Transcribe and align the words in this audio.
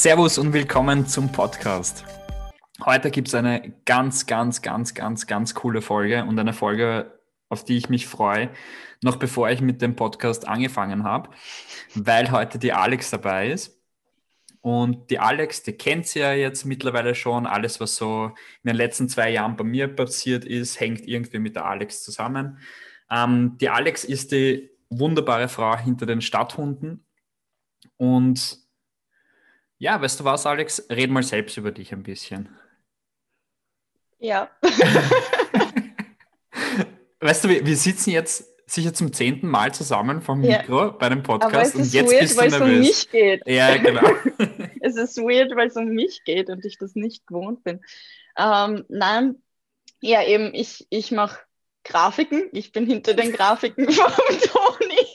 Servus 0.00 0.38
und 0.38 0.52
willkommen 0.52 1.08
zum 1.08 1.32
Podcast. 1.32 2.04
Heute 2.84 3.10
gibt 3.10 3.26
es 3.26 3.34
eine 3.34 3.74
ganz, 3.84 4.26
ganz, 4.26 4.62
ganz, 4.62 4.94
ganz, 4.94 5.26
ganz 5.26 5.56
coole 5.56 5.82
Folge 5.82 6.24
und 6.24 6.38
eine 6.38 6.52
Folge, 6.52 7.18
auf 7.48 7.64
die 7.64 7.76
ich 7.76 7.88
mich 7.88 8.06
freue, 8.06 8.48
noch 9.02 9.16
bevor 9.16 9.50
ich 9.50 9.60
mit 9.60 9.82
dem 9.82 9.96
Podcast 9.96 10.46
angefangen 10.46 11.02
habe, 11.02 11.30
weil 11.96 12.30
heute 12.30 12.60
die 12.60 12.72
Alex 12.72 13.10
dabei 13.10 13.50
ist. 13.50 13.76
Und 14.60 15.10
die 15.10 15.18
Alex, 15.18 15.64
die 15.64 15.72
kennt 15.72 16.06
sie 16.06 16.20
ja 16.20 16.32
jetzt 16.32 16.64
mittlerweile 16.64 17.16
schon. 17.16 17.44
Alles, 17.48 17.80
was 17.80 17.96
so 17.96 18.26
in 18.62 18.68
den 18.68 18.76
letzten 18.76 19.08
zwei 19.08 19.30
Jahren 19.30 19.56
bei 19.56 19.64
mir 19.64 19.88
passiert 19.88 20.44
ist, 20.44 20.78
hängt 20.78 21.08
irgendwie 21.08 21.40
mit 21.40 21.56
der 21.56 21.64
Alex 21.64 22.04
zusammen. 22.04 22.58
Ähm, 23.10 23.58
die 23.60 23.68
Alex 23.68 24.04
ist 24.04 24.30
die 24.30 24.70
wunderbare 24.90 25.48
Frau 25.48 25.76
hinter 25.76 26.06
den 26.06 26.20
Stadthunden. 26.20 27.04
Und 27.96 28.67
ja, 29.78 30.00
weißt 30.00 30.20
du 30.20 30.24
was, 30.24 30.46
Alex? 30.46 30.86
Red 30.90 31.10
mal 31.10 31.22
selbst 31.22 31.56
über 31.56 31.72
dich 31.72 31.92
ein 31.92 32.02
bisschen. 32.02 32.48
Ja. 34.18 34.50
weißt 37.20 37.44
du, 37.44 37.48
wir, 37.48 37.64
wir 37.64 37.76
sitzen 37.76 38.10
jetzt 38.10 38.44
sicher 38.66 38.92
zum 38.92 39.12
zehnten 39.12 39.48
Mal 39.48 39.72
zusammen 39.72 40.20
vom 40.20 40.40
Mikro 40.40 40.80
ja. 40.80 40.88
bei 40.90 41.06
einem 41.06 41.22
Podcast 41.22 41.76
und 41.76 41.92
jetzt 41.92 42.10
weird, 42.10 42.20
bist 42.20 42.38
du 42.38 42.42
nervös. 42.42 42.60
Um 42.60 42.78
mich 42.80 43.10
geht. 43.10 43.42
Ja, 43.46 43.76
genau. 43.76 44.02
es 44.80 44.96
ist 44.96 45.16
weird, 45.18 45.54
weil 45.56 45.68
es 45.68 45.76
um 45.76 45.86
mich 45.86 46.22
geht 46.24 46.50
und 46.50 46.64
ich 46.64 46.78
das 46.78 46.94
nicht 46.94 47.26
gewohnt 47.26 47.64
bin. 47.64 47.80
Ähm, 48.36 48.84
nein, 48.88 49.36
ja 50.00 50.24
eben, 50.24 50.54
ich, 50.54 50.86
ich 50.90 51.12
mache 51.12 51.40
Grafiken. 51.84 52.48
Ich 52.52 52.72
bin 52.72 52.86
hinter 52.86 53.14
den 53.14 53.32
Grafiken 53.32 53.88
vom 53.90 54.38
Toni. 54.40 55.06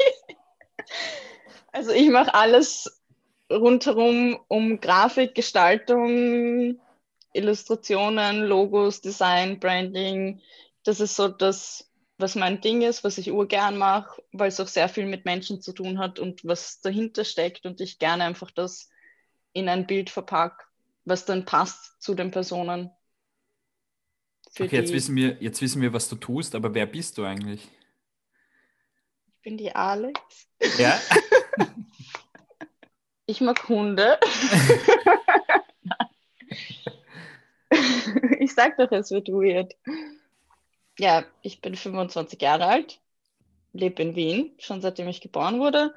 Also 1.71 1.91
ich 1.91 2.09
mache 2.09 2.33
alles 2.33 3.02
rundherum 3.53 4.39
um 4.47 4.79
Grafik, 4.79 5.35
Gestaltung, 5.35 6.79
Illustrationen, 7.33 8.43
Logos, 8.43 9.01
Design, 9.01 9.59
Branding. 9.59 10.41
Das 10.83 10.99
ist 10.99 11.15
so 11.15 11.27
das, 11.27 11.89
was 12.17 12.35
mein 12.35 12.61
Ding 12.61 12.81
ist, 12.81 13.03
was 13.03 13.17
ich 13.17 13.31
urgern 13.31 13.77
mache, 13.77 14.21
weil 14.31 14.49
es 14.49 14.59
auch 14.59 14.67
sehr 14.67 14.89
viel 14.89 15.05
mit 15.05 15.25
Menschen 15.25 15.61
zu 15.61 15.73
tun 15.73 15.99
hat 15.99 16.19
und 16.19 16.45
was 16.45 16.81
dahinter 16.81 17.25
steckt 17.25 17.65
und 17.65 17.81
ich 17.81 17.99
gerne 17.99 18.23
einfach 18.23 18.51
das 18.51 18.89
in 19.53 19.69
ein 19.69 19.87
Bild 19.87 20.09
verpacke, 20.09 20.65
was 21.05 21.25
dann 21.25 21.45
passt 21.45 22.01
zu 22.01 22.15
den 22.15 22.31
Personen. 22.31 22.91
Okay, 24.59 24.75
jetzt 24.75 24.93
wissen, 24.93 25.15
wir, 25.15 25.37
jetzt 25.41 25.61
wissen 25.61 25.81
wir, 25.81 25.93
was 25.93 26.07
du 26.09 26.15
tust, 26.15 26.53
aber 26.53 26.73
wer 26.75 26.85
bist 26.85 27.17
du 27.17 27.23
eigentlich? 27.23 27.67
Ich 29.27 29.41
bin 29.41 29.57
die 29.57 29.73
Alex. 29.73 30.19
Ja. 30.77 30.99
Ich 33.25 33.39
mag 33.41 33.69
Hunde. 33.69 34.19
ich 38.39 38.53
sag 38.53 38.77
doch, 38.77 38.91
es 38.91 39.11
wird 39.11 39.29
weird. 39.29 39.75
Ja, 40.99 41.23
ich 41.41 41.61
bin 41.61 41.75
25 41.75 42.41
Jahre 42.41 42.67
alt, 42.67 42.99
lebe 43.71 44.01
in 44.01 44.15
Wien, 44.15 44.53
schon 44.59 44.81
seitdem 44.81 45.07
ich 45.07 45.21
geboren 45.21 45.59
wurde. 45.59 45.95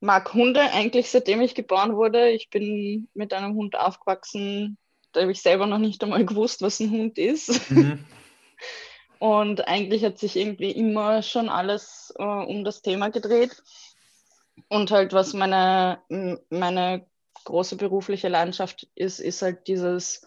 Mag 0.00 0.34
Hunde 0.34 0.60
eigentlich 0.60 1.10
seitdem 1.10 1.40
ich 1.40 1.54
geboren 1.54 1.96
wurde. 1.96 2.30
Ich 2.30 2.50
bin 2.50 3.08
mit 3.14 3.32
einem 3.32 3.54
Hund 3.54 3.76
aufgewachsen, 3.76 4.76
da 5.12 5.22
habe 5.22 5.32
ich 5.32 5.40
selber 5.40 5.66
noch 5.66 5.78
nicht 5.78 6.02
einmal 6.02 6.26
gewusst, 6.26 6.60
was 6.60 6.80
ein 6.80 6.90
Hund 6.90 7.18
ist. 7.18 7.70
Mhm. 7.70 8.04
Und 9.20 9.68
eigentlich 9.68 10.04
hat 10.04 10.18
sich 10.18 10.36
irgendwie 10.36 10.72
immer 10.72 11.22
schon 11.22 11.48
alles 11.48 12.12
äh, 12.18 12.22
um 12.22 12.64
das 12.64 12.82
Thema 12.82 13.08
gedreht. 13.10 13.62
Und 14.68 14.90
halt, 14.90 15.12
was 15.12 15.34
meine, 15.34 16.00
meine 16.50 17.06
große 17.44 17.76
berufliche 17.76 18.28
Leidenschaft 18.28 18.88
ist, 18.94 19.20
ist 19.20 19.42
halt 19.42 19.68
dieses, 19.68 20.26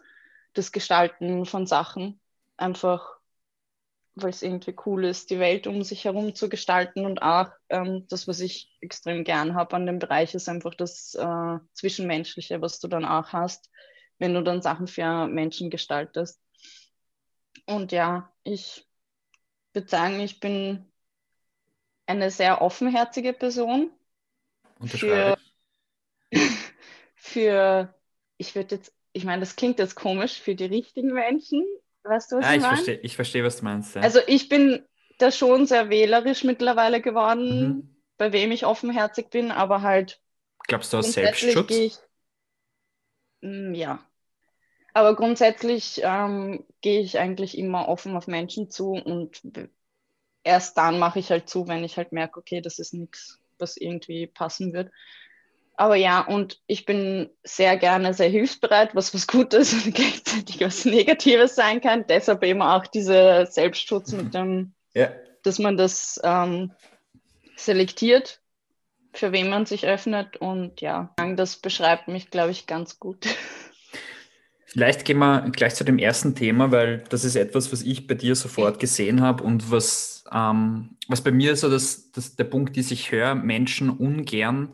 das 0.53 0.71
Gestalten 0.71 1.45
von 1.45 1.65
Sachen. 1.65 2.19
Einfach, 2.55 3.17
weil 4.15 4.29
es 4.29 4.41
irgendwie 4.41 4.75
cool 4.85 5.05
ist, 5.05 5.29
die 5.29 5.39
Welt 5.39 5.67
um 5.67 5.83
sich 5.83 6.05
herum 6.05 6.35
zu 6.35 6.49
gestalten. 6.49 7.05
Und 7.05 7.21
auch 7.21 7.49
ähm, 7.69 8.05
das, 8.09 8.27
was 8.27 8.39
ich 8.39 8.75
extrem 8.81 9.23
gern 9.23 9.55
habe 9.55 9.75
an 9.75 9.85
dem 9.85 9.99
Bereich, 9.99 10.33
ist 10.33 10.49
einfach 10.49 10.75
das 10.75 11.15
äh, 11.15 11.57
Zwischenmenschliche, 11.73 12.61
was 12.61 12.79
du 12.79 12.87
dann 12.87 13.05
auch 13.05 13.33
hast, 13.33 13.69
wenn 14.19 14.33
du 14.33 14.43
dann 14.43 14.61
Sachen 14.61 14.87
für 14.87 15.27
Menschen 15.27 15.69
gestaltest. 15.69 16.41
Und 17.65 17.91
ja, 17.91 18.31
ich 18.43 18.87
würde 19.73 19.89
sagen, 19.89 20.19
ich 20.19 20.39
bin 20.39 20.91
eine 22.05 22.31
sehr 22.31 22.61
offenherzige 22.61 23.33
Person 23.33 23.91
für, 24.85 25.37
für, 27.15 27.93
ich 28.37 28.55
würde 28.55 28.75
jetzt, 28.75 28.93
ich 29.13 29.23
meine, 29.23 29.39
das 29.41 29.55
klingt 29.55 29.79
jetzt 29.79 29.95
komisch, 29.95 30.39
für 30.39 30.55
die 30.55 30.65
richtigen 30.65 31.13
Menschen. 31.13 31.65
Weißt 32.03 32.31
du, 32.31 32.37
was 32.37 32.45
ja, 32.45 32.53
ich, 32.53 32.57
ich 32.57 32.67
verstehe, 32.67 32.99
ich 33.01 33.15
verstehe, 33.15 33.43
was 33.43 33.57
du 33.57 33.65
meinst. 33.65 33.95
Ja. 33.95 34.01
Also 34.01 34.19
ich 34.27 34.49
bin 34.49 34.85
da 35.17 35.31
schon 35.31 35.65
sehr 35.65 35.89
wählerisch 35.89 36.43
mittlerweile 36.43 37.01
geworden, 37.01 37.67
mhm. 37.67 37.95
bei 38.17 38.31
wem 38.31 38.51
ich 38.51 38.65
offenherzig 38.65 39.29
bin, 39.29 39.51
aber 39.51 39.81
halt. 39.81 40.21
Glaubst 40.67 40.93
du 40.93 40.97
aus 40.97 41.13
Selbstschutz? 41.13 41.71
Ich, 41.71 41.97
mm, 43.41 43.73
ja. 43.73 43.99
Aber 44.93 45.15
grundsätzlich 45.15 46.01
ähm, 46.03 46.65
gehe 46.81 47.01
ich 47.01 47.19
eigentlich 47.19 47.57
immer 47.57 47.87
offen 47.87 48.15
auf 48.15 48.27
Menschen 48.27 48.69
zu 48.71 48.91
und 48.91 49.41
erst 50.43 50.77
dann 50.77 50.97
mache 50.97 51.19
ich 51.19 51.29
halt 51.29 51.49
zu, 51.49 51.67
wenn 51.67 51.83
ich 51.83 51.97
halt 51.97 52.11
merke, 52.11 52.39
okay, 52.39 52.61
das 52.61 52.79
ist 52.79 52.93
nichts 52.93 53.39
was 53.59 53.77
irgendwie 53.77 54.27
passen 54.27 54.73
wird. 54.73 54.91
Aber 55.79 55.95
ja, 55.95 56.21
und 56.21 56.59
ich 56.65 56.85
bin 56.85 57.29
sehr 57.43 57.77
gerne 57.77 58.15
sehr 58.15 58.29
hilfsbereit, 58.29 58.95
was 58.95 59.13
was 59.13 59.27
Gutes 59.27 59.73
und 59.73 59.93
gleichzeitig 59.93 60.59
was 60.59 60.85
Negatives 60.85 61.55
sein 61.55 61.81
kann. 61.81 62.05
Deshalb 62.07 62.43
eben 62.43 62.63
auch 62.63 62.87
dieser 62.87 63.45
Selbstschutz 63.45 64.11
mit 64.11 64.33
dem, 64.33 64.73
ja. 64.95 65.11
dass 65.43 65.59
man 65.59 65.77
das 65.77 66.19
ähm, 66.23 66.71
selektiert, 67.55 68.41
für 69.13 69.31
wen 69.31 69.49
man 69.49 69.67
sich 69.67 69.85
öffnet. 69.85 70.37
Und 70.37 70.81
ja, 70.81 71.13
das 71.35 71.57
beschreibt 71.57 72.07
mich, 72.07 72.31
glaube 72.31 72.51
ich, 72.51 72.65
ganz 72.65 72.99
gut. 72.99 73.27
Vielleicht 74.77 75.05
gehen 75.05 75.17
wir 75.17 75.49
gleich 75.53 75.73
zu 75.73 75.83
dem 75.83 75.97
ersten 75.97 76.35
Thema, 76.35 76.71
weil 76.71 77.03
das 77.09 77.23
ist 77.23 77.35
etwas, 77.35 77.71
was 77.71 77.81
ich 77.81 78.05
bei 78.05 78.13
dir 78.13 78.35
sofort 78.35 78.79
gesehen 78.79 79.21
habe 79.21 79.43
und 79.43 79.71
was, 79.71 80.23
ähm, 80.31 80.89
was 81.07 81.21
bei 81.21 81.31
mir 81.31 81.55
so 81.55 81.67
das, 81.67 82.11
das, 82.11 82.35
der 82.35 82.43
Punkt 82.43 82.77
ist, 82.77 82.91
ich 82.91 83.11
höre 83.11 83.33
Menschen 83.33 83.89
ungern 83.89 84.73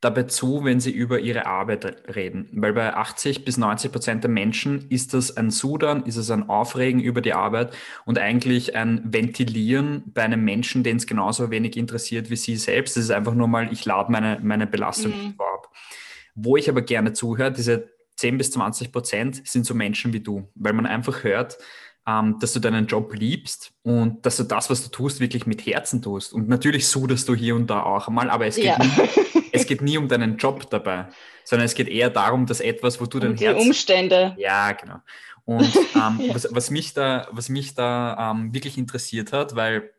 dabei 0.00 0.24
zu, 0.24 0.64
wenn 0.64 0.80
sie 0.80 0.90
über 0.90 1.20
ihre 1.20 1.46
Arbeit 1.46 2.16
reden. 2.16 2.48
Weil 2.50 2.72
bei 2.72 2.92
80 2.92 3.44
bis 3.44 3.58
90 3.58 3.92
Prozent 3.92 4.24
der 4.24 4.30
Menschen 4.32 4.90
ist 4.90 5.14
das 5.14 5.36
ein 5.36 5.52
Sudern, 5.52 6.02
ist 6.02 6.16
es 6.16 6.28
ein 6.32 6.48
Aufregen 6.48 7.00
über 7.00 7.20
die 7.20 7.34
Arbeit 7.34 7.72
und 8.06 8.18
eigentlich 8.18 8.74
ein 8.74 9.02
Ventilieren 9.04 10.02
bei 10.06 10.22
einem 10.22 10.42
Menschen, 10.44 10.82
den 10.82 10.96
es 10.96 11.06
genauso 11.06 11.52
wenig 11.52 11.76
interessiert 11.76 12.28
wie 12.28 12.34
sie 12.34 12.56
selbst. 12.56 12.96
Das 12.96 13.04
ist 13.04 13.10
einfach 13.12 13.34
nur 13.34 13.46
mal, 13.46 13.72
ich 13.72 13.84
lade 13.84 14.10
meine, 14.10 14.40
meine 14.42 14.66
Belastung 14.66 15.12
mhm. 15.12 15.34
ab. 15.38 15.68
Wo 16.34 16.56
ich 16.56 16.68
aber 16.68 16.82
gerne 16.82 17.12
zuhöre, 17.12 17.52
diese 17.52 17.99
10 18.20 18.36
bis 18.36 18.50
20 18.52 18.92
Prozent 18.92 19.48
sind 19.48 19.64
so 19.64 19.74
Menschen 19.74 20.12
wie 20.12 20.20
du, 20.20 20.48
weil 20.54 20.74
man 20.74 20.86
einfach 20.86 21.24
hört, 21.24 21.56
ähm, 22.06 22.38
dass 22.38 22.52
du 22.52 22.60
deinen 22.60 22.86
Job 22.86 23.14
liebst 23.14 23.72
und 23.82 24.24
dass 24.26 24.36
du 24.36 24.44
das, 24.44 24.68
was 24.68 24.84
du 24.84 24.90
tust, 24.90 25.20
wirklich 25.20 25.46
mit 25.46 25.64
Herzen 25.64 26.02
tust. 26.02 26.32
Und 26.34 26.48
natürlich 26.48 26.86
suderst 26.86 27.28
du 27.28 27.34
hier 27.34 27.56
und 27.56 27.68
da 27.68 27.82
auch 27.82 28.08
einmal, 28.08 28.28
aber 28.28 28.46
es 28.46 28.56
geht, 28.56 28.66
ja. 28.66 28.78
nie, 28.78 28.90
es 29.52 29.66
geht 29.66 29.80
nie 29.80 29.96
um 29.96 30.06
deinen 30.06 30.36
Job 30.36 30.68
dabei, 30.70 31.08
sondern 31.44 31.64
es 31.64 31.74
geht 31.74 31.88
eher 31.88 32.10
darum, 32.10 32.44
dass 32.44 32.60
etwas, 32.60 33.00
wo 33.00 33.06
du 33.06 33.18
um 33.18 33.24
dein 33.24 33.36
die 33.36 33.46
Herz... 33.46 33.60
Umstände. 33.60 34.34
Ja, 34.38 34.72
genau. 34.72 34.98
Und 35.46 35.74
ähm, 35.94 36.20
ja. 36.28 36.34
Was, 36.34 36.48
was, 36.50 36.70
mich 36.70 36.92
da, 36.92 37.26
was 37.32 37.48
mich 37.48 37.74
da 37.74 38.32
ähm, 38.32 38.52
wirklich 38.52 38.76
interessiert 38.76 39.32
hat, 39.32 39.56
weil 39.56 39.90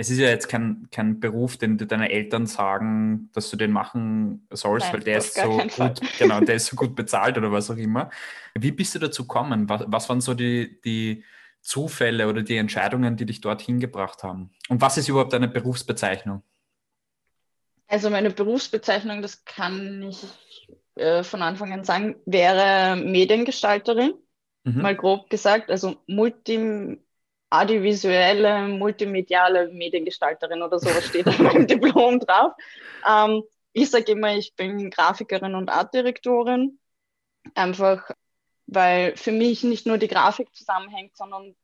es 0.00 0.08
ist 0.08 0.18
ja 0.18 0.28
jetzt 0.28 0.48
kein, 0.48 0.88
kein 0.90 1.20
Beruf, 1.20 1.58
den 1.58 1.76
deine 1.76 2.10
Eltern 2.10 2.46
sagen, 2.46 3.28
dass 3.34 3.50
du 3.50 3.58
den 3.58 3.70
machen 3.70 4.46
sollst, 4.50 4.86
Nein, 4.86 4.94
weil 4.94 5.00
der 5.00 5.18
ist 5.18 5.34
so 5.34 5.58
gut, 5.58 6.00
genau, 6.18 6.40
der 6.40 6.54
ist 6.54 6.68
so 6.68 6.76
gut 6.84 6.96
bezahlt 6.96 7.36
oder 7.36 7.52
was 7.52 7.70
auch 7.70 7.76
immer. 7.76 8.08
Wie 8.54 8.72
bist 8.72 8.94
du 8.94 8.98
dazu 8.98 9.24
gekommen? 9.24 9.68
Was, 9.68 9.84
was 9.88 10.08
waren 10.08 10.22
so 10.22 10.32
die, 10.32 10.80
die 10.80 11.22
Zufälle 11.60 12.28
oder 12.28 12.40
die 12.40 12.56
Entscheidungen, 12.56 13.18
die 13.18 13.26
dich 13.26 13.42
dorthin 13.42 13.78
gebracht 13.78 14.22
haben? 14.22 14.50
Und 14.70 14.80
was 14.80 14.96
ist 14.96 15.10
überhaupt 15.10 15.34
deine 15.34 15.48
Berufsbezeichnung? 15.48 16.42
Also 17.86 18.08
meine 18.08 18.30
Berufsbezeichnung, 18.30 19.20
das 19.20 19.44
kann 19.44 20.02
ich 20.02 20.26
äh, 20.94 21.22
von 21.22 21.42
Anfang 21.42 21.74
an 21.74 21.84
sagen, 21.84 22.16
wäre 22.24 22.96
Mediengestalterin, 22.96 24.14
mhm. 24.64 24.80
mal 24.80 24.96
grob 24.96 25.28
gesagt, 25.28 25.70
also 25.70 25.98
Multi 26.06 26.98
audiovisuelle, 27.50 28.68
multimediale 28.68 29.68
Mediengestalterin 29.68 30.62
oder 30.62 30.78
sowas 30.78 31.06
steht 31.06 31.26
auf 31.26 31.38
meinem 31.40 31.66
Diplom 31.66 32.20
drauf. 32.20 32.52
Ähm, 33.08 33.42
ich 33.72 33.90
sage 33.90 34.12
immer, 34.12 34.34
ich 34.36 34.54
bin 34.54 34.90
Grafikerin 34.90 35.54
und 35.54 35.68
Artdirektorin, 35.68 36.78
einfach 37.54 38.10
weil 38.72 39.16
für 39.16 39.32
mich 39.32 39.64
nicht 39.64 39.86
nur 39.86 39.98
die 39.98 40.08
Grafik 40.08 40.54
zusammenhängt, 40.54 41.16
sondern 41.16 41.56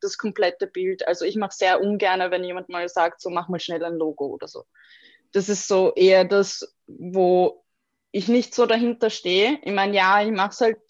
das 0.00 0.16
komplette 0.16 0.66
Bild. 0.66 1.06
Also 1.06 1.24
ich 1.24 1.36
mache 1.36 1.54
sehr 1.54 1.80
ungern, 1.80 2.30
wenn 2.30 2.44
jemand 2.44 2.68
mal 2.68 2.88
sagt, 2.88 3.20
so 3.20 3.30
mach 3.30 3.48
mal 3.48 3.60
schnell 3.60 3.84
ein 3.84 3.96
Logo 3.96 4.26
oder 4.26 4.46
so. 4.46 4.64
Das 5.32 5.48
ist 5.48 5.66
so 5.66 5.92
eher 5.94 6.24
das, 6.24 6.74
wo 6.86 7.64
ich 8.12 8.28
nicht 8.28 8.54
so 8.54 8.66
dahinter 8.66 9.10
stehe. 9.10 9.58
Ich 9.62 9.72
meine, 9.72 9.96
ja, 9.96 10.22
ich 10.22 10.30
mache 10.30 10.50
es 10.50 10.60
halt, 10.60 10.80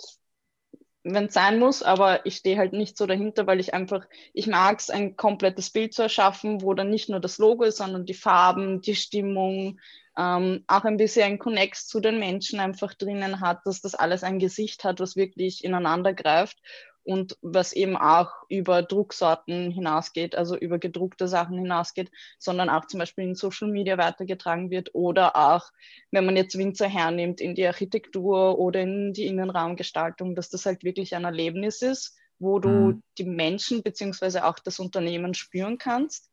wenn 1.05 1.27
es 1.27 1.35
sein 1.35 1.59
muss, 1.59 1.83
aber 1.83 2.25
ich 2.27 2.37
stehe 2.37 2.59
halt 2.59 2.73
nicht 2.73 2.97
so 2.97 3.07
dahinter, 3.07 3.47
weil 3.47 3.61
ich 3.61 3.75
einfach, 3.75 4.07
ich 4.33 4.47
mag 4.47 4.79
es, 4.79 4.91
ein 4.91 5.17
komplettes 5.17 5.71
Bild 5.71 5.95
zu 5.95 6.03
erschaffen, 6.03 6.63
wo 6.63 6.75
dann 6.75 6.91
nicht 6.91 7.09
nur 7.09 7.21
das 7.21 7.39
Logo 7.39 7.65
ist, 7.65 7.79
sondern 7.79 8.07
die 8.07 8.15
Farben, 8.15 8.81
die 8.81 8.95
Stimmung, 8.95 9.81
ähm, 10.17 10.63
auch 10.67 10.85
ein 10.85 10.99
bisschen 10.99 11.25
ein 11.25 11.39
Connect 11.39 11.77
zu 11.77 12.01
den 12.01 12.19
Menschen 12.19 12.61
einfach 12.61 12.95
drinnen 12.95 13.41
hat, 13.41 13.61
dass 13.65 13.81
das 13.81 13.95
alles 13.95 14.23
ein 14.23 14.39
Gesicht 14.39 14.85
hat, 14.85 15.01
was 15.01 15.17
wirklich 15.17 15.65
ineinander 15.65 16.13
greift 16.13 16.59
und 17.05 17.37
was 17.43 17.73
eben 17.73 17.97
auch 17.97 18.31
über 18.49 18.83
Drucksorten 18.83 19.71
hinausgeht, 19.71 20.35
also 20.35 20.57
über 20.57 20.79
gedruckte 20.79 21.29
Sachen 21.29 21.59
hinausgeht, 21.59 22.11
sondern 22.39 22.71
auch 22.71 22.87
zum 22.87 23.01
Beispiel 23.01 23.25
in 23.25 23.35
Social 23.35 23.69
Media 23.69 23.99
weitergetragen 23.99 24.71
wird 24.71 24.95
oder 24.95 25.37
auch, 25.37 25.71
wenn 26.11 26.25
man 26.25 26.37
jetzt 26.37 26.57
Winzer 26.57 26.89
hernimmt, 26.89 27.41
in 27.41 27.55
die 27.55 27.67
Architektur 27.67 28.59
oder 28.59 28.81
in 28.81 29.13
die 29.13 29.27
Innenraumgestaltung, 29.27 30.35
dass 30.35 30.49
das 30.49 30.67
halt 30.67 30.85
wirklich 30.85 31.15
ein 31.15 31.25
Erlebnis 31.25 31.83
ist, 31.83 32.17
wo 32.39 32.59
du 32.59 32.69
mhm. 32.69 33.03
die 33.19 33.25
Menschen 33.25 33.83
beziehungsweise 33.83 34.45
auch 34.45 34.59
das 34.59 34.79
Unternehmen 34.79 35.35
spüren 35.35 35.79
kannst. 35.79 36.31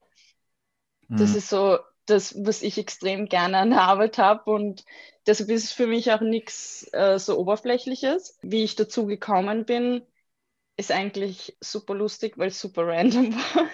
Mhm. 1.07 1.17
Das 1.17 1.35
ist 1.35 1.49
so 1.49 1.79
das, 2.05 2.35
was 2.43 2.61
ich 2.63 2.77
extrem 2.77 3.27
gerne 3.27 3.57
an 3.57 3.69
der 3.69 3.81
Arbeit 3.81 4.17
habe 4.17 4.51
und 4.51 4.83
deshalb 5.27 5.49
ist 5.49 5.65
es 5.65 5.71
für 5.71 5.87
mich 5.87 6.11
auch 6.11 6.21
nichts 6.21 6.87
äh, 6.91 7.19
so 7.19 7.37
Oberflächliches. 7.37 8.37
Wie 8.41 8.63
ich 8.63 8.75
dazu 8.75 9.05
gekommen 9.05 9.65
bin, 9.65 10.01
ist 10.79 10.93
eigentlich 10.93 11.57
super 11.59 11.93
lustig, 11.93 12.37
weil 12.37 12.47
es 12.47 12.59
super 12.59 12.87
random 12.87 13.35
war. 13.53 13.67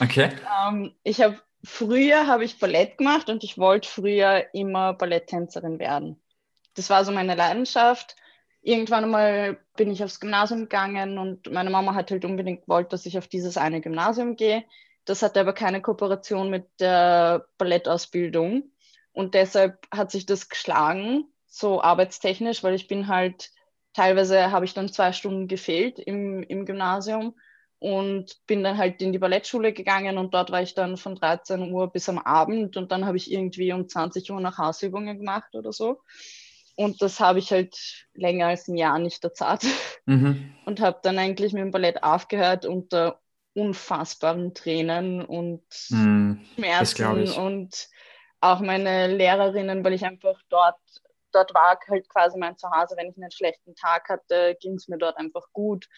Okay. 0.00 0.30
Ähm, 0.66 0.92
ich 1.04 1.22
habe 1.22 1.40
früher 1.62 2.26
habe 2.26 2.44
ich 2.44 2.58
Ballett 2.58 2.98
gemacht 2.98 3.30
und 3.30 3.44
ich 3.44 3.56
wollte 3.56 3.88
früher 3.88 4.52
immer 4.52 4.94
Balletttänzerin 4.94 5.78
werden. 5.78 6.20
Das 6.74 6.90
war 6.90 7.04
so 7.04 7.12
meine 7.12 7.36
Leidenschaft. 7.36 8.16
Irgendwann 8.62 9.04
einmal 9.04 9.58
bin 9.76 9.92
ich 9.92 10.02
aufs 10.02 10.18
Gymnasium 10.18 10.62
gegangen 10.62 11.18
und 11.18 11.50
meine 11.52 11.70
Mama 11.70 11.94
hat 11.94 12.10
halt 12.10 12.24
unbedingt 12.24 12.62
gewollt, 12.62 12.92
dass 12.92 13.06
ich 13.06 13.16
auf 13.16 13.28
dieses 13.28 13.56
eine 13.56 13.80
Gymnasium 13.80 14.34
gehe. 14.34 14.64
Das 15.04 15.22
hatte 15.22 15.40
aber 15.40 15.52
keine 15.52 15.80
Kooperation 15.80 16.50
mit 16.50 16.66
der 16.80 17.46
Ballettausbildung 17.58 18.64
und 19.12 19.34
deshalb 19.34 19.86
hat 19.92 20.10
sich 20.10 20.26
das 20.26 20.48
geschlagen, 20.48 21.26
so 21.46 21.80
arbeitstechnisch, 21.80 22.64
weil 22.64 22.74
ich 22.74 22.88
bin 22.88 23.06
halt 23.06 23.52
teilweise 23.92 24.50
habe 24.50 24.64
ich 24.64 24.74
dann 24.74 24.88
zwei 24.88 25.12
Stunden 25.12 25.48
gefehlt 25.48 25.98
im, 25.98 26.42
im 26.42 26.64
Gymnasium 26.64 27.34
und 27.78 28.36
bin 28.46 28.62
dann 28.62 28.76
halt 28.76 29.00
in 29.00 29.12
die 29.12 29.18
Ballettschule 29.18 29.72
gegangen 29.72 30.18
und 30.18 30.34
dort 30.34 30.52
war 30.52 30.62
ich 30.62 30.74
dann 30.74 30.96
von 30.96 31.16
13 31.16 31.72
Uhr 31.72 31.90
bis 31.90 32.08
am 32.08 32.18
Abend 32.18 32.76
und 32.76 32.92
dann 32.92 33.06
habe 33.06 33.16
ich 33.16 33.32
irgendwie 33.32 33.72
um 33.72 33.88
20 33.88 34.30
Uhr 34.30 34.40
nach 34.40 34.58
Hausübungen 34.58 35.18
gemacht 35.18 35.54
oder 35.54 35.72
so. 35.72 36.02
Und 36.76 37.02
das 37.02 37.20
habe 37.20 37.38
ich 37.38 37.50
halt 37.50 38.06
länger 38.14 38.48
als 38.48 38.68
ein 38.68 38.76
Jahr 38.76 38.98
nicht 38.98 39.24
erzahlt 39.24 39.66
mhm. 40.06 40.54
und 40.66 40.80
habe 40.80 41.00
dann 41.02 41.18
eigentlich 41.18 41.52
mit 41.52 41.62
dem 41.62 41.70
Ballett 41.70 42.02
aufgehört 42.02 42.66
unter 42.66 43.20
unfassbaren 43.54 44.54
Tränen 44.54 45.24
und 45.24 45.62
mhm, 45.88 46.40
Schmerzen 46.54 47.32
und 47.32 47.88
auch 48.40 48.60
meine 48.60 49.14
Lehrerinnen, 49.14 49.84
weil 49.84 49.94
ich 49.94 50.04
einfach 50.04 50.40
dort 50.48 50.78
dort 51.32 51.54
war 51.54 51.78
halt 51.88 52.08
quasi 52.08 52.38
mein 52.38 52.56
Zuhause. 52.56 52.96
Wenn 52.96 53.10
ich 53.10 53.16
einen 53.16 53.30
schlechten 53.30 53.74
Tag 53.74 54.08
hatte, 54.08 54.56
ging 54.60 54.74
es 54.74 54.88
mir 54.88 54.98
dort 54.98 55.16
einfach 55.16 55.46
gut. 55.52 55.88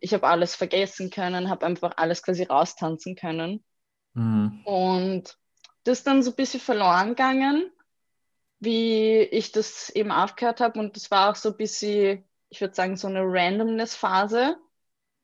Ich 0.00 0.14
habe 0.14 0.26
alles 0.26 0.54
vergessen 0.54 1.10
können, 1.10 1.50
habe 1.50 1.66
einfach 1.66 1.94
alles 1.96 2.22
quasi 2.22 2.44
raustanzen 2.44 3.16
können. 3.16 3.64
Mhm. 4.14 4.60
Und 4.64 5.38
das 5.84 5.98
ist 5.98 6.06
dann 6.06 6.22
so 6.22 6.30
ein 6.30 6.36
bisschen 6.36 6.60
verloren 6.60 7.10
gegangen, 7.10 7.70
wie 8.60 9.18
ich 9.18 9.52
das 9.52 9.90
eben 9.90 10.10
aufgehört 10.10 10.60
habe. 10.60 10.78
Und 10.78 10.96
das 10.96 11.10
war 11.10 11.30
auch 11.30 11.36
so 11.36 11.50
ein 11.50 11.56
bisschen, 11.56 12.24
ich 12.48 12.60
würde 12.60 12.74
sagen, 12.74 12.96
so 12.96 13.08
eine 13.08 13.22
Randomness-Phase. 13.22 14.56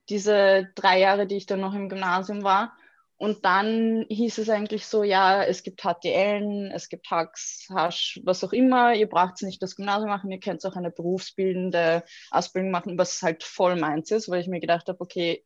Diese 0.09 0.71
drei 0.75 1.01
Jahre, 1.01 1.27
die 1.27 1.37
ich 1.37 1.47
dann 1.47 1.61
noch 1.61 1.75
im 1.75 1.89
Gymnasium 1.89 2.43
war. 2.43 2.77
Und 3.25 3.43
dann 3.47 4.05
hieß 4.11 4.37
es 4.37 4.51
eigentlich 4.51 4.87
so, 4.87 5.03
ja, 5.03 5.43
es 5.43 5.63
gibt 5.63 5.81
HTL, 5.81 6.71
es 6.75 6.91
gibt 6.91 7.11
Hacks, 7.11 7.67
Hasch, 7.71 8.21
was 8.23 8.45
auch 8.45 8.53
immer. 8.53 8.93
Ihr 8.93 9.09
braucht 9.09 9.41
nicht 9.41 9.63
das 9.63 9.77
Gymnasium 9.77 10.11
machen, 10.11 10.31
ihr 10.31 10.41
könnt 10.41 10.63
auch 10.67 10.77
eine 10.77 10.91
berufsbildende 10.91 12.05
Ausbildung 12.31 12.71
machen, 12.71 12.99
was 12.99 13.23
halt 13.23 13.43
voll 13.43 13.77
meins 13.77 14.11
ist, 14.11 14.29
weil 14.29 14.43
ich 14.43 14.47
mir 14.47 14.61
gedacht 14.61 14.89
habe, 14.89 15.01
okay, 15.01 15.43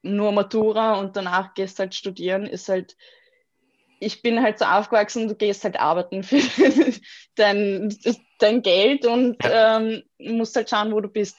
nur 0.00 0.32
Matura 0.32 0.94
und 0.94 1.16
danach 1.16 1.52
gehst 1.52 1.78
halt 1.80 1.94
studieren, 1.94 2.46
ist 2.46 2.70
halt, 2.70 2.96
ich 4.00 4.22
bin 4.22 4.42
halt 4.42 4.58
so 4.58 4.64
aufgewachsen, 4.64 5.28
du 5.28 5.34
gehst 5.34 5.64
halt 5.64 5.78
arbeiten 5.78 6.22
für 6.22 6.40
dein, 7.34 7.94
dein 8.38 8.62
Geld 8.62 9.04
und 9.04 9.36
ähm, 9.42 10.02
musst 10.18 10.56
halt 10.56 10.70
schauen, 10.70 10.94
wo 10.94 11.02
du 11.02 11.08
bist. 11.10 11.36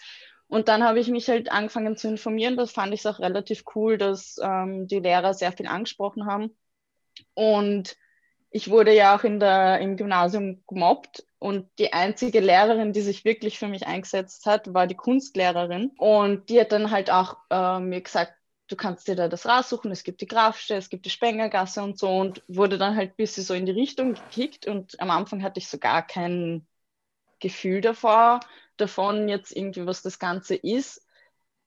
Und 0.48 0.68
dann 0.68 0.84
habe 0.84 1.00
ich 1.00 1.08
mich 1.10 1.28
halt 1.28 1.52
angefangen 1.52 1.98
zu 1.98 2.08
informieren. 2.08 2.58
Das 2.58 2.72
fand 2.72 2.94
ich 2.94 3.08
auch 3.08 3.20
relativ 3.20 3.64
cool, 3.76 3.98
dass 3.98 4.38
ähm, 4.42 4.88
die 4.88 5.00
Lehrer 5.00 5.34
sehr 5.34 5.52
viel 5.52 5.68
angesprochen 5.68 6.26
haben. 6.26 6.56
Und 7.34 7.98
ich 8.52 8.70
wurde 8.70 8.94
ja 8.94 9.16
auch 9.16 9.24
in 9.24 9.40
der, 9.40 9.80
im 9.80 9.98
Gymnasium 9.98 10.64
gemobbt. 10.68 11.26
Und 11.40 11.70
die 11.78 11.94
einzige 11.94 12.40
Lehrerin, 12.40 12.94
die 12.94 13.02
sich 13.02 13.26
wirklich 13.26 13.60
für 13.60 13.68
mich 13.68 13.86
eingesetzt 13.86 14.46
hat, 14.46 14.74
war 14.74 14.88
die 14.88 14.96
Kunstlehrerin. 14.96 15.92
Und 15.98 16.50
die 16.50 16.60
hat 16.60 16.72
dann 16.72 16.92
halt 16.92 17.12
auch 17.12 17.38
äh, 17.50 17.80
mir 17.80 18.02
gesagt, 18.02 18.34
du 18.68 18.76
kannst 18.76 19.08
dir 19.08 19.16
da 19.16 19.28
das 19.28 19.46
raussuchen, 19.46 19.92
es 19.92 20.04
gibt 20.04 20.22
die 20.22 20.28
Grafsche, 20.28 20.76
es 20.76 20.90
gibt 20.90 21.06
die 21.06 21.10
Spengergasse 21.10 21.84
und 21.84 22.00
so 22.00 22.10
und 22.10 22.44
wurde 22.48 22.78
dann 22.78 22.96
halt 22.96 23.12
ein 23.12 23.16
bisschen 23.16 23.44
so 23.44 23.54
in 23.54 23.66
die 23.66 23.72
Richtung 23.72 24.16
gekickt 24.16 24.68
und 24.68 25.00
am 25.00 25.12
Anfang 25.12 25.44
hatte 25.44 25.60
ich 25.60 25.68
so 25.68 25.78
gar 25.78 26.06
kein 26.06 26.66
Gefühl 27.40 27.82
davor, 27.82 28.40
davon 28.77 29.30
jetzt 29.30 29.56
irgendwie, 29.56 29.86
was 29.86 30.01
das 30.01 30.19
Ganze 30.19 30.56
ist. 30.56 31.01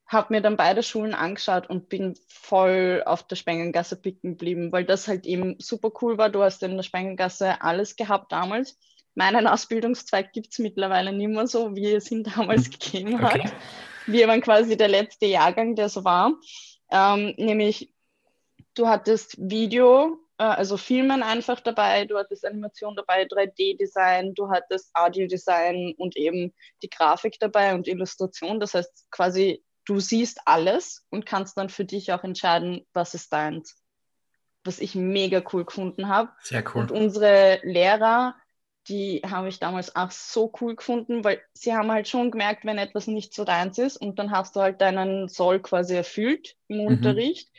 Habe 0.07 0.33
mir 0.33 0.41
dann 0.41 0.57
beide 0.57 0.81
Schulen 0.81 1.13
angeschaut 1.13 1.69
und 1.69 1.87
bin 1.89 2.15
voll 2.27 3.03
auf 3.05 3.23
der 3.27 3.35
Spengengasse 3.35 3.95
picken 3.95 4.31
geblieben, 4.31 4.71
weil 4.71 4.85
das 4.85 5.07
halt 5.07 5.25
eben 5.25 5.55
super 5.59 5.91
cool 6.01 6.17
war. 6.17 6.29
Du 6.29 6.41
hast 6.41 6.63
in 6.63 6.75
der 6.75 6.83
Spengengasse 6.83 7.61
alles 7.61 7.95
gehabt 7.95 8.31
damals. 8.31 8.77
Meinen 9.13 9.47
Ausbildungszweig 9.47 10.33
gibt 10.33 10.47
es 10.51 10.59
mittlerweile 10.59 11.13
nicht 11.13 11.29
mehr 11.29 11.45
so, 11.45 11.75
wie 11.75 11.91
es 11.91 12.09
ihn 12.09 12.23
damals 12.23 12.65
hm. 12.65 12.71
gegeben 12.71 13.13
okay. 13.15 13.43
hat. 13.43 13.53
Wir 14.07 14.27
waren 14.27 14.41
quasi 14.41 14.77
der 14.77 14.87
letzte 14.87 15.27
Jahrgang, 15.27 15.75
der 15.75 15.89
so 15.89 16.03
war. 16.03 16.33
Ähm, 16.89 17.35
nämlich, 17.37 17.93
du 18.73 18.87
hattest 18.87 19.35
Video, 19.37 20.17
also 20.45 20.77
Filmen 20.77 21.21
einfach 21.21 21.59
dabei, 21.59 22.05
du 22.05 22.17
hattest 22.17 22.45
Animation 22.45 22.95
dabei, 22.95 23.23
3D-Design, 23.23 24.33
du 24.35 24.49
hattest 24.49 24.89
Audio-Design 24.93 25.95
und 25.97 26.15
eben 26.15 26.53
die 26.81 26.89
Grafik 26.89 27.37
dabei 27.39 27.75
und 27.75 27.89
Illustration. 27.89 28.61
Das 28.61 28.73
heißt 28.73 29.07
quasi, 29.11 29.63
du 29.83 29.99
siehst 29.99 30.39
alles 30.45 31.05
und 31.09 31.25
kannst 31.25 31.57
dann 31.57 31.67
für 31.67 31.83
dich 31.83 32.13
auch 32.13 32.23
entscheiden, 32.23 32.85
was 32.93 33.13
ist 33.15 33.33
deins. 33.33 33.83
Was 34.63 34.79
ich 34.79 34.95
mega 34.95 35.43
cool 35.51 35.65
gefunden 35.65 36.07
habe. 36.07 36.31
Sehr 36.41 36.63
cool. 36.73 36.83
Und 36.83 36.91
unsere 36.91 37.59
Lehrer, 37.63 38.35
die 38.87 39.21
habe 39.29 39.49
ich 39.49 39.59
damals 39.59 39.93
auch 39.97 40.11
so 40.11 40.53
cool 40.61 40.77
gefunden, 40.77 41.25
weil 41.25 41.41
sie 41.53 41.75
haben 41.75 41.91
halt 41.91 42.07
schon 42.07 42.31
gemerkt, 42.31 42.63
wenn 42.63 42.77
etwas 42.77 43.07
nicht 43.07 43.33
so 43.33 43.43
deins 43.43 43.77
ist 43.77 43.97
und 43.97 44.19
dann 44.19 44.31
hast 44.31 44.55
du 44.55 44.61
halt 44.61 44.79
deinen 44.79 45.27
Soll 45.27 45.59
quasi 45.59 45.95
erfüllt 45.95 46.55
im 46.69 46.77
mhm. 46.77 46.87
Unterricht 46.87 47.49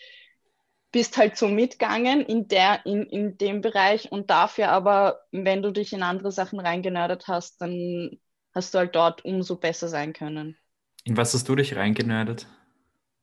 bist 0.92 1.16
halt 1.16 1.36
so 1.36 1.48
mitgegangen 1.48 2.22
in, 2.22 2.48
der, 2.48 2.84
in, 2.84 3.04
in 3.06 3.38
dem 3.38 3.60
Bereich 3.60 4.10
und 4.10 4.30
dafür 4.30 4.70
aber, 4.70 5.20
wenn 5.30 5.62
du 5.62 5.70
dich 5.70 5.92
in 5.92 6.02
andere 6.02 6.32
Sachen 6.32 6.58
reingenördert 6.58 7.28
hast, 7.28 7.60
dann 7.60 8.18
hast 8.54 8.74
du 8.74 8.78
halt 8.78 8.94
dort 8.94 9.24
umso 9.24 9.56
besser 9.56 9.88
sein 9.88 10.12
können. 10.12 10.56
In 11.04 11.16
was 11.16 11.32
hast 11.32 11.48
du 11.48 11.54
dich 11.54 11.76
reingenördert? 11.76 12.46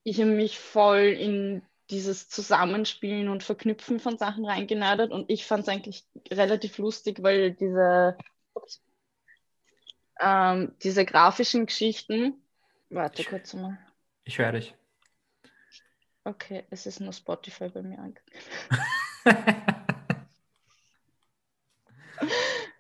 Ich 0.03 0.19
habe 0.21 0.31
mich 0.31 0.57
voll 0.57 0.99
in 0.99 1.61
dieses 1.89 2.29
Zusammenspielen 2.29 3.29
und 3.29 3.43
Verknüpfen 3.43 3.99
von 3.99 4.17
Sachen 4.17 4.45
reingenördert 4.45 5.11
und 5.11 5.29
ich 5.29 5.45
fand 5.45 5.63
es 5.63 5.69
eigentlich 5.69 6.05
relativ 6.31 6.77
lustig, 6.77 7.21
weil 7.21 7.51
diese, 7.51 8.17
ähm, 10.19 10.73
diese 10.83 11.05
grafischen 11.05 11.65
Geschichten, 11.65 12.41
warte 12.89 13.21
ich, 13.21 13.27
kurz 13.27 13.53
mal. 13.53 13.77
Ich 14.23 14.37
höre 14.37 14.53
dich. 14.53 14.76
Okay, 16.27 16.65
es 16.69 16.85
ist 16.85 16.99
nur 16.99 17.13
Spotify 17.13 17.69
bei 17.69 17.81
mir 17.81 17.99
angekommen. 17.99 18.41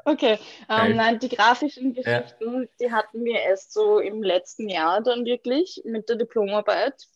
okay, 0.03 0.37
ähm, 0.67 0.97
nein, 0.97 1.17
die 1.19 1.29
grafischen 1.29 1.93
Geschichten, 1.93 2.63
ja. 2.63 2.67
die 2.81 2.91
hatten 2.91 3.23
wir 3.23 3.39
erst 3.39 3.71
so 3.71 3.99
im 3.99 4.21
letzten 4.21 4.67
Jahr 4.67 5.01
dann 5.01 5.23
wirklich 5.23 5.81
mit 5.85 6.09
der 6.09 6.17
Diplomarbeit. 6.17 7.07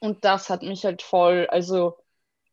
Und 0.00 0.24
das 0.24 0.48
hat 0.48 0.62
mich 0.62 0.86
halt 0.86 1.02
voll, 1.02 1.46
also 1.50 1.98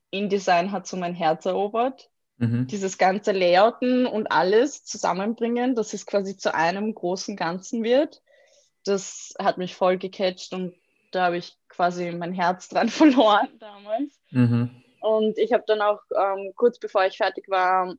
InDesign 0.09 0.73
hat 0.73 0.85
so 0.85 0.97
mein 0.97 1.15
Herz 1.15 1.45
erobert. 1.45 2.09
Mhm. 2.39 2.67
Dieses 2.67 2.97
ganze 2.97 3.31
Layouten 3.31 4.05
und 4.05 4.33
alles 4.33 4.83
zusammenbringen, 4.83 5.75
dass 5.75 5.93
es 5.93 6.05
quasi 6.05 6.35
zu 6.35 6.53
einem 6.53 6.93
großen 6.93 7.37
Ganzen 7.37 7.85
wird. 7.85 8.21
Das 8.83 9.33
hat 9.39 9.57
mich 9.57 9.75
voll 9.75 9.97
gecatcht 9.97 10.53
und 10.53 10.75
da 11.11 11.25
habe 11.25 11.37
ich 11.37 11.57
quasi 11.69 12.11
mein 12.11 12.33
Herz 12.33 12.69
dran 12.69 12.89
verloren 12.89 13.49
damals. 13.59 14.19
Mhm. 14.31 14.83
Und 15.01 15.37
ich 15.37 15.53
habe 15.53 15.63
dann 15.65 15.81
auch 15.81 16.01
ähm, 16.15 16.53
kurz 16.55 16.79
bevor 16.79 17.05
ich 17.05 17.17
fertig 17.17 17.49
war, 17.49 17.95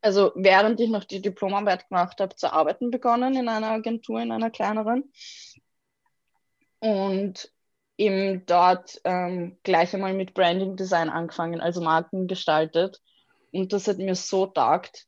also 0.00 0.32
während 0.34 0.80
ich 0.80 0.90
noch 0.90 1.04
die 1.04 1.22
Diplomarbeit 1.22 1.88
gemacht 1.88 2.20
habe, 2.20 2.36
zu 2.36 2.52
arbeiten 2.52 2.90
begonnen 2.90 3.36
in 3.36 3.48
einer 3.48 3.70
Agentur, 3.70 4.20
in 4.20 4.32
einer 4.32 4.50
kleineren. 4.50 5.10
Und 6.80 7.50
eben 7.96 8.44
dort 8.44 9.00
ähm, 9.04 9.56
gleich 9.62 9.94
einmal 9.94 10.12
mit 10.12 10.34
Branding 10.34 10.76
Design 10.76 11.08
angefangen, 11.08 11.60
also 11.60 11.80
Marken 11.80 12.26
gestaltet. 12.26 13.00
Und 13.52 13.72
das 13.72 13.88
hat 13.88 13.98
mir 13.98 14.14
so 14.14 14.46
taugt, 14.46 15.06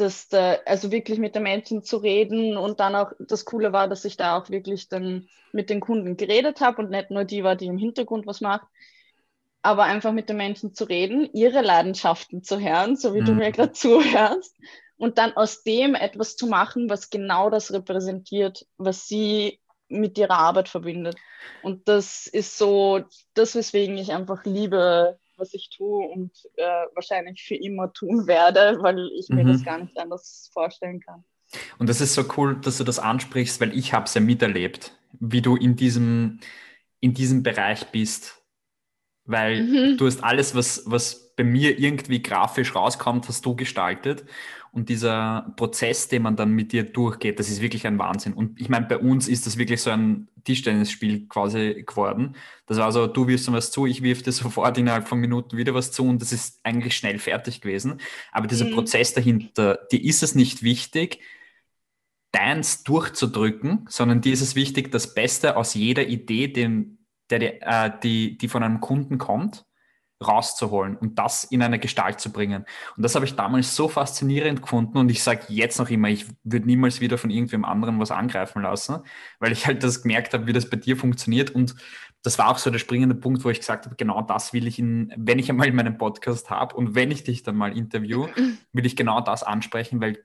dass 0.00 0.28
da, 0.28 0.58
also 0.66 0.90
wirklich 0.90 1.18
mit 1.18 1.34
den 1.34 1.42
Menschen 1.42 1.82
zu 1.82 1.98
reden 1.98 2.56
und 2.56 2.80
dann 2.80 2.94
auch 2.94 3.12
das 3.18 3.44
Coole 3.44 3.72
war, 3.72 3.88
dass 3.88 4.04
ich 4.04 4.16
da 4.16 4.38
auch 4.38 4.50
wirklich 4.50 4.88
dann 4.88 5.28
mit 5.52 5.70
den 5.70 5.80
Kunden 5.80 6.16
geredet 6.16 6.60
habe 6.60 6.82
und 6.82 6.90
nicht 6.90 7.10
nur 7.10 7.24
die 7.24 7.44
war, 7.44 7.56
die 7.56 7.66
im 7.66 7.78
Hintergrund 7.78 8.26
was 8.26 8.40
macht, 8.40 8.66
aber 9.62 9.84
einfach 9.84 10.12
mit 10.12 10.28
den 10.28 10.38
Menschen 10.38 10.74
zu 10.74 10.84
reden, 10.84 11.28
ihre 11.32 11.60
Leidenschaften 11.60 12.42
zu 12.42 12.58
hören, 12.58 12.96
so 12.96 13.14
wie 13.14 13.20
mhm. 13.20 13.26
du 13.26 13.32
mir 13.34 13.52
gerade 13.52 13.72
zuhörst, 13.72 14.56
und 14.96 15.16
dann 15.18 15.34
aus 15.34 15.62
dem 15.62 15.94
etwas 15.94 16.36
zu 16.36 16.46
machen, 16.46 16.90
was 16.90 17.10
genau 17.10 17.48
das 17.48 17.72
repräsentiert, 17.72 18.66
was 18.76 19.06
sie 19.06 19.60
mit 19.88 20.18
ihrer 20.18 20.38
Arbeit 20.38 20.68
verbindet. 20.68 21.16
Und 21.62 21.88
das 21.88 22.26
ist 22.26 22.58
so 22.58 23.00
das, 23.34 23.54
weswegen 23.54 23.96
ich 23.98 24.12
einfach 24.12 24.44
liebe, 24.44 25.18
was 25.40 25.54
ich 25.54 25.70
tue 25.70 26.06
und 26.08 26.30
äh, 26.56 26.86
wahrscheinlich 26.94 27.42
für 27.42 27.56
immer 27.56 27.92
tun 27.92 28.26
werde, 28.26 28.78
weil 28.80 29.10
ich 29.18 29.28
mir 29.28 29.44
mhm. 29.44 29.48
das 29.48 29.64
gar 29.64 29.78
nicht 29.78 29.98
anders 29.98 30.50
vorstellen 30.52 31.00
kann. 31.00 31.24
Und 31.78 31.88
das 31.88 32.00
ist 32.00 32.14
so 32.14 32.24
cool, 32.36 32.60
dass 32.60 32.78
du 32.78 32.84
das 32.84 32.98
ansprichst, 32.98 33.60
weil 33.60 33.76
ich 33.76 33.92
habe 33.92 34.04
es 34.04 34.14
ja 34.14 34.20
miterlebt, 34.20 34.96
wie 35.18 35.42
du 35.42 35.56
in 35.56 35.74
diesem, 35.74 36.40
in 37.00 37.14
diesem 37.14 37.42
Bereich 37.42 37.86
bist. 37.86 38.39
Weil 39.30 39.62
mhm. 39.62 39.96
du 39.96 40.06
hast 40.06 40.24
alles, 40.24 40.54
was, 40.54 40.82
was 40.86 41.34
bei 41.36 41.44
mir 41.44 41.78
irgendwie 41.78 42.20
grafisch 42.20 42.74
rauskommt, 42.74 43.28
hast 43.28 43.46
du 43.46 43.54
gestaltet. 43.54 44.24
Und 44.72 44.88
dieser 44.88 45.52
Prozess, 45.56 46.08
den 46.08 46.22
man 46.22 46.36
dann 46.36 46.52
mit 46.52 46.72
dir 46.72 46.84
durchgeht, 46.84 47.38
das 47.38 47.48
ist 47.48 47.60
wirklich 47.60 47.86
ein 47.86 47.98
Wahnsinn. 47.98 48.34
Und 48.34 48.60
ich 48.60 48.68
meine, 48.68 48.86
bei 48.86 48.98
uns 48.98 49.26
ist 49.26 49.46
das 49.46 49.56
wirklich 49.56 49.82
so 49.82 49.90
ein 49.90 50.28
Tischtennisspiel 50.44 51.26
quasi 51.28 51.84
geworden. 51.86 52.36
Das 52.66 52.78
war 52.78 52.92
so, 52.92 53.06
du 53.06 53.26
wirfst 53.26 53.48
mir 53.48 53.56
was 53.56 53.72
zu, 53.72 53.86
ich 53.86 54.02
wirf 54.02 54.22
dir 54.22 54.32
sofort 54.32 54.78
innerhalb 54.78 55.08
von 55.08 55.18
Minuten 55.18 55.56
wieder 55.56 55.74
was 55.74 55.90
zu 55.90 56.04
und 56.04 56.22
das 56.22 56.32
ist 56.32 56.60
eigentlich 56.62 56.96
schnell 56.96 57.18
fertig 57.18 57.60
gewesen. 57.60 58.00
Aber 58.30 58.46
dieser 58.46 58.66
mhm. 58.66 58.74
Prozess 58.74 59.12
dahinter, 59.12 59.78
dir 59.90 60.02
ist 60.04 60.22
es 60.22 60.36
nicht 60.36 60.62
wichtig, 60.62 61.20
deins 62.32 62.84
durchzudrücken, 62.84 63.86
sondern 63.88 64.20
dir 64.20 64.32
ist 64.32 64.40
es 64.40 64.54
wichtig, 64.54 64.92
das 64.92 65.14
Beste 65.14 65.56
aus 65.56 65.74
jeder 65.74 66.06
Idee, 66.06 66.46
den, 66.46 66.99
der, 67.30 67.86
äh, 67.86 67.90
die, 68.02 68.38
die 68.38 68.48
von 68.48 68.62
einem 68.62 68.80
Kunden 68.80 69.18
kommt, 69.18 69.64
rauszuholen 70.26 70.96
und 70.96 71.18
das 71.18 71.44
in 71.44 71.62
eine 71.62 71.78
Gestalt 71.78 72.20
zu 72.20 72.30
bringen. 72.30 72.66
Und 72.96 73.02
das 73.02 73.14
habe 73.14 73.24
ich 73.24 73.36
damals 73.36 73.74
so 73.74 73.88
faszinierend 73.88 74.60
gefunden 74.60 74.98
und 74.98 75.10
ich 75.10 75.22
sage 75.22 75.44
jetzt 75.48 75.78
noch 75.78 75.88
immer, 75.88 76.08
ich 76.08 76.26
würde 76.44 76.66
niemals 76.66 77.00
wieder 77.00 77.16
von 77.16 77.30
irgendwem 77.30 77.64
anderen 77.64 77.98
was 77.98 78.10
angreifen 78.10 78.62
lassen, 78.62 78.98
weil 79.38 79.52
ich 79.52 79.66
halt 79.66 79.82
das 79.82 80.02
gemerkt 80.02 80.34
habe, 80.34 80.46
wie 80.46 80.52
das 80.52 80.68
bei 80.68 80.76
dir 80.76 80.96
funktioniert 80.96 81.50
und 81.50 81.74
das 82.22 82.38
war 82.38 82.50
auch 82.50 82.58
so 82.58 82.70
der 82.70 82.78
springende 82.78 83.14
Punkt, 83.14 83.44
wo 83.44 83.50
ich 83.50 83.60
gesagt 83.60 83.86
habe, 83.86 83.96
genau 83.96 84.20
das 84.20 84.52
will 84.52 84.66
ich 84.66 84.78
in, 84.78 85.10
wenn 85.16 85.38
ich 85.38 85.48
einmal 85.48 85.68
in 85.68 85.74
meinem 85.74 85.96
Podcast 85.96 86.50
habe 86.50 86.76
und 86.76 86.94
wenn 86.94 87.10
ich 87.10 87.24
dich 87.24 87.42
dann 87.42 87.56
mal 87.56 87.76
interview, 87.76 88.28
will 88.74 88.84
ich 88.84 88.96
genau 88.96 89.22
das 89.22 89.42
ansprechen, 89.42 90.02
weil 90.02 90.18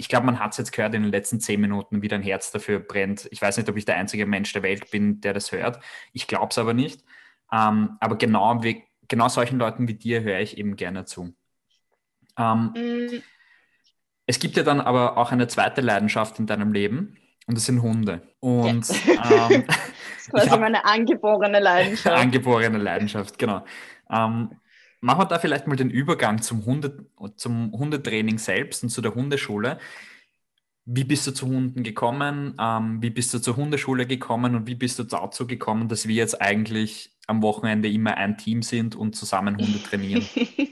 ich 0.00 0.08
glaube, 0.08 0.24
man 0.24 0.40
hat 0.40 0.52
es 0.52 0.56
jetzt 0.56 0.72
gehört 0.72 0.94
in 0.94 1.02
den 1.02 1.12
letzten 1.12 1.40
zehn 1.40 1.60
Minuten, 1.60 2.00
wie 2.00 2.08
dein 2.08 2.22
Herz 2.22 2.50
dafür 2.50 2.80
brennt. 2.80 3.28
Ich 3.32 3.42
weiß 3.42 3.58
nicht, 3.58 3.68
ob 3.68 3.76
ich 3.76 3.84
der 3.84 3.96
einzige 3.96 4.24
Mensch 4.24 4.50
der 4.54 4.62
Welt 4.62 4.90
bin, 4.90 5.20
der 5.20 5.34
das 5.34 5.52
hört. 5.52 5.78
Ich 6.14 6.26
glaube 6.26 6.48
es 6.50 6.56
aber 6.56 6.72
nicht. 6.72 7.04
Ähm, 7.52 7.98
aber 8.00 8.16
genau 8.16 8.62
wie, 8.62 8.82
genau 9.08 9.28
solchen 9.28 9.58
Leuten 9.58 9.88
wie 9.88 9.94
dir 9.94 10.22
höre 10.22 10.38
ich 10.40 10.56
eben 10.56 10.76
gerne 10.76 11.04
zu. 11.04 11.34
Ähm, 12.38 12.72
mhm. 12.74 13.22
Es 14.24 14.38
gibt 14.38 14.56
ja 14.56 14.62
dann 14.62 14.80
aber 14.80 15.18
auch 15.18 15.32
eine 15.32 15.48
zweite 15.48 15.82
Leidenschaft 15.82 16.38
in 16.38 16.46
deinem 16.46 16.72
Leben 16.72 17.18
und 17.46 17.58
das 17.58 17.66
sind 17.66 17.82
Hunde. 17.82 18.22
Und 18.40 18.88
ja. 19.04 19.50
ähm, 19.50 19.64
das 19.66 19.76
ist 20.16 20.30
quasi 20.30 20.48
hab, 20.48 20.60
meine 20.60 20.82
angeborene 20.86 21.60
Leidenschaft. 21.60 22.16
angeborene 22.22 22.78
Leidenschaft, 22.78 23.38
genau. 23.38 23.66
Ähm, 24.10 24.52
machen 25.00 25.20
wir 25.20 25.26
da 25.26 25.38
vielleicht 25.38 25.66
mal 25.66 25.76
den 25.76 25.90
Übergang 25.90 26.42
zum, 26.42 26.64
Hunde, 26.64 27.06
zum 27.36 27.72
Hundetraining 27.72 28.38
selbst 28.38 28.82
und 28.82 28.90
zu 28.90 29.00
der 29.00 29.14
Hundeschule. 29.14 29.78
Wie 30.84 31.04
bist 31.04 31.26
du 31.26 31.32
zu 31.32 31.46
Hunden 31.46 31.82
gekommen? 31.82 32.56
Ähm, 32.58 33.02
wie 33.02 33.10
bist 33.10 33.32
du 33.32 33.38
zur 33.38 33.56
Hundeschule 33.56 34.06
gekommen 34.06 34.54
und 34.54 34.66
wie 34.66 34.74
bist 34.74 34.98
du 34.98 35.04
dazu 35.04 35.46
gekommen, 35.46 35.88
dass 35.88 36.08
wir 36.08 36.14
jetzt 36.14 36.40
eigentlich 36.40 37.12
am 37.26 37.42
Wochenende 37.42 37.90
immer 37.90 38.16
ein 38.16 38.38
Team 38.38 38.62
sind 38.62 38.96
und 38.96 39.14
zusammen 39.14 39.56
Hunde 39.56 39.82
trainieren? 39.82 40.26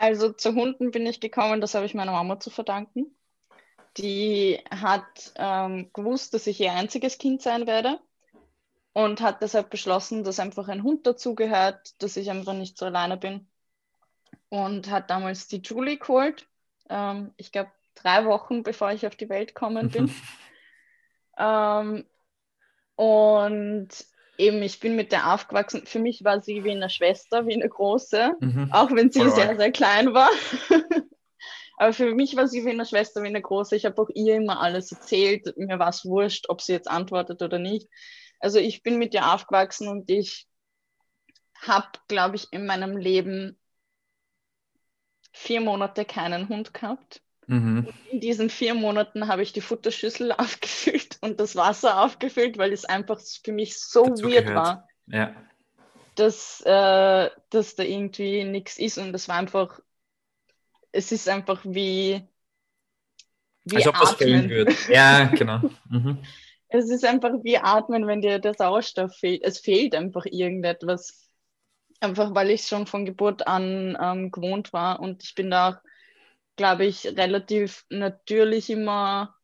Also 0.00 0.32
zu 0.32 0.54
Hunden 0.54 0.92
bin 0.92 1.04
ich 1.06 1.18
gekommen, 1.18 1.60
das 1.60 1.74
habe 1.74 1.84
ich 1.84 1.92
meiner 1.92 2.12
Mama 2.12 2.38
zu 2.38 2.50
verdanken. 2.50 3.16
Die 3.96 4.60
hat 4.70 5.32
ähm, 5.34 5.90
gewusst, 5.92 6.34
dass 6.34 6.46
ich 6.46 6.60
ihr 6.60 6.72
einziges 6.72 7.18
Kind 7.18 7.42
sein 7.42 7.66
werde 7.66 7.98
und 8.98 9.20
hat 9.20 9.42
deshalb 9.42 9.70
beschlossen, 9.70 10.24
dass 10.24 10.40
einfach 10.40 10.66
ein 10.66 10.82
Hund 10.82 11.06
dazugehört, 11.06 12.02
dass 12.02 12.16
ich 12.16 12.30
einfach 12.30 12.52
nicht 12.52 12.76
so 12.76 12.86
alleine 12.86 13.16
bin. 13.16 13.46
Und 14.48 14.90
hat 14.90 15.08
damals 15.08 15.46
die 15.46 15.58
Julie 15.58 15.98
geholt. 15.98 16.48
Ähm, 16.90 17.32
ich 17.36 17.52
glaube, 17.52 17.70
drei 17.94 18.24
Wochen 18.24 18.64
bevor 18.64 18.90
ich 18.90 19.06
auf 19.06 19.14
die 19.14 19.28
Welt 19.28 19.54
gekommen 19.54 19.90
bin. 19.90 20.12
ähm, 21.38 22.06
und 22.96 23.88
eben, 24.36 24.62
ich 24.64 24.80
bin 24.80 24.96
mit 24.96 25.12
der 25.12 25.32
aufgewachsen. 25.32 25.86
Für 25.86 26.00
mich 26.00 26.24
war 26.24 26.42
sie 26.42 26.64
wie 26.64 26.72
eine 26.72 26.90
Schwester, 26.90 27.46
wie 27.46 27.54
eine 27.54 27.68
große, 27.68 28.32
mhm. 28.40 28.72
auch 28.72 28.90
wenn 28.90 29.12
sie 29.12 29.20
Voll 29.20 29.30
sehr, 29.30 29.56
sehr 29.56 29.70
klein 29.70 30.12
war. 30.12 30.30
Aber 31.76 31.92
für 31.92 32.12
mich 32.16 32.34
war 32.34 32.48
sie 32.48 32.64
wie 32.64 32.70
eine 32.70 32.84
Schwester, 32.84 33.22
wie 33.22 33.28
eine 33.28 33.42
große. 33.42 33.76
Ich 33.76 33.84
habe 33.84 34.02
auch 34.02 34.10
ihr 34.12 34.34
immer 34.34 34.60
alles 34.60 34.90
erzählt. 34.90 35.56
Mir 35.56 35.78
war 35.78 35.90
es 35.90 36.04
wurscht, 36.04 36.46
ob 36.48 36.60
sie 36.60 36.72
jetzt 36.72 36.90
antwortet 36.90 37.42
oder 37.42 37.60
nicht. 37.60 37.86
Also 38.40 38.58
ich 38.58 38.82
bin 38.82 38.98
mit 38.98 39.14
ihr 39.14 39.32
aufgewachsen 39.32 39.88
und 39.88 40.10
ich 40.10 40.46
habe, 41.60 41.88
glaube 42.06 42.36
ich, 42.36 42.52
in 42.52 42.66
meinem 42.66 42.96
Leben 42.96 43.58
vier 45.32 45.60
Monate 45.60 46.04
keinen 46.04 46.48
Hund 46.48 46.72
gehabt. 46.74 47.22
Mhm. 47.46 47.88
In 48.10 48.20
diesen 48.20 48.50
vier 48.50 48.74
Monaten 48.74 49.26
habe 49.26 49.42
ich 49.42 49.52
die 49.52 49.60
Futterschüssel 49.60 50.32
aufgefüllt 50.38 51.18
und 51.20 51.40
das 51.40 51.56
Wasser 51.56 52.02
aufgefüllt, 52.02 52.58
weil 52.58 52.72
es 52.72 52.84
einfach 52.84 53.20
für 53.42 53.52
mich 53.52 53.78
so 53.78 54.04
Dazu 54.04 54.24
weird 54.24 54.46
gehört. 54.46 54.66
war. 54.66 54.88
Ja. 55.06 55.34
Dass, 56.14 56.60
äh, 56.66 57.30
dass 57.50 57.76
da 57.76 57.82
irgendwie 57.82 58.44
nichts 58.44 58.78
ist 58.78 58.98
und 58.98 59.12
das 59.12 59.28
war 59.28 59.36
einfach, 59.36 59.80
es 60.92 61.12
ist 61.12 61.28
einfach 61.28 61.64
wie, 61.64 62.26
wie 63.64 63.76
Als 63.76 63.86
ob 63.86 63.96
atmen. 64.00 64.48
wird. 64.50 64.88
Ja, 64.88 65.24
genau. 65.24 65.60
Mhm. 65.88 66.18
Es 66.68 66.90
ist 66.90 67.04
einfach 67.04 67.32
wie 67.42 67.58
atmen, 67.58 68.06
wenn 68.06 68.20
dir 68.20 68.38
der 68.38 68.54
Sauerstoff 68.54 69.14
fehlt. 69.14 69.42
Es 69.42 69.58
fehlt 69.58 69.94
einfach 69.94 70.26
irgendetwas. 70.26 71.28
Einfach 72.00 72.34
weil 72.34 72.50
ich 72.50 72.66
schon 72.66 72.86
von 72.86 73.04
Geburt 73.04 73.46
an 73.46 73.96
ähm, 74.00 74.30
gewohnt 74.30 74.72
war 74.72 75.00
und 75.00 75.24
ich 75.24 75.34
bin 75.34 75.50
da 75.50 75.70
auch 75.70 75.76
glaube 76.58 76.84
ich, 76.84 77.06
relativ 77.06 77.86
natürlich 77.88 78.68
immer 78.68 79.34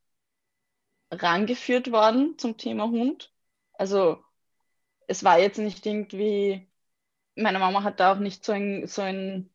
rangeführt 1.11 1.91
worden 1.91 2.37
zum 2.37 2.59
Thema 2.59 2.85
Hund. 2.91 3.33
Also 3.73 4.23
es 5.07 5.25
war 5.25 5.39
jetzt 5.39 5.59
nicht 5.59 5.87
irgendwie, 5.87 6.69
meine 7.37 7.61
Mama 7.61 7.85
hat 7.85 8.01
da 8.01 8.13
auch 8.13 8.19
nicht 8.19 8.45
so 8.45 8.53
ein, 8.53 8.87
so 8.87 9.01
ein 9.01 9.49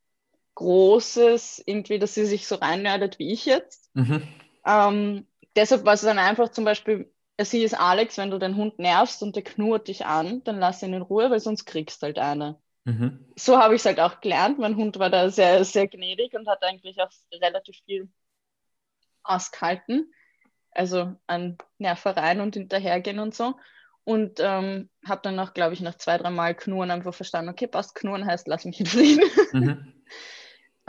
großes, 0.56 1.64
irgendwie, 1.66 2.00
dass 2.00 2.16
sie 2.16 2.26
sich 2.26 2.48
so 2.48 2.56
reinnördet 2.56 3.20
wie 3.20 3.32
ich 3.32 3.46
jetzt. 3.46 3.92
Mhm. 3.94 4.28
Ähm, 4.66 5.28
deshalb 5.56 5.86
war 5.86 5.94
es 5.94 6.02
dann 6.02 6.18
einfach 6.18 6.50
zum 6.50 6.64
Beispiel, 6.64 7.12
sie 7.46 7.64
ist 7.64 7.80
Alex, 7.80 8.18
wenn 8.18 8.32
du 8.32 8.38
den 8.38 8.56
Hund 8.56 8.80
nervst 8.80 9.24
und 9.24 9.36
der 9.36 9.44
knurrt 9.44 9.88
dich 9.88 10.06
an, 10.06 10.44
dann 10.44 10.60
lass 10.60 10.84
ihn 10.84 10.94
in 10.94 11.02
Ruhe, 11.02 11.30
weil 11.30 11.40
sonst 11.40 11.66
kriegst 11.66 12.02
du 12.02 12.08
halt 12.08 12.20
eine. 12.20 12.60
Mhm. 12.86 13.26
So 13.36 13.58
habe 13.58 13.76
ich 13.76 13.82
es 13.82 13.86
halt 13.86 14.00
auch 14.00 14.22
gelernt. 14.22 14.60
Mein 14.60 14.76
Hund 14.76 15.00
war 15.00 15.10
da 15.10 15.30
sehr, 15.30 15.64
sehr 15.64 15.88
gnädig 15.88 16.34
und 16.34 16.48
hat 16.48 16.64
eigentlich 16.64 17.00
auch 17.02 17.12
relativ 17.32 17.78
viel 17.86 18.10
ausgehalten. 19.24 20.12
Also 20.72 21.16
an 21.28 21.58
Nervereien 21.78 22.42
und 22.42 22.56
hinterhergehen 22.56 23.20
und 23.20 23.34
so. 23.34 23.56
Und 24.04 24.40
ähm, 24.40 24.90
habe 25.06 25.22
dann 25.24 25.40
auch, 25.40 25.54
glaube 25.54 25.74
ich, 25.74 25.82
nach 25.82 25.96
zwei, 25.96 26.18
drei 26.18 26.30
Mal 26.30 26.56
Knurren 26.56 26.92
einfach 26.92 27.14
verstanden, 27.14 27.52
okay, 27.52 27.68
passt, 27.68 27.96
Knurren 27.96 28.26
heißt, 28.26 28.48
lass 28.48 28.66
mich 28.66 28.80
in 28.80 28.86
Frieden. 28.86 29.30
Mhm. 29.52 29.94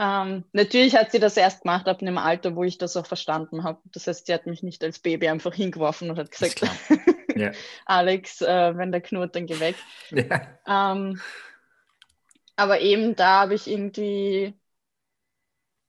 ähm, 0.01 0.45
natürlich 0.51 0.95
hat 0.95 1.11
sie 1.11 1.19
das 1.19 1.37
erst 1.37 1.61
gemacht 1.61 1.87
ab 1.87 2.01
einem 2.01 2.17
Alter, 2.17 2.55
wo 2.55 2.63
ich 2.63 2.79
das 2.79 2.97
auch 2.97 3.05
verstanden 3.05 3.63
habe. 3.63 3.79
Das 3.93 4.07
heißt, 4.07 4.25
sie 4.25 4.33
hat 4.33 4.47
mich 4.47 4.63
nicht 4.63 4.83
als 4.83 4.97
Baby 4.97 5.27
einfach 5.27 5.53
hingeworfen 5.53 6.09
und 6.09 6.17
hat 6.17 6.31
gesagt, 6.31 6.61
ja. 7.35 7.51
Alex, 7.85 8.41
äh, 8.41 8.75
wenn 8.75 8.91
der 8.91 9.01
knurrt, 9.01 9.35
dann 9.35 9.45
geh 9.45 9.59
weg. 9.59 9.75
Ja. 10.65 10.93
Ähm, 10.93 11.21
aber 12.55 12.81
eben 12.81 13.15
da 13.15 13.41
habe 13.41 13.53
ich 13.53 13.69
irgendwie 13.69 14.55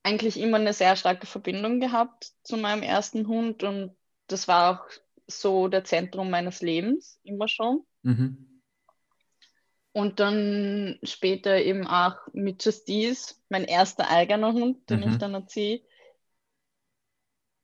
eigentlich 0.02 0.38
immer 0.38 0.59
eine 0.59 0.75
sehr 0.75 0.95
starke 0.97 1.26
Verbindung 1.26 1.81
gehabt 1.81 2.33
zu 2.42 2.59
meinem 2.59 2.83
ersten 2.83 3.26
Hund 3.28 3.62
und 3.62 3.97
das 4.26 4.47
war 4.47 4.75
auch 4.75 4.87
so 5.26 5.69
der 5.69 5.85
Zentrum 5.85 6.28
meines 6.28 6.61
Lebens, 6.61 7.19
immer 7.25 7.49
schon. 7.49 7.87
Mhm. 8.02 8.51
Und 9.92 10.20
dann 10.20 10.99
später 11.02 11.58
eben 11.58 11.87
auch 11.87 12.16
mit 12.32 12.64
Justice, 12.64 13.34
mein 13.50 13.64
erster 13.64 14.08
eigener 14.11 14.52
Hund, 14.52 14.88
den 14.90 15.02
Mhm. 15.02 15.02
ich 15.02 15.18
dann 15.18 15.34
erziehe. 15.34 15.82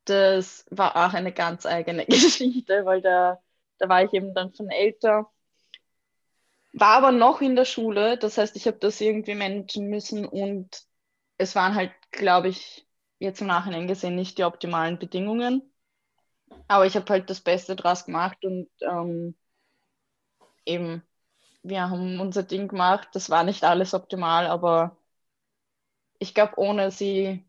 Das 0.05 0.65
war 0.71 0.97
auch 0.97 1.15
eine 1.15 1.33
ganz 1.33 1.67
eigene 1.67 2.07
Geschichte, 2.07 2.85
weil 2.85 3.03
da, 3.03 3.41
da 3.79 3.89
war 3.89 4.05
ich 4.05 4.13
eben 4.13 4.35
dann 4.35 4.53
schon 4.55 4.71
älter. 4.71 5.31
War 6.73 6.97
aber 6.97 7.13
noch 7.13 7.41
in 7.41 7.57
der 7.57 7.65
Schule, 7.65 8.17
das 8.19 8.39
heißt, 8.39 8.57
ich 8.57 8.67
habe 8.67 8.79
das 8.79 9.01
irgendwie 9.01 9.35
managen 9.35 9.89
müssen 9.89 10.25
und 10.27 10.83
es 11.39 11.55
waren 11.55 11.75
halt, 11.75 11.93
glaube 12.13 12.49
ich, 12.49 12.87
jetzt 13.19 13.41
im 13.41 13.47
Nachhinein 13.49 13.87
gesehen 13.89 14.15
nicht 14.17 14.39
die 14.39 14.45
optimalen 14.45 14.99
Bedingungen. 14.99 15.63
Aber 16.69 16.87
ich 16.87 16.97
habe 16.97 17.07
halt 17.13 17.31
das 17.31 17.41
Beste 17.43 17.77
draus 17.77 18.05
gemacht 18.07 18.39
und 18.45 18.69
ähm, 18.83 19.37
eben, 20.65 21.03
wir 21.63 21.83
haben 21.91 22.21
unser 22.21 22.43
Ding 22.43 22.69
gemacht. 22.69 23.09
Das 23.15 23.31
war 23.31 23.45
nicht 23.45 23.65
alles 23.65 23.95
optimal, 23.95 24.47
aber 24.47 24.97
ich 26.19 26.35
glaube, 26.35 26.55
ohne 26.59 26.91
sie 26.91 27.45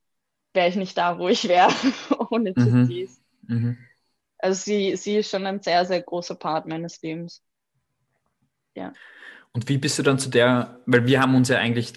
wäre 0.53 0.69
ich 0.69 0.75
nicht 0.75 0.97
da, 0.97 1.19
wo 1.19 1.27
ich 1.29 1.47
wäre, 1.47 1.69
ohne 2.31 2.55
Mhm. 2.55 2.89
Justice. 2.91 3.21
Mhm. 3.47 3.77
Also 4.37 4.61
sie, 4.63 4.95
sie 4.97 5.15
ist 5.17 5.29
schon 5.31 5.45
ein 5.45 5.61
sehr, 5.61 5.85
sehr 5.85 6.01
großer 6.01 6.35
Part 6.35 6.65
meines 6.67 7.01
Lebens. 7.01 7.41
Und 9.53 9.67
wie 9.69 9.77
bist 9.77 9.97
du 9.99 10.03
dann 10.03 10.19
zu 10.19 10.29
der, 10.29 10.79
weil 10.85 11.05
wir 11.07 11.21
haben 11.21 11.35
uns 11.35 11.49
ja 11.49 11.57
eigentlich 11.57 11.93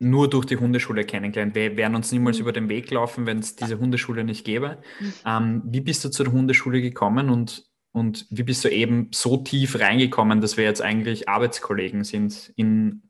nur 0.00 0.30
durch 0.30 0.46
die 0.46 0.58
Hundeschule 0.58 1.04
kennengelernt. 1.06 1.54
Wir 1.56 1.76
wären 1.76 1.96
uns 1.96 2.12
niemals 2.12 2.38
Mhm. 2.38 2.40
über 2.40 2.52
den 2.52 2.68
Weg 2.70 2.88
gelaufen, 2.88 3.26
wenn 3.26 3.40
es 3.40 3.56
diese 3.56 3.80
Hundeschule 3.80 4.24
nicht 4.24 4.44
gäbe. 4.46 4.78
Ähm, 5.26 5.62
wie 5.66 5.80
bist 5.82 6.04
du 6.04 6.10
zur 6.10 6.28
Hundeschule 6.32 6.82
gekommen 6.82 7.30
und, 7.30 7.65
und 7.96 8.26
wie 8.28 8.42
bist 8.42 8.62
du 8.62 8.68
eben 8.68 9.08
so 9.14 9.38
tief 9.38 9.80
reingekommen, 9.80 10.42
dass 10.42 10.58
wir 10.58 10.64
jetzt 10.64 10.82
eigentlich 10.82 11.30
Arbeitskollegen 11.30 12.04
sind 12.04 12.52
in, 12.54 13.08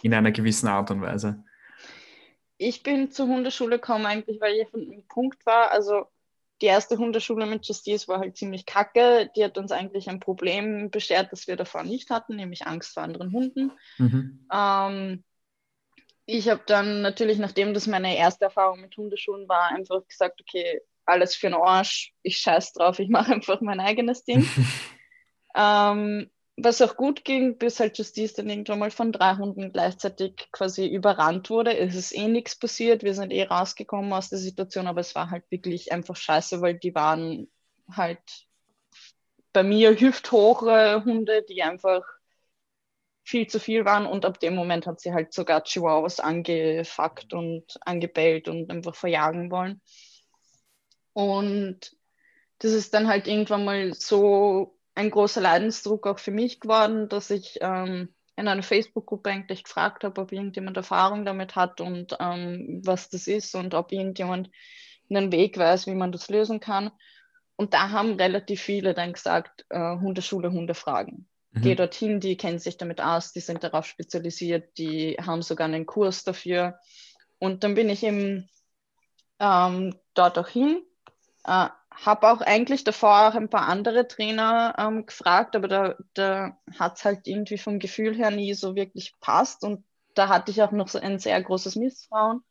in 0.00 0.14
einer 0.14 0.30
gewissen 0.30 0.68
Art 0.68 0.92
und 0.92 1.00
Weise? 1.00 1.42
Ich 2.56 2.84
bin 2.84 3.10
zur 3.10 3.26
Hundeschule 3.26 3.80
gekommen 3.80 4.06
eigentlich, 4.06 4.40
weil 4.40 4.54
ich 4.54 4.68
von 4.68 4.80
einem 4.80 5.02
Punkt 5.08 5.44
war, 5.44 5.72
also 5.72 6.04
die 6.60 6.66
erste 6.66 6.98
Hundeschule 6.98 7.46
mit 7.46 7.66
Justice 7.66 8.06
war 8.06 8.20
halt 8.20 8.36
ziemlich 8.36 8.64
kacke. 8.64 9.28
Die 9.34 9.42
hat 9.42 9.58
uns 9.58 9.72
eigentlich 9.72 10.08
ein 10.08 10.20
Problem 10.20 10.92
beschert, 10.92 11.32
das 11.32 11.48
wir 11.48 11.56
davor 11.56 11.82
nicht 11.82 12.08
hatten, 12.10 12.36
nämlich 12.36 12.64
Angst 12.64 12.94
vor 12.94 13.02
anderen 13.02 13.32
Hunden. 13.32 13.72
Mhm. 13.98 14.46
Ähm, 14.52 15.24
ich 16.26 16.48
habe 16.48 16.62
dann 16.64 17.02
natürlich, 17.02 17.38
nachdem 17.38 17.74
das 17.74 17.88
meine 17.88 18.16
erste 18.16 18.44
Erfahrung 18.44 18.82
mit 18.82 18.96
Hundeschulen 18.96 19.48
war, 19.48 19.70
einfach 19.72 20.06
gesagt, 20.06 20.40
okay, 20.40 20.80
alles 21.06 21.34
für 21.34 21.48
den 21.48 21.54
Arsch, 21.54 22.12
ich 22.22 22.38
scheiß 22.38 22.72
drauf, 22.72 22.98
ich 22.98 23.08
mache 23.08 23.32
einfach 23.34 23.60
mein 23.60 23.80
eigenes 23.80 24.24
Ding. 24.24 24.48
ähm, 25.56 26.30
was 26.56 26.82
auch 26.82 26.96
gut 26.96 27.24
ging, 27.24 27.56
bis 27.56 27.80
halt 27.80 27.96
Justice 27.96 28.34
dann 28.34 28.50
irgendwann 28.50 28.78
mal 28.78 28.90
von 28.90 29.10
drei 29.10 29.36
Hunden 29.36 29.72
gleichzeitig 29.72 30.48
quasi 30.52 30.86
überrannt 30.86 31.48
wurde. 31.48 31.76
Es 31.76 31.94
ist 31.94 32.12
eh 32.12 32.28
nichts 32.28 32.58
passiert, 32.58 33.02
wir 33.02 33.14
sind 33.14 33.32
eh 33.32 33.44
rausgekommen 33.44 34.12
aus 34.12 34.28
der 34.28 34.38
Situation, 34.38 34.86
aber 34.86 35.00
es 35.00 35.14
war 35.14 35.30
halt 35.30 35.44
wirklich 35.50 35.92
einfach 35.92 36.16
scheiße, 36.16 36.60
weil 36.60 36.74
die 36.74 36.94
waren 36.94 37.50
halt 37.90 38.20
bei 39.52 39.62
mir 39.62 39.98
hüfthohe 39.98 41.04
Hunde, 41.04 41.42
die 41.48 41.62
einfach 41.62 42.02
viel 43.24 43.46
zu 43.46 43.60
viel 43.60 43.84
waren 43.84 44.06
und 44.06 44.24
ab 44.24 44.40
dem 44.40 44.54
Moment 44.54 44.86
hat 44.86 45.00
sie 45.00 45.12
halt 45.12 45.32
sogar 45.32 45.62
Chihuahuas 45.62 46.20
angefuckt 46.20 47.32
und 47.32 47.64
angebellt 47.82 48.48
und 48.48 48.70
einfach 48.70 48.94
verjagen 48.94 49.50
wollen. 49.50 49.80
Und 51.12 51.96
das 52.58 52.72
ist 52.72 52.94
dann 52.94 53.08
halt 53.08 53.26
irgendwann 53.26 53.64
mal 53.64 53.94
so 53.94 54.78
ein 54.94 55.10
großer 55.10 55.40
Leidensdruck 55.40 56.06
auch 56.06 56.18
für 56.18 56.30
mich 56.30 56.60
geworden, 56.60 57.08
dass 57.08 57.30
ich 57.30 57.58
ähm, 57.60 58.14
in 58.36 58.48
einer 58.48 58.62
Facebook-Gruppe 58.62 59.30
eigentlich 59.30 59.64
gefragt 59.64 60.04
habe, 60.04 60.20
ob 60.20 60.32
irgendjemand 60.32 60.76
Erfahrung 60.76 61.24
damit 61.24 61.56
hat 61.56 61.80
und 61.80 62.16
ähm, 62.20 62.80
was 62.84 63.08
das 63.08 63.26
ist 63.26 63.54
und 63.54 63.74
ob 63.74 63.92
irgendjemand 63.92 64.50
einen 65.10 65.32
Weg 65.32 65.58
weiß, 65.58 65.86
wie 65.86 65.94
man 65.94 66.12
das 66.12 66.28
lösen 66.28 66.60
kann. 66.60 66.90
Und 67.56 67.74
da 67.74 67.90
haben 67.90 68.14
relativ 68.14 68.62
viele 68.62 68.94
dann 68.94 69.12
gesagt, 69.12 69.66
äh, 69.68 69.78
Hundeschule, 69.78 70.50
Hundefragen. 70.50 71.28
Geh 71.54 71.72
Mhm. 71.72 71.76
dorthin, 71.76 72.20
die 72.20 72.36
kennen 72.38 72.58
sich 72.58 72.78
damit 72.78 73.00
aus, 73.02 73.32
die 73.32 73.40
sind 73.40 73.62
darauf 73.62 73.84
spezialisiert, 73.84 74.78
die 74.78 75.16
haben 75.20 75.42
sogar 75.42 75.66
einen 75.66 75.84
Kurs 75.84 76.24
dafür. 76.24 76.78
Und 77.38 77.62
dann 77.62 77.74
bin 77.74 77.90
ich 77.90 78.02
eben 78.02 78.48
ähm, 79.38 79.94
dort 80.14 80.38
auch 80.38 80.48
hin. 80.48 80.82
Äh, 81.44 81.68
habe 81.90 82.28
auch 82.30 82.40
eigentlich 82.40 82.84
davor 82.84 83.28
auch 83.28 83.34
ein 83.34 83.50
paar 83.50 83.68
andere 83.68 84.08
Trainer 84.08 84.74
ähm, 84.78 85.06
gefragt, 85.06 85.54
aber 85.56 85.68
da, 85.68 85.96
da 86.14 86.58
hat 86.78 86.96
es 86.98 87.04
halt 87.04 87.26
irgendwie 87.26 87.58
vom 87.58 87.78
Gefühl 87.78 88.16
her 88.16 88.30
nie 88.30 88.54
so 88.54 88.74
wirklich 88.74 89.14
passt. 89.20 89.62
Und 89.64 89.84
da 90.14 90.28
hatte 90.28 90.50
ich 90.50 90.62
auch 90.62 90.72
noch 90.72 90.88
so 90.88 90.98
ein 90.98 91.18
sehr 91.18 91.40
großes 91.42 91.76
Misstrauen 91.76 92.42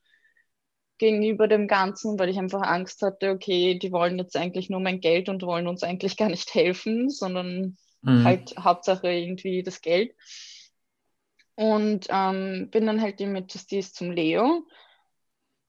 gegenüber 0.99 1.47
dem 1.47 1.67
Ganzen, 1.67 2.17
weil 2.19 2.29
ich 2.29 2.37
einfach 2.37 2.61
Angst 2.61 3.01
hatte, 3.01 3.31
okay, 3.31 3.77
die 3.79 3.91
wollen 3.91 4.17
jetzt 4.19 4.37
eigentlich 4.37 4.69
nur 4.69 4.79
mein 4.79 5.01
Geld 5.01 5.29
und 5.29 5.41
wollen 5.43 5.67
uns 5.67 5.83
eigentlich 5.83 6.15
gar 6.17 6.29
nicht 6.29 6.53
helfen, 6.53 7.09
sondern 7.09 7.77
Mhm. 8.03 8.23
halt 8.23 8.53
Hauptsache 8.57 9.09
irgendwie 9.11 9.63
das 9.63 9.81
Geld. 9.81 10.13
Und 11.55 12.07
ähm, 12.09 12.69
bin 12.71 12.85
dann 12.87 13.01
halt 13.01 13.21
eben 13.21 13.31
mit 13.33 13.53
Justice 13.53 13.93
zum 13.93 14.11
Leo. 14.11 14.65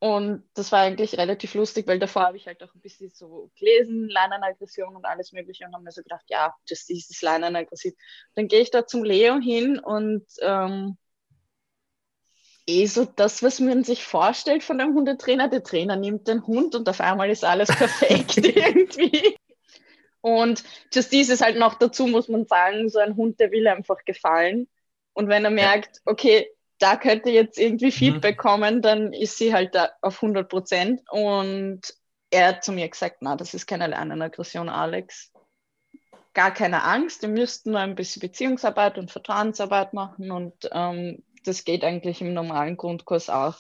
Und 0.03 0.43
das 0.55 0.73
war 0.73 0.81
eigentlich 0.81 1.17
relativ 1.17 1.55
lustig, 1.55 1.87
weil 1.87 2.01
davor 2.01 2.23
habe 2.23 2.37
ich 2.37 2.49
halt 2.49 2.61
auch 2.65 2.75
ein 2.75 2.81
bisschen 2.81 3.11
so 3.11 3.53
gelesen, 3.57 4.09
Leinenaggression 4.09 4.97
und 4.97 5.05
alles 5.05 5.31
Mögliche 5.31 5.65
und 5.65 5.73
habe 5.75 5.85
mir 5.85 5.93
so 5.93 6.03
gedacht, 6.03 6.25
ja, 6.27 6.57
Justice 6.67 7.07
ist 7.09 7.23
Leinenaggressiv. 7.23 7.95
Dann 8.35 8.49
gehe 8.49 8.63
ich 8.63 8.73
da 8.73 8.85
zum 8.85 9.05
Leo 9.05 9.39
hin 9.39 9.79
und 9.79 10.27
ähm, 10.41 10.97
eh 12.67 12.87
so 12.87 13.05
das, 13.05 13.45
was 13.45 13.61
man 13.61 13.85
sich 13.85 14.03
vorstellt 14.03 14.65
von 14.65 14.81
einem 14.81 14.97
Hundetrainer. 14.97 15.47
Der 15.47 15.63
Trainer 15.63 15.95
nimmt 15.95 16.27
den 16.27 16.45
Hund 16.49 16.75
und 16.75 16.89
auf 16.89 17.01
einmal 17.01 17.31
ist 17.31 17.45
alles 17.45 17.69
perfekt 17.77 18.39
irgendwie. 18.39 19.37
Und 20.21 20.65
Justice 20.93 21.33
ist 21.33 21.43
halt 21.43 21.59
noch 21.59 21.75
dazu, 21.75 22.09
muss 22.09 22.27
man 22.27 22.45
sagen, 22.47 22.89
so 22.89 22.99
ein 22.99 23.15
Hund, 23.15 23.39
der 23.39 23.53
will 23.53 23.69
einfach 23.69 24.05
gefallen. 24.05 24.67
Und 25.13 25.29
wenn 25.29 25.45
er 25.45 25.53
merkt, 25.53 26.01
okay, 26.07 26.49
da 26.83 26.97
könnte 26.97 27.31
jetzt 27.31 27.59
irgendwie 27.59 27.93
Feedback 27.93 28.39
kommen, 28.39 28.83
dann 28.83 29.13
ist 29.13 29.39
sie 29.39 29.55
halt 29.55 29.75
da 29.75 29.91
auf 30.03 30.23
100 30.23 30.49
Prozent. 30.49 31.01
Und 31.11 31.81
er 32.31 32.49
hat 32.49 32.65
zu 32.65 32.73
mir 32.73 32.89
gesagt, 32.89 33.19
na, 33.21 33.37
das 33.37 33.55
ist 33.55 33.67
keine 33.67 33.87
Leinenaggression, 33.87 34.69
Alex. 34.69 35.33
Gar 36.35 36.53
keine 36.53 36.83
Angst, 36.85 37.23
wir 37.23 37.29
müssten 37.29 37.73
nur 37.73 37.81
ein 37.81 37.95
bisschen 37.95 38.21
Beziehungsarbeit 38.21 38.99
und 38.99 39.11
Vertrauensarbeit 39.11 39.93
machen 39.93 40.31
und 40.31 40.55
ähm, 40.73 41.23
das 41.45 41.65
geht 41.65 41.85
eigentlich 41.85 42.23
im 42.23 42.33
normalen 42.35 42.77
Grundkurs 42.79 43.29
auch. 43.31 43.59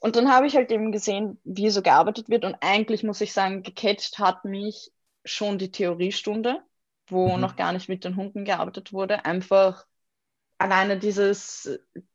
Und 0.00 0.16
dann 0.16 0.32
habe 0.32 0.46
ich 0.46 0.56
halt 0.56 0.70
eben 0.72 0.92
gesehen, 0.92 1.40
wie 1.44 1.70
so 1.70 1.82
gearbeitet 1.82 2.28
wird 2.28 2.44
und 2.44 2.56
eigentlich 2.60 3.02
muss 3.04 3.20
ich 3.22 3.32
sagen, 3.32 3.62
gecatcht 3.62 4.18
hat 4.18 4.44
mich 4.44 4.92
schon 5.24 5.58
die 5.58 5.70
Theoriestunde, 5.70 6.62
wo 7.08 7.36
Mhm. 7.36 7.40
noch 7.40 7.56
gar 7.56 7.72
nicht 7.72 7.88
mit 7.88 8.04
den 8.04 8.16
Hunden 8.16 8.44
gearbeitet 8.44 8.92
wurde. 8.92 9.24
Einfach 9.24 9.86
alleine 10.60 10.98
dieses, 10.98 11.68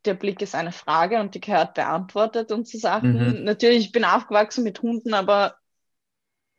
der 0.06 0.14
Blick 0.16 0.42
ist 0.42 0.56
eine 0.56 0.72
Frage 0.72 1.20
und 1.20 1.36
die 1.36 1.42
gehört 1.42 1.74
beantwortet 1.76 2.52
und 2.52 2.68
so 2.68 2.78
Sachen. 2.78 3.18
Mhm. 3.18 3.44
Natürlich, 3.44 3.86
ich 3.88 3.92
bin 3.92 4.06
aufgewachsen 4.06 4.64
mit 4.64 4.82
Hunden, 4.82 5.14
aber 5.14 5.58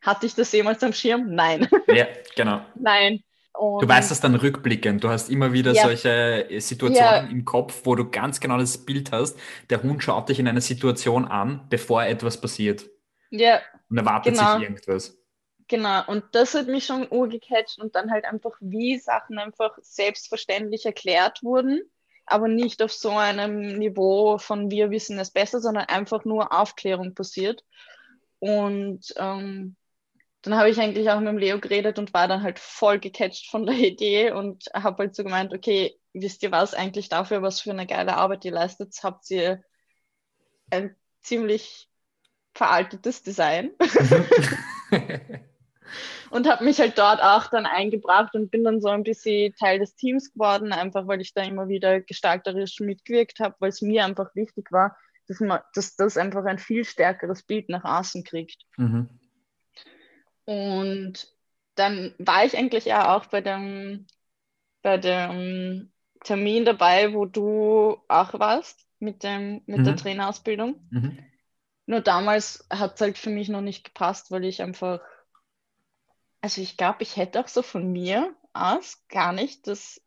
hatte 0.01 0.25
ich 0.25 0.35
das 0.35 0.51
jemals 0.51 0.83
am 0.83 0.93
Schirm? 0.93 1.33
Nein. 1.33 1.67
Ja, 1.87 2.07
genau. 2.35 2.61
Nein. 2.75 3.23
Und 3.53 3.85
Du 3.85 3.87
weißt 3.87 4.09
das 4.11 4.21
dann 4.21 4.35
rückblickend. 4.35 5.03
Du 5.03 5.09
hast 5.09 5.29
immer 5.29 5.53
wieder 5.53 5.75
Ja. 5.75 5.75
solche 5.75 6.49
äh, 6.49 6.59
Situationen 6.59 7.25
Ja. 7.25 7.29
im 7.29 7.45
Kopf, 7.45 7.81
wo 7.85 7.93
du 7.95 8.09
ganz 8.09 8.39
genau 8.39 8.57
das 8.57 8.85
Bild 8.85 9.11
hast. 9.11 9.37
Der 9.69 9.83
Hund 9.83 10.03
schaut 10.03 10.29
dich 10.29 10.39
in 10.39 10.47
einer 10.47 10.61
Situation 10.61 11.25
an, 11.25 11.67
bevor 11.69 12.03
etwas 12.03 12.41
passiert 12.41 12.85
Ja, 13.29 13.61
und 13.89 13.97
erwartet 13.97 14.35
Genau. 14.35 14.43
sich 14.45 14.55
irgendwas. 14.55 15.17
Genau, 15.69 16.05
und 16.07 16.23
das 16.31 16.53
hat 16.53 16.67
mich 16.67 16.85
schon 16.85 17.07
urgecatcht 17.11 17.79
und 17.79 17.95
dann 17.95 18.09
halt 18.11 18.23
einfach, 18.25 18.55
wie 18.61 18.97
Sachen 18.99 19.37
einfach 19.37 19.77
selbstverständlich 19.81 20.85
erklärt 20.85 21.43
wurden, 21.43 21.81
aber 22.25 22.47
nicht 22.47 22.81
auf 22.81 22.93
so 22.93 23.11
einem 23.11 23.77
Niveau 23.77 24.37
von 24.37 24.71
wir 24.71 24.91
wissen 24.91 25.19
es 25.19 25.31
besser, 25.31 25.59
sondern 25.59 25.85
einfach 25.85 26.23
nur 26.23 26.53
Aufklärung 26.53 27.15
passiert. 27.15 27.65
Und 28.39 29.13
ähm, 29.17 29.75
dann 30.41 30.55
habe 30.55 30.69
ich 30.69 30.79
eigentlich 30.79 31.09
auch 31.09 31.19
mit 31.19 31.27
dem 31.27 31.37
Leo 31.37 31.59
geredet 31.59 31.99
und 31.99 32.13
war 32.13 32.29
dann 32.29 32.43
halt 32.43 32.59
voll 32.59 32.99
gecatcht 32.99 33.49
von 33.49 33.65
der 33.65 33.75
Idee 33.77 34.31
und 34.31 34.65
habe 34.73 35.03
halt 35.03 35.15
so 35.15 35.23
gemeint, 35.23 35.53
okay, 35.53 35.99
wisst 36.13 36.43
ihr 36.43 36.51
was 36.51 36.73
eigentlich 36.73 37.09
dafür, 37.09 37.41
was 37.41 37.59
für 37.61 37.71
eine 37.71 37.87
geile 37.87 38.15
Arbeit 38.15 38.45
ihr 38.45 38.53
leistet, 38.53 38.97
habt 39.03 39.29
ihr 39.31 39.61
ein 40.69 40.95
ziemlich 41.21 41.89
veraltetes 42.53 43.23
Design 43.23 43.71
und 46.29 46.47
habe 46.47 46.63
mich 46.63 46.79
halt 46.79 46.97
dort 46.97 47.21
auch 47.21 47.47
dann 47.47 47.65
eingebracht 47.65 48.35
und 48.35 48.51
bin 48.51 48.63
dann 48.63 48.81
so 48.81 48.89
ein 48.89 49.03
bisschen 49.03 49.53
Teil 49.55 49.79
des 49.79 49.95
Teams 49.95 50.33
geworden, 50.33 50.73
einfach 50.73 51.07
weil 51.07 51.21
ich 51.21 51.33
da 51.33 51.43
immer 51.43 51.67
wieder 51.67 52.01
gestalterisch 52.01 52.79
mitgewirkt 52.79 53.39
habe, 53.39 53.55
weil 53.59 53.69
es 53.69 53.81
mir 53.81 54.05
einfach 54.05 54.33
wichtig 54.35 54.71
war, 54.71 54.97
dass, 55.27 55.39
man, 55.39 55.59
dass 55.73 55.95
das 55.95 56.17
einfach 56.17 56.45
ein 56.45 56.59
viel 56.59 56.85
stärkeres 56.85 57.43
Bild 57.43 57.69
nach 57.69 57.83
außen 57.83 58.23
kriegt. 58.23 58.63
Mhm. 58.77 59.09
Und 60.45 61.27
dann 61.75 62.13
war 62.17 62.45
ich 62.45 62.57
eigentlich 62.57 62.85
ja 62.85 63.15
auch 63.15 63.25
bei 63.25 63.41
dem, 63.41 64.07
bei 64.81 64.97
dem 64.97 65.91
Termin 66.23 66.65
dabei, 66.65 67.13
wo 67.13 67.25
du 67.25 67.97
auch 68.07 68.33
warst 68.39 68.85
mit, 68.99 69.23
dem, 69.23 69.61
mit 69.65 69.79
mhm. 69.79 69.83
der 69.83 69.95
Trainerausbildung. 69.95 70.75
Mhm. 70.89 71.17
Nur 71.85 72.01
damals 72.01 72.65
hat 72.69 72.95
es 72.95 73.01
halt 73.01 73.17
für 73.17 73.29
mich 73.29 73.49
noch 73.49 73.61
nicht 73.61 73.83
gepasst, 73.85 74.31
weil 74.31 74.45
ich 74.45 74.61
einfach, 74.61 74.99
also 76.41 76.61
ich 76.61 76.77
glaube, 76.77 77.03
ich 77.03 77.17
hätte 77.17 77.39
auch 77.39 77.47
so 77.47 77.61
von 77.61 77.91
mir 77.91 78.33
aus 78.53 79.03
gar 79.09 79.33
nicht 79.33 79.67
das 79.67 80.01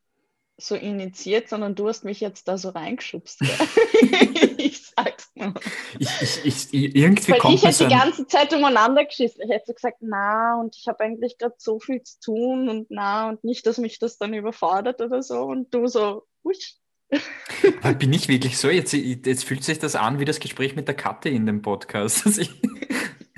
so 0.63 0.75
initiiert, 0.75 1.49
sondern 1.49 1.75
du 1.75 1.89
hast 1.89 2.05
mich 2.05 2.21
jetzt 2.21 2.47
da 2.47 2.59
so 2.59 2.71
reingeschubst. 2.71 3.41
ich 4.59 4.87
sag's 4.87 5.31
nur. 5.35 5.55
Ich, 5.99 6.45
ich, 6.45 6.45
ich, 6.45 6.97
irgendwie 6.97 7.33
Weil 7.33 7.39
kommt 7.39 7.55
ich 7.55 7.65
hätte 7.65 7.89
die 7.89 7.95
ganze 7.95 8.27
Zeit 8.27 8.53
umeinander 8.53 9.05
geschissen. 9.05 9.43
Ich 9.43 9.51
hätte 9.51 9.67
so 9.69 9.75
gesagt, 9.75 9.99
na, 10.01 10.61
und 10.61 10.77
ich 10.77 10.87
habe 10.87 11.03
eigentlich 11.05 11.39
gerade 11.39 11.55
so 11.59 11.81
viel 11.81 12.03
zu 12.03 12.21
tun 12.21 12.69
und 12.69 12.87
na, 12.91 13.31
und 13.31 13.43
nicht, 13.43 13.67
dass 13.67 13.79
mich 13.79 13.99
das 13.99 14.19
dann 14.19 14.35
überfordert 14.35 15.01
oder 15.01 15.23
so. 15.23 15.43
Und 15.43 15.73
du 15.75 15.87
so, 15.87 16.27
wusch. 16.43 16.77
bin 17.99 18.13
ich 18.13 18.29
wirklich 18.29 18.59
so? 18.59 18.69
Jetzt, 18.71 18.93
jetzt 18.93 19.45
fühlt 19.45 19.65
sich 19.65 19.79
das 19.79 19.97
an 19.97 20.21
wie 20.21 20.25
das 20.25 20.41
Gespräch 20.41 20.77
mit 20.77 20.87
der 20.87 20.95
Katte 20.95 21.29
in 21.29 21.47
dem 21.47 21.63
Podcast. 21.63 22.25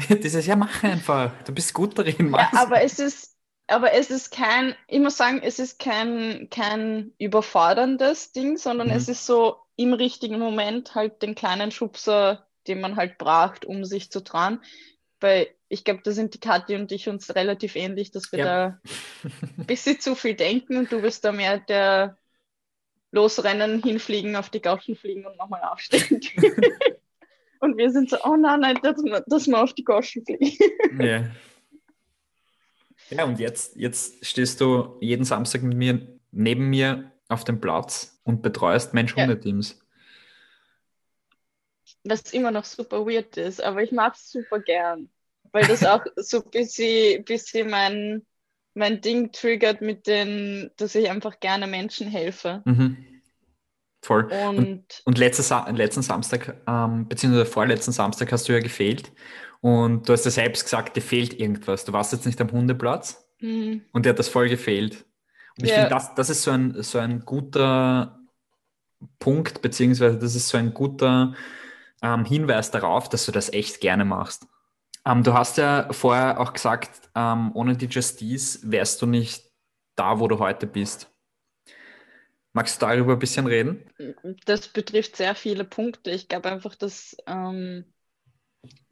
Ich, 0.09 0.21
dieses, 0.21 0.47
ja, 0.47 0.57
mach 0.57 0.83
einfach. 0.83 1.33
Du 1.45 1.53
bist 1.53 1.75
gut 1.75 1.99
darin. 1.99 2.31
Mach's. 2.31 2.53
Ja, 2.53 2.63
aber 2.63 2.83
es 2.83 2.99
ist, 2.99 3.37
aber 3.67 3.93
es 3.93 4.11
ist 4.11 4.31
kein, 4.31 4.75
ich 4.89 5.01
muss 5.01 5.17
sagen, 5.17 5.41
es 5.43 5.59
ist 5.59 5.79
kein, 5.79 6.49
kein 6.51 7.13
überforderndes 7.19 8.33
Ding, 8.33 8.57
sondern 8.57 8.89
mhm. 8.89 8.95
es 8.95 9.09
ist 9.09 9.27
so 9.27 9.57
im 9.77 9.93
richtigen 9.93 10.39
Moment 10.39 10.95
halt 10.95 11.23
den 11.23 11.35
kleinen 11.35 11.71
Schubser, 11.71 12.47
den 12.67 12.81
man 12.81 12.97
halt 12.97 13.19
braucht, 13.19 13.65
um 13.65 13.85
sich 13.85 14.11
zu 14.11 14.23
trauen. 14.23 14.61
Weil 15.21 15.49
ich 15.69 15.85
glaube, 15.85 16.01
da 16.05 16.13
sind 16.13 16.35
die 16.35 16.41
Kathi 16.41 16.75
und 16.75 16.93
ich 16.93 17.09
uns 17.09 17.35
relativ 17.35 17.77
ähnlich, 17.77 18.11
dass 18.11 18.33
wir 18.33 18.41
ja. 18.41 18.45
da 18.45 18.81
ein 19.59 19.67
bisschen 19.67 20.01
zu 20.01 20.15
viel 20.15 20.35
denken 20.35 20.77
und 20.77 20.93
du 20.93 21.01
bist 21.01 21.25
da 21.25 21.33
mehr 21.33 21.59
der 21.59 22.19
losrennen, 23.13 23.83
hinfliegen, 23.83 24.37
auf 24.37 24.51
die 24.51 24.63
Gauschen 24.63 24.97
fliegen 24.97 25.27
und 25.27 25.37
nochmal 25.37 25.63
aufstehen. 25.63 26.21
und 27.63 27.77
wir 27.77 27.91
sind 27.91 28.11
so, 28.11 28.19
oh 28.25 28.37
nein, 28.37 28.61
nein, 28.61 28.79
dass 28.83 29.03
wir, 29.03 29.23
dass 29.27 29.47
wir 29.47 29.63
auf 29.63 29.73
die 29.73 29.85
Gauschen 29.85 30.25
fliegen. 30.25 31.01
ja. 31.01 31.31
Ja, 33.11 33.25
und 33.25 33.39
jetzt, 33.39 33.77
jetzt 33.77 34.25
stehst 34.25 34.59
du 34.63 34.97
jeden 35.03 35.27
Samstag 35.27 35.63
mit 35.63 35.77
mir 35.77 36.19
neben 36.31 36.71
mir 36.71 37.13
auf 37.29 37.45
dem 37.45 37.61
Platz 37.61 38.19
und 38.25 38.41
betreust 38.41 38.95
Mensch-Hunde-Teams. 38.95 39.79
Was 42.05 42.33
immer 42.33 42.51
noch 42.51 42.65
super 42.65 43.05
weird 43.05 43.37
ist, 43.37 43.63
aber 43.63 43.83
ich 43.83 43.93
mag 43.93 44.15
es 44.15 44.31
super 44.31 44.61
gern, 44.61 45.11
weil 45.51 45.67
das 45.67 45.85
auch 45.85 46.03
so 46.17 46.43
ein 46.43 46.51
bisschen, 46.51 47.23
bisschen 47.25 47.69
mein, 47.69 48.25
mein 48.73 49.03
Ding 49.03 49.31
triggert 49.31 49.83
mit 49.83 50.07
den, 50.07 50.71
dass 50.79 50.95
ich 50.95 51.11
einfach 51.11 51.39
gerne 51.39 51.67
Menschen 51.67 52.09
helfe. 52.09 52.63
Mhm. 52.65 53.12
Voll. 54.03 54.25
Und, 54.25 54.59
und, 54.59 55.03
und 55.05 55.19
letzten, 55.19 55.77
letzten 55.77 56.03
Samstag, 56.03 56.61
ähm, 56.67 57.09
beziehungsweise 57.09 57.47
vorletzten 57.47 57.93
Samstag 57.93 58.33
hast 58.33 58.49
du 58.49 58.53
ja 58.53 58.59
gefehlt. 58.59 59.13
Und 59.61 60.09
du 60.09 60.13
hast 60.13 60.25
ja 60.25 60.33
selbst 60.33 60.65
gesagt, 60.65 60.97
dir 60.97 61.03
fehlt 61.03 61.39
irgendwas. 61.39 61.85
Du 61.85 61.93
warst 61.93 62.13
jetzt 62.13 62.27
nicht 62.27 62.41
am 62.41 62.51
Hundeplatz 62.51 63.25
mhm. 63.41 63.83
und 63.93 64.05
dir 64.05 64.11
hat 64.11 64.19
das 64.19 64.29
voll 64.29 64.49
gefehlt. 64.49 65.07
Und 65.57 65.65
ich 65.65 65.71
yeah. 65.71 65.83
finde, 65.83 65.95
das, 65.95 66.15
das 66.17 66.31
ist 66.31 66.43
so 66.43 66.51
ein, 66.51 66.83
so 66.83 66.99
ein 66.99 67.21
guter 67.21 68.19
Punkt, 69.21 69.63
beziehungsweise 69.63 70.19
das 70.19 70.35
ist 70.35 70.49
so 70.49 70.59
ein 70.59 70.75
guter 70.75 71.35
ähm, 72.03 72.25
Hinweis 72.25 72.73
darauf, 72.73 73.09
dass 73.09 73.27
du 73.27 73.33
das 73.33 73.53
echt 73.53 73.81
gerne 73.81 74.05
machst. 74.05 74.49
Ähm, 75.07 75.23
du 75.23 75.33
hast 75.35 75.59
ja 75.59 75.93
vorher 75.93 76.41
auch 76.41 76.53
gesagt, 76.53 77.09
ähm, 77.15 77.53
ohne 77.55 77.77
die 77.77 77.87
Justice 77.87 78.59
wärst 78.65 79.01
du 79.01 79.07
nicht 79.07 79.45
da, 79.95 80.19
wo 80.19 80.27
du 80.27 80.41
heute 80.41 80.67
bist. 80.67 81.12
Magst 82.53 82.81
du 82.81 82.87
darüber 82.87 83.15
ein 83.15 83.19
bisschen 83.19 83.47
reden? 83.47 83.91
Das 84.45 84.69
betrifft 84.69 85.17
sehr 85.17 85.35
viele 85.35 85.65
Punkte. 85.65 86.11
Ich 86.11 86.29
glaube 86.29 86.51
einfach, 86.51 86.75
dass 86.75 87.17
ähm, 87.27 87.85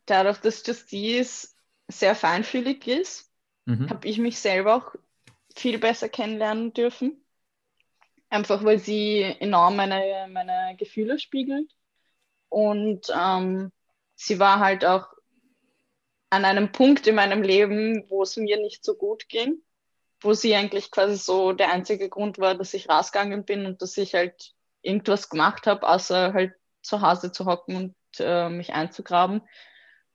dadurch, 0.06 0.38
dass 0.38 0.66
Justice 0.66 1.48
sehr 1.88 2.14
feinfühlig 2.14 2.86
ist, 2.86 3.30
mhm. 3.66 3.90
habe 3.90 4.08
ich 4.08 4.18
mich 4.18 4.38
selber 4.38 4.76
auch 4.76 4.94
viel 5.54 5.78
besser 5.78 6.08
kennenlernen 6.08 6.72
dürfen. 6.72 7.22
Einfach 8.30 8.64
weil 8.64 8.78
sie 8.78 9.22
enorm 9.40 9.76
meine, 9.76 10.28
meine 10.30 10.76
Gefühle 10.78 11.18
spiegelt. 11.18 11.70
Und 12.48 13.12
ähm, 13.14 13.72
sie 14.14 14.38
war 14.38 14.60
halt 14.60 14.84
auch 14.84 15.08
an 16.30 16.44
einem 16.44 16.72
Punkt 16.72 17.06
in 17.06 17.16
meinem 17.16 17.42
Leben, 17.42 18.08
wo 18.08 18.22
es 18.22 18.36
mir 18.36 18.56
nicht 18.56 18.84
so 18.84 18.94
gut 18.94 19.28
ging 19.28 19.60
wo 20.20 20.32
sie 20.34 20.54
eigentlich 20.54 20.90
quasi 20.90 21.16
so 21.16 21.52
der 21.52 21.70
einzige 21.70 22.08
Grund 22.08 22.38
war, 22.38 22.54
dass 22.54 22.74
ich 22.74 22.88
rausgegangen 22.88 23.44
bin 23.44 23.66
und 23.66 23.82
dass 23.82 23.96
ich 23.96 24.14
halt 24.14 24.52
irgendwas 24.82 25.28
gemacht 25.28 25.66
habe, 25.66 25.88
außer 25.88 26.32
halt 26.32 26.52
zu 26.82 27.00
Hause 27.00 27.32
zu 27.32 27.46
hocken 27.46 27.76
und 27.76 27.94
äh, 28.18 28.48
mich 28.48 28.72
einzugraben. 28.72 29.42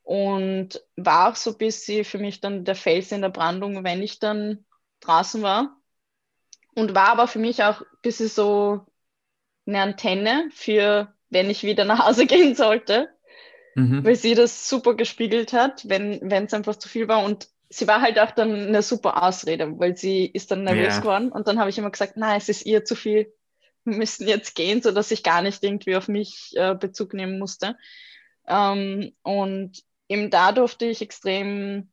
Und 0.03 0.83
war 0.95 1.31
auch 1.31 1.35
so 1.35 1.51
ein 1.51 1.57
bisschen 1.57 2.05
für 2.05 2.19
mich 2.19 2.39
dann 2.39 2.63
der 2.63 2.75
Fels 2.75 3.11
in 3.11 3.21
der 3.21 3.29
Brandung, 3.29 3.83
wenn 3.83 4.03
ich 4.03 4.19
dann 4.19 4.65
draußen 4.99 5.41
war. 5.41 5.77
Und 6.75 6.93
war 6.93 7.09
aber 7.09 7.27
für 7.27 7.39
mich 7.39 7.63
auch 7.63 7.81
ein 7.81 7.87
bisschen 8.03 8.27
so 8.27 8.85
eine 9.65 9.81
Antenne 9.81 10.49
für, 10.51 11.13
wenn 11.29 11.49
ich 11.49 11.63
wieder 11.63 11.85
nach 11.85 12.05
Hause 12.05 12.25
gehen 12.27 12.55
sollte. 12.55 13.09
Mhm. 13.73 14.05
Weil 14.05 14.15
sie 14.15 14.35
das 14.35 14.69
super 14.69 14.93
gespiegelt 14.93 15.53
hat, 15.53 15.89
wenn 15.89 16.31
es 16.31 16.53
einfach 16.53 16.75
zu 16.75 16.87
viel 16.87 17.07
war. 17.07 17.23
Und 17.23 17.49
sie 17.75 17.87
war 17.87 18.01
halt 18.01 18.17
auch 18.19 18.31
dann 18.31 18.53
eine 18.53 18.81
super 18.81 19.21
Ausrede, 19.21 19.77
weil 19.79 19.97
sie 19.97 20.25
ist 20.25 20.49
dann 20.49 20.63
nervös 20.63 20.93
yeah. 20.93 20.99
geworden 20.99 21.31
und 21.31 21.47
dann 21.47 21.59
habe 21.59 21.69
ich 21.69 21.77
immer 21.77 21.91
gesagt, 21.91 22.15
nein, 22.15 22.37
es 22.37 22.47
ist 22.47 22.65
ihr 22.65 22.85
zu 22.85 22.95
viel, 22.95 23.33
wir 23.83 23.97
müssen 23.97 24.27
jetzt 24.27 24.55
gehen, 24.55 24.81
sodass 24.81 25.11
ich 25.11 25.23
gar 25.23 25.41
nicht 25.41 25.61
irgendwie 25.61 25.97
auf 25.97 26.07
mich 26.07 26.53
äh, 26.55 26.73
Bezug 26.73 27.13
nehmen 27.13 27.37
musste. 27.37 27.77
Ähm, 28.47 29.13
und 29.23 29.83
eben 30.07 30.29
da 30.29 30.53
durfte 30.53 30.85
ich 30.85 31.01
extrem 31.01 31.91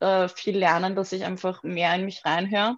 äh, 0.00 0.28
viel 0.28 0.58
lernen, 0.58 0.94
dass 0.94 1.12
ich 1.12 1.24
einfach 1.24 1.62
mehr 1.62 1.94
in 1.94 2.04
mich 2.04 2.24
reinhöre, 2.26 2.76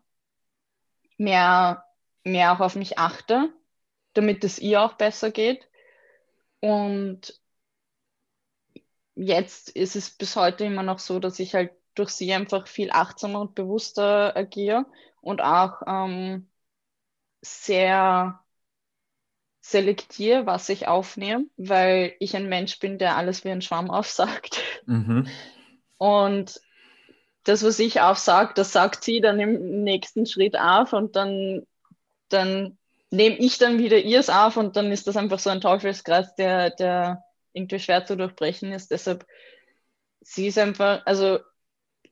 mehr, 1.18 1.84
mehr 2.22 2.52
auch 2.52 2.60
auf 2.60 2.76
mich 2.76 2.96
achte, 2.96 3.52
damit 4.12 4.44
es 4.44 4.60
ihr 4.60 4.82
auch 4.82 4.94
besser 4.94 5.32
geht. 5.32 5.68
Und 6.60 7.40
jetzt 9.16 9.70
ist 9.70 9.96
es 9.96 10.10
bis 10.10 10.36
heute 10.36 10.64
immer 10.64 10.84
noch 10.84 11.00
so, 11.00 11.18
dass 11.18 11.40
ich 11.40 11.54
halt 11.54 11.72
durch 12.00 12.10
sie 12.10 12.32
einfach 12.32 12.66
viel 12.66 12.90
achtsamer 12.90 13.40
und 13.40 13.54
bewusster 13.54 14.36
agiere 14.36 14.86
und 15.20 15.42
auch 15.42 15.82
ähm, 15.86 16.48
sehr 17.42 18.40
selektiere, 19.60 20.46
was 20.46 20.68
ich 20.70 20.88
aufnehme, 20.88 21.44
weil 21.56 22.14
ich 22.18 22.34
ein 22.34 22.48
Mensch 22.48 22.78
bin, 22.78 22.98
der 22.98 23.16
alles 23.16 23.44
wie 23.44 23.50
ein 23.50 23.62
Schwamm 23.62 23.90
aufsagt. 23.90 24.60
Mhm. 24.86 25.28
Und 25.98 26.60
das, 27.44 27.62
was 27.62 27.78
ich 27.78 28.00
aufsage, 28.00 28.52
das 28.54 28.72
sagt 28.72 29.04
sie 29.04 29.20
dann 29.20 29.38
im 29.38 29.82
nächsten 29.84 30.26
Schritt 30.26 30.58
auf 30.58 30.92
und 30.92 31.16
dann, 31.16 31.66
dann 32.28 32.78
nehme 33.10 33.36
ich 33.36 33.58
dann 33.58 33.78
wieder 33.78 33.98
ihrs 33.98 34.30
auf 34.30 34.56
und 34.56 34.76
dann 34.76 34.90
ist 34.90 35.06
das 35.06 35.16
einfach 35.16 35.38
so 35.38 35.50
ein 35.50 35.60
Teufelskreis, 35.60 36.34
der, 36.36 36.70
der 36.70 37.24
irgendwie 37.52 37.78
schwer 37.78 38.04
zu 38.06 38.16
durchbrechen 38.16 38.72
ist. 38.72 38.90
Deshalb, 38.90 39.26
sie 40.20 40.46
ist 40.46 40.58
einfach, 40.58 41.02
also 41.06 41.40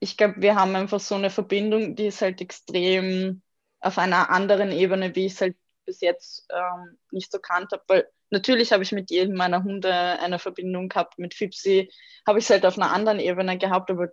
ich 0.01 0.17
glaube, 0.17 0.37
wir 0.39 0.55
haben 0.55 0.75
einfach 0.77 1.01
so 1.01 1.15
eine 1.15 1.31
Verbindung, 1.31 1.97
die 1.97 2.07
ist 2.07 2.23
halt 2.23 2.41
extrem 2.41 3.43
auf 3.81 3.99
einer 3.99 4.31
anderen 4.31 4.71
Ebene, 4.71 5.15
wie 5.15 5.27
ich 5.27 5.35
es 5.35 5.41
halt 5.41 5.57
bis 5.85 6.01
jetzt 6.01 6.47
ähm, 6.51 6.99
nicht 7.11 7.33
so 7.33 7.39
kannt 7.39 7.73
habe. 7.73 7.83
Weil 7.89 8.09
natürlich 8.31 8.73
habe 8.73 8.83
ich 8.83 8.93
mit 8.93 9.11
jedem 9.11 9.37
meiner 9.37 9.65
Hunde 9.65 9.93
eine 9.93 10.39
Verbindung 10.39 10.89
gehabt. 10.89 11.19
Mit 11.19 11.35
Fipsi 11.35 11.91
habe 12.27 12.39
ich 12.39 12.45
es 12.45 12.51
halt 12.51 12.67
auf 12.67 12.77
einer 12.77 12.93
anderen 12.93 13.21
Ebene 13.21 13.59
gehabt. 13.59 13.91
Aber 13.91 14.09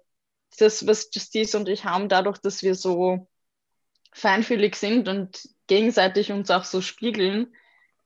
das, 0.58 0.88
was 0.88 1.10
Justice 1.14 1.58
und 1.58 1.68
ich 1.70 1.86
haben, 1.86 2.10
dadurch, 2.10 2.38
dass 2.40 2.64
wir 2.64 2.76
so 2.76 3.28
feinfühlig 4.14 4.76
sind 4.76 5.08
und 5.08 5.50
gegenseitig 5.68 6.32
uns 6.32 6.50
auch 6.50 6.64
so 6.64 6.82
spiegeln, 6.82 7.54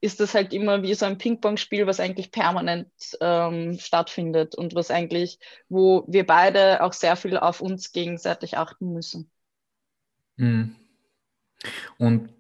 ist 0.02 0.20
das 0.20 0.34
halt 0.34 0.54
immer 0.54 0.82
wie 0.82 0.94
so 0.94 1.06
ein 1.06 1.18
Ping-Pong-Spiel, 1.18 1.86
was 1.86 2.00
eigentlich 2.00 2.32
permanent 2.32 2.90
ähm, 3.20 3.78
stattfindet 3.80 4.56
und 4.56 4.74
was 4.76 4.92
eigentlich, 4.92 5.40
wo 5.68 6.06
wir 6.08 6.26
beide 6.26 6.84
auch 6.84 6.94
sehr 6.94 7.16
viel 7.16 7.38
auf 7.38 7.62
uns 7.62 7.92
gegenseitig 7.92 8.58
achten 8.58 8.94
müssen. 8.94 9.30
Mhm. 10.38 10.76
Und 11.98 12.34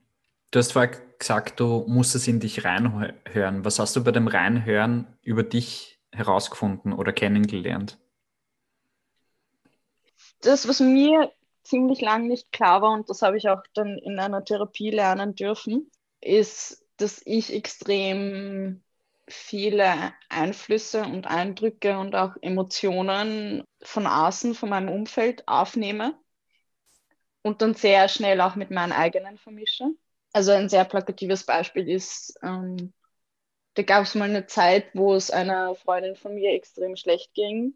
du 0.51 0.59
hast 0.59 0.71
vorher 0.71 0.91
gesagt, 1.17 1.59
du 1.59 1.83
musstest 1.87 2.27
in 2.29 2.39
dich 2.39 2.63
reinhören. 2.63 3.65
Was 3.65 3.79
hast 3.79 3.95
du 3.95 4.03
bei 4.03 4.11
dem 4.11 4.27
Reinhören 4.27 5.07
über 5.21 5.43
dich 5.43 5.99
herausgefunden 6.11 6.93
oder 6.93 7.11
kennengelernt? 7.11 7.99
Das, 10.41 10.67
was 10.67 10.79
mir 10.79 11.31
ziemlich 11.63 11.99
lang 11.99 12.27
nicht 12.27 12.53
klar 12.53 12.81
war, 12.81 12.93
und 12.93 13.09
das 13.09 13.21
habe 13.21 13.37
ich 13.37 13.49
auch 13.49 13.61
dann 13.73 13.97
in 13.97 14.17
einer 14.17 14.45
Therapie 14.45 14.91
lernen 14.91 15.35
dürfen, 15.35 15.91
ist, 16.21 16.78
dass 16.99 17.21
ich 17.25 17.53
extrem 17.53 18.83
viele 19.27 20.13
Einflüsse 20.29 21.03
und 21.03 21.27
Eindrücke 21.27 21.97
und 21.97 22.15
auch 22.15 22.35
Emotionen 22.41 23.63
von 23.81 24.07
außen, 24.07 24.55
von 24.55 24.69
meinem 24.69 24.89
Umfeld 24.89 25.47
aufnehme 25.47 26.17
und 27.41 27.61
dann 27.61 27.73
sehr 27.73 28.07
schnell 28.09 28.41
auch 28.41 28.55
mit 28.55 28.71
meinen 28.71 28.91
eigenen 28.91 29.37
vermische. 29.37 29.85
Also 30.33 30.51
ein 30.51 30.69
sehr 30.69 30.85
plakatives 30.85 31.45
Beispiel 31.45 31.89
ist, 31.89 32.37
ähm, 32.43 32.93
da 33.75 33.83
gab 33.83 34.03
es 34.03 34.15
mal 34.15 34.29
eine 34.29 34.45
Zeit, 34.47 34.87
wo 34.93 35.13
es 35.13 35.31
einer 35.31 35.75
Freundin 35.75 36.15
von 36.15 36.35
mir 36.35 36.51
extrem 36.51 36.95
schlecht 36.95 37.33
ging 37.33 37.75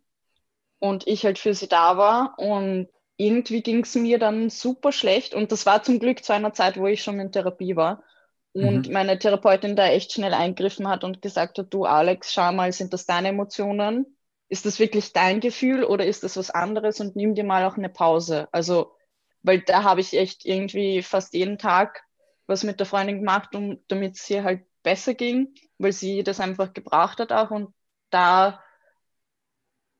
und 0.79 1.07
ich 1.07 1.23
halt 1.25 1.39
für 1.39 1.53
sie 1.53 1.67
da 1.67 1.97
war 1.97 2.37
und 2.37 2.89
irgendwie 3.15 3.61
ging 3.61 3.83
es 3.83 3.95
mir 3.95 4.19
dann 4.19 4.49
super 4.49 4.91
schlecht 4.91 5.33
und 5.33 5.51
das 5.51 5.65
war 5.65 5.83
zum 5.83 5.99
Glück 5.99 6.23
zu 6.23 6.33
einer 6.33 6.53
Zeit, 6.53 6.77
wo 6.77 6.87
ich 6.87 7.03
schon 7.03 7.19
in 7.19 7.31
Therapie 7.31 7.75
war 7.75 8.03
und 8.53 8.87
mhm. 8.87 8.93
meine 8.93 9.19
Therapeutin 9.19 9.75
da 9.75 9.87
echt 9.87 10.13
schnell 10.13 10.33
eingriffen 10.33 10.87
hat 10.87 11.03
und 11.03 11.21
gesagt 11.21 11.57
hat, 11.57 11.73
du 11.73 11.85
Alex, 11.85 12.33
schau 12.33 12.51
mal, 12.51 12.71
sind 12.71 12.93
das 12.93 13.05
deine 13.05 13.29
Emotionen? 13.29 14.17
Ist 14.47 14.65
das 14.65 14.79
wirklich 14.79 15.13
dein 15.13 15.39
Gefühl 15.39 15.83
oder 15.83 16.05
ist 16.05 16.23
das 16.23 16.37
was 16.37 16.51
anderes 16.51 16.99
und 16.99 17.15
nimm 17.15 17.33
dir 17.33 17.43
mal 17.43 17.65
auch 17.65 17.77
eine 17.77 17.89
Pause. 17.89 18.47
Also, 18.51 18.95
weil 19.41 19.61
da 19.61 19.83
habe 19.83 20.01
ich 20.01 20.13
echt 20.13 20.45
irgendwie 20.45 21.01
fast 21.01 21.33
jeden 21.33 21.57
Tag 21.57 22.03
was 22.45 22.63
mit 22.63 22.79
der 22.79 22.85
Freundin 22.85 23.19
gemacht, 23.19 23.55
um, 23.55 23.79
damit 23.87 24.15
es 24.15 24.29
ihr 24.29 24.43
halt 24.43 24.65
besser 24.83 25.13
ging, 25.13 25.55
weil 25.77 25.93
sie 25.93 26.23
das 26.23 26.39
einfach 26.39 26.73
gebraucht 26.73 27.19
hat 27.19 27.31
auch 27.31 27.51
und 27.51 27.73
da 28.09 28.61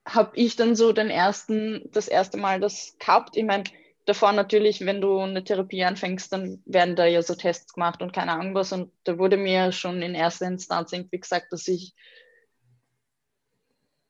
habe 0.05 0.35
ich 0.35 0.55
dann 0.55 0.75
so 0.75 0.91
den 0.91 1.09
ersten, 1.09 1.89
das 1.91 2.07
erste 2.07 2.37
Mal 2.37 2.59
das 2.59 2.97
gehabt. 2.99 3.37
Ich 3.37 3.45
meine, 3.45 3.63
davor 4.05 4.31
natürlich, 4.31 4.85
wenn 4.85 5.01
du 5.01 5.19
eine 5.19 5.43
Therapie 5.43 5.83
anfängst, 5.83 6.31
dann 6.33 6.61
werden 6.65 6.95
da 6.95 7.05
ja 7.05 7.21
so 7.21 7.35
Tests 7.35 7.73
gemacht 7.73 8.01
und 8.01 8.13
keine 8.13 8.31
Ahnung 8.31 8.55
was. 8.55 8.71
Und 8.71 8.91
da 9.03 9.17
wurde 9.17 9.37
mir 9.37 9.71
schon 9.71 10.01
in 10.01 10.15
erster 10.15 10.47
Instanz 10.47 10.91
irgendwie 10.91 11.19
gesagt, 11.19 11.51
dass 11.51 11.67
ich 11.67 11.93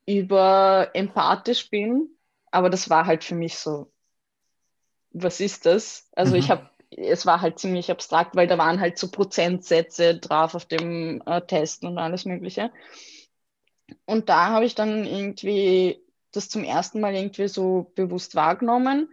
über 0.05 0.89
empathisch 0.93 1.69
bin. 1.69 2.09
Aber 2.51 2.69
das 2.69 2.89
war 2.89 3.05
halt 3.05 3.23
für 3.23 3.35
mich 3.35 3.57
so, 3.57 3.91
was 5.11 5.39
ist 5.39 5.65
das? 5.65 6.07
Also 6.15 6.33
mhm. 6.33 6.39
ich 6.39 6.49
habe, 6.49 6.69
es 6.91 7.25
war 7.25 7.41
halt 7.41 7.59
ziemlich 7.59 7.89
abstrakt, 7.89 8.35
weil 8.35 8.47
da 8.47 8.57
waren 8.57 8.79
halt 8.79 8.97
so 8.97 9.09
Prozentsätze 9.09 10.17
drauf 10.17 10.55
auf 10.55 10.65
dem 10.65 11.21
äh, 11.25 11.41
Test 11.41 11.83
und 11.83 11.97
alles 11.97 12.25
Mögliche. 12.25 12.71
Und 14.05 14.29
da 14.29 14.47
habe 14.47 14.65
ich 14.65 14.75
dann 14.75 15.05
irgendwie 15.05 16.03
das 16.31 16.49
zum 16.49 16.63
ersten 16.63 16.99
Mal 16.99 17.15
irgendwie 17.15 17.47
so 17.47 17.91
bewusst 17.95 18.35
wahrgenommen. 18.35 19.09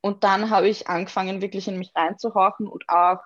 Und 0.00 0.24
dann 0.24 0.50
habe 0.50 0.68
ich 0.68 0.88
angefangen, 0.88 1.42
wirklich 1.42 1.68
in 1.68 1.78
mich 1.78 1.92
reinzuhorchen 1.94 2.66
und 2.66 2.88
auch 2.88 3.20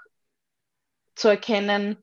zu 1.14 1.28
erkennen, 1.28 2.02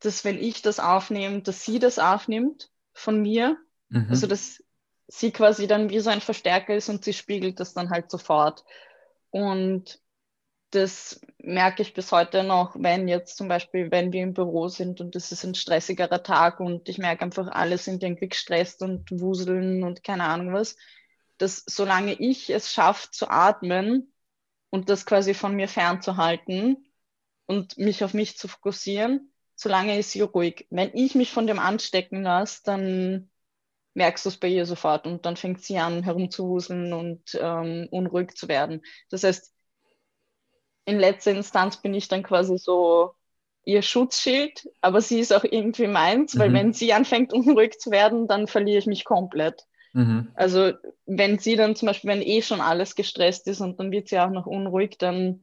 dass 0.00 0.24
wenn 0.24 0.38
ich 0.38 0.62
das 0.62 0.80
aufnehme, 0.80 1.42
dass 1.42 1.64
sie 1.64 1.78
das 1.78 1.98
aufnimmt 1.98 2.70
von 2.92 3.20
mir. 3.20 3.56
Mhm. 3.88 4.06
Also 4.08 4.26
dass 4.26 4.62
sie 5.08 5.32
quasi 5.32 5.66
dann 5.66 5.90
wie 5.90 6.00
so 6.00 6.10
ein 6.10 6.20
Verstärker 6.20 6.74
ist 6.74 6.88
und 6.88 7.04
sie 7.04 7.12
spiegelt 7.12 7.58
das 7.58 7.74
dann 7.74 7.90
halt 7.90 8.10
sofort. 8.10 8.64
Und 9.30 10.00
das 10.70 11.20
merke 11.38 11.82
ich 11.82 11.94
bis 11.94 12.12
heute 12.12 12.44
noch, 12.44 12.76
wenn 12.78 13.08
jetzt 13.08 13.36
zum 13.36 13.48
Beispiel, 13.48 13.90
wenn 13.90 14.12
wir 14.12 14.22
im 14.22 14.34
Büro 14.34 14.68
sind 14.68 15.00
und 15.00 15.16
es 15.16 15.32
ist 15.32 15.44
ein 15.44 15.56
stressigerer 15.56 16.22
Tag 16.22 16.60
und 16.60 16.88
ich 16.88 16.98
merke 16.98 17.22
einfach, 17.22 17.48
alle 17.48 17.76
sind 17.76 18.04
irgendwie 18.04 18.28
gestresst 18.28 18.82
und 18.82 19.10
wuseln 19.10 19.82
und 19.82 20.04
keine 20.04 20.24
Ahnung 20.24 20.52
was, 20.52 20.76
dass 21.40 21.64
solange 21.66 22.12
ich 22.14 22.50
es 22.50 22.72
schaffe 22.72 23.10
zu 23.10 23.28
atmen 23.30 24.12
und 24.70 24.88
das 24.90 25.06
quasi 25.06 25.34
von 25.34 25.54
mir 25.54 25.68
fernzuhalten 25.68 26.86
und 27.46 27.78
mich 27.78 28.04
auf 28.04 28.14
mich 28.14 28.36
zu 28.36 28.46
fokussieren, 28.46 29.32
solange 29.54 29.98
ist 29.98 30.12
sie 30.12 30.20
ruhig. 30.20 30.66
Wenn 30.70 30.90
ich 30.94 31.14
mich 31.14 31.32
von 31.32 31.46
dem 31.46 31.58
anstecken 31.58 32.22
lasse, 32.22 32.60
dann 32.64 33.30
merkst 33.94 34.24
du 34.24 34.28
es 34.28 34.36
bei 34.36 34.48
ihr 34.48 34.66
sofort 34.66 35.06
und 35.06 35.26
dann 35.26 35.36
fängt 35.36 35.62
sie 35.62 35.78
an 35.78 36.02
herumzuwuseln 36.02 36.92
und 36.92 37.22
ähm, 37.40 37.88
unruhig 37.90 38.36
zu 38.36 38.46
werden. 38.48 38.82
Das 39.08 39.24
heißt, 39.24 39.52
in 40.84 40.98
letzter 40.98 41.32
Instanz 41.32 41.78
bin 41.78 41.94
ich 41.94 42.08
dann 42.08 42.22
quasi 42.22 42.58
so 42.58 43.14
ihr 43.64 43.82
Schutzschild, 43.82 44.68
aber 44.80 45.00
sie 45.00 45.20
ist 45.20 45.32
auch 45.32 45.44
irgendwie 45.44 45.86
meins, 45.86 46.38
weil 46.38 46.50
mhm. 46.50 46.54
wenn 46.54 46.72
sie 46.72 46.92
anfängt 46.92 47.32
unruhig 47.32 47.78
zu 47.78 47.90
werden, 47.90 48.28
dann 48.28 48.46
verliere 48.46 48.78
ich 48.78 48.86
mich 48.86 49.04
komplett. 49.04 49.66
Mhm. 49.92 50.30
Also 50.34 50.72
wenn 51.06 51.38
sie 51.38 51.56
dann 51.56 51.76
zum 51.76 51.86
Beispiel, 51.86 52.10
wenn 52.10 52.22
eh 52.22 52.42
schon 52.42 52.60
alles 52.60 52.94
gestresst 52.94 53.46
ist 53.48 53.60
und 53.60 53.78
dann 53.80 53.90
wird 53.90 54.08
sie 54.08 54.18
auch 54.18 54.30
noch 54.30 54.46
unruhig, 54.46 54.96
dann, 54.98 55.42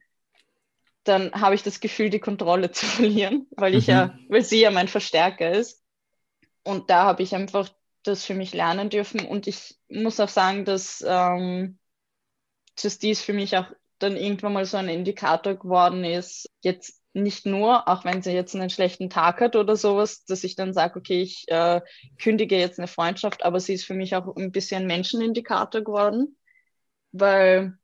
dann 1.03 1.31
habe 1.33 1.55
ich 1.55 1.63
das 1.63 1.79
Gefühl, 1.79 2.09
die 2.09 2.19
Kontrolle 2.19 2.71
zu 2.71 2.85
verlieren, 2.85 3.47
weil 3.51 3.75
ich 3.75 3.87
mhm. 3.87 3.93
ja, 3.93 4.19
weil 4.29 4.43
sie 4.43 4.61
ja 4.61 4.71
mein 4.71 4.87
Verstärker 4.87 5.51
ist. 5.51 5.83
Und 6.63 6.89
da 6.89 7.03
habe 7.05 7.23
ich 7.23 7.33
einfach 7.33 7.69
das 8.03 8.25
für 8.25 8.33
mich 8.33 8.53
lernen 8.53 8.89
dürfen. 8.89 9.25
Und 9.25 9.47
ich 9.47 9.75
muss 9.89 10.19
auch 10.19 10.29
sagen, 10.29 10.65
dass 10.65 11.03
ähm, 11.05 11.77
Justice 12.77 13.23
für 13.23 13.33
mich 13.33 13.57
auch 13.57 13.67
dann 13.99 14.15
irgendwann 14.15 14.53
mal 14.53 14.65
so 14.65 14.77
ein 14.77 14.89
Indikator 14.89 15.55
geworden 15.55 16.03
ist, 16.03 16.49
jetzt 16.61 16.96
nicht 17.17 17.45
nur, 17.45 17.87
auch 17.87 18.05
wenn 18.05 18.21
sie 18.21 18.31
jetzt 18.31 18.55
einen 18.55 18.69
schlechten 18.69 19.09
Tag 19.09 19.41
hat 19.41 19.55
oder 19.55 19.75
sowas, 19.75 20.23
dass 20.25 20.43
ich 20.43 20.55
dann 20.55 20.73
sage, 20.73 20.99
okay, 20.99 21.21
ich 21.21 21.45
äh, 21.47 21.81
kündige 22.21 22.57
jetzt 22.57 22.79
eine 22.79 22.87
Freundschaft, 22.87 23.43
aber 23.43 23.59
sie 23.59 23.73
ist 23.73 23.85
für 23.85 23.93
mich 23.93 24.15
auch 24.15 24.35
ein 24.35 24.51
bisschen 24.51 24.87
Menschenindikator 24.87 25.81
geworden, 25.81 26.37
weil 27.11 27.77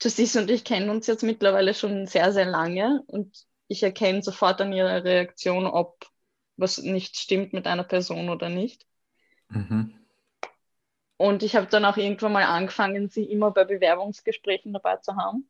Justice 0.00 0.38
und 0.40 0.50
ich 0.50 0.64
kennen 0.64 0.90
uns 0.90 1.06
jetzt 1.06 1.22
mittlerweile 1.22 1.74
schon 1.74 2.06
sehr, 2.06 2.32
sehr 2.32 2.46
lange 2.46 3.02
und 3.06 3.36
ich 3.68 3.82
erkenne 3.82 4.22
sofort 4.22 4.60
an 4.60 4.72
ihrer 4.72 5.04
Reaktion, 5.04 5.66
ob 5.66 6.04
was 6.56 6.78
nicht 6.78 7.16
stimmt 7.16 7.52
mit 7.52 7.66
einer 7.66 7.84
Person 7.84 8.28
oder 8.28 8.48
nicht. 8.48 8.86
Mhm. 9.48 9.94
Und 11.16 11.42
ich 11.42 11.54
habe 11.56 11.66
dann 11.66 11.84
auch 11.84 11.96
irgendwann 11.96 12.32
mal 12.32 12.44
angefangen, 12.44 13.08
sie 13.08 13.24
immer 13.24 13.52
bei 13.52 13.64
Bewerbungsgesprächen 13.64 14.72
dabei 14.72 14.96
zu 14.96 15.14
haben, 15.16 15.48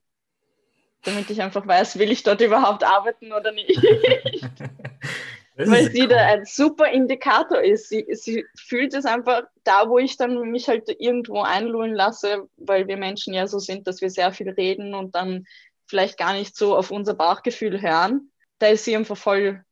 damit 1.02 1.30
ich 1.30 1.42
einfach 1.42 1.66
weiß, 1.66 1.98
will 1.98 2.10
ich 2.10 2.22
dort 2.22 2.40
überhaupt 2.40 2.84
arbeiten 2.84 3.32
oder 3.32 3.52
nicht. 3.52 3.76
Weil 5.56 5.90
sie 5.90 6.02
cool. 6.02 6.08
da 6.08 6.16
ein 6.16 6.44
super 6.46 6.90
Indikator 6.90 7.60
ist. 7.60 7.90
Sie, 7.90 8.06
sie 8.12 8.46
fühlt 8.56 8.94
es 8.94 9.04
einfach 9.04 9.42
da, 9.64 9.88
wo 9.88 9.98
ich 9.98 10.16
dann 10.16 10.50
mich 10.50 10.68
halt 10.68 10.88
irgendwo 10.98 11.42
einlullen 11.42 11.94
lasse, 11.94 12.48
weil 12.56 12.88
wir 12.88 12.96
Menschen 12.96 13.34
ja 13.34 13.46
so 13.46 13.58
sind, 13.58 13.86
dass 13.86 14.00
wir 14.00 14.08
sehr 14.08 14.32
viel 14.32 14.48
reden 14.48 14.94
und 14.94 15.14
dann 15.14 15.44
vielleicht 15.86 16.16
gar 16.16 16.32
nicht 16.32 16.56
so 16.56 16.74
auf 16.74 16.90
unser 16.90 17.12
Bauchgefühl 17.12 17.82
hören. 17.82 18.30
Da 18.60 18.68
ist 18.68 18.84
sie 18.84 18.96
einfach 18.96 19.16
voll 19.16 19.62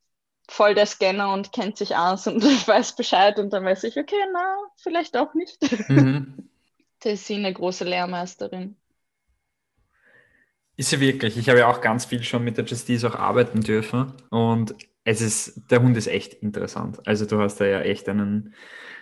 voll 0.51 0.75
der 0.75 0.87
Scanner 0.87 1.33
und 1.33 1.53
kennt 1.53 1.79
sich 1.79 1.97
aus 1.97 2.27
und 2.27 2.43
weiß 2.69 2.97
Bescheid 2.97 3.38
und 3.38 3.53
dann 3.53 3.64
weiß 3.64 3.85
ich, 3.85 3.97
okay, 3.97 4.16
na, 4.33 4.57
vielleicht 4.77 5.16
auch 5.16 5.35
nicht. 5.35 5.59
Mhm. 5.88 6.47
Da 7.03 7.09
ist 7.09 7.27
sie 7.27 7.37
eine 7.37 7.51
große 7.51 7.85
Lehrmeisterin. 7.85 8.77
Ist 10.81 10.88
sie 10.88 11.01
wirklich. 11.01 11.37
Ich 11.37 11.51
habe 11.51 11.59
ja 11.59 11.66
auch 11.66 11.83
ganz 11.83 12.07
viel 12.07 12.23
schon 12.23 12.43
mit 12.43 12.57
der 12.57 12.64
Justice 12.64 13.07
auch 13.07 13.14
arbeiten 13.14 13.61
dürfen 13.61 14.14
und 14.31 14.75
es 15.05 15.21
ist, 15.21 15.71
der 15.71 15.83
Hund 15.83 15.95
ist 15.95 16.07
echt 16.07 16.33
interessant. 16.33 17.07
Also 17.07 17.27
du 17.27 17.38
hast 17.38 17.61
da 17.61 17.66
ja 17.66 17.83
echt 17.83 18.09
einen, 18.09 18.55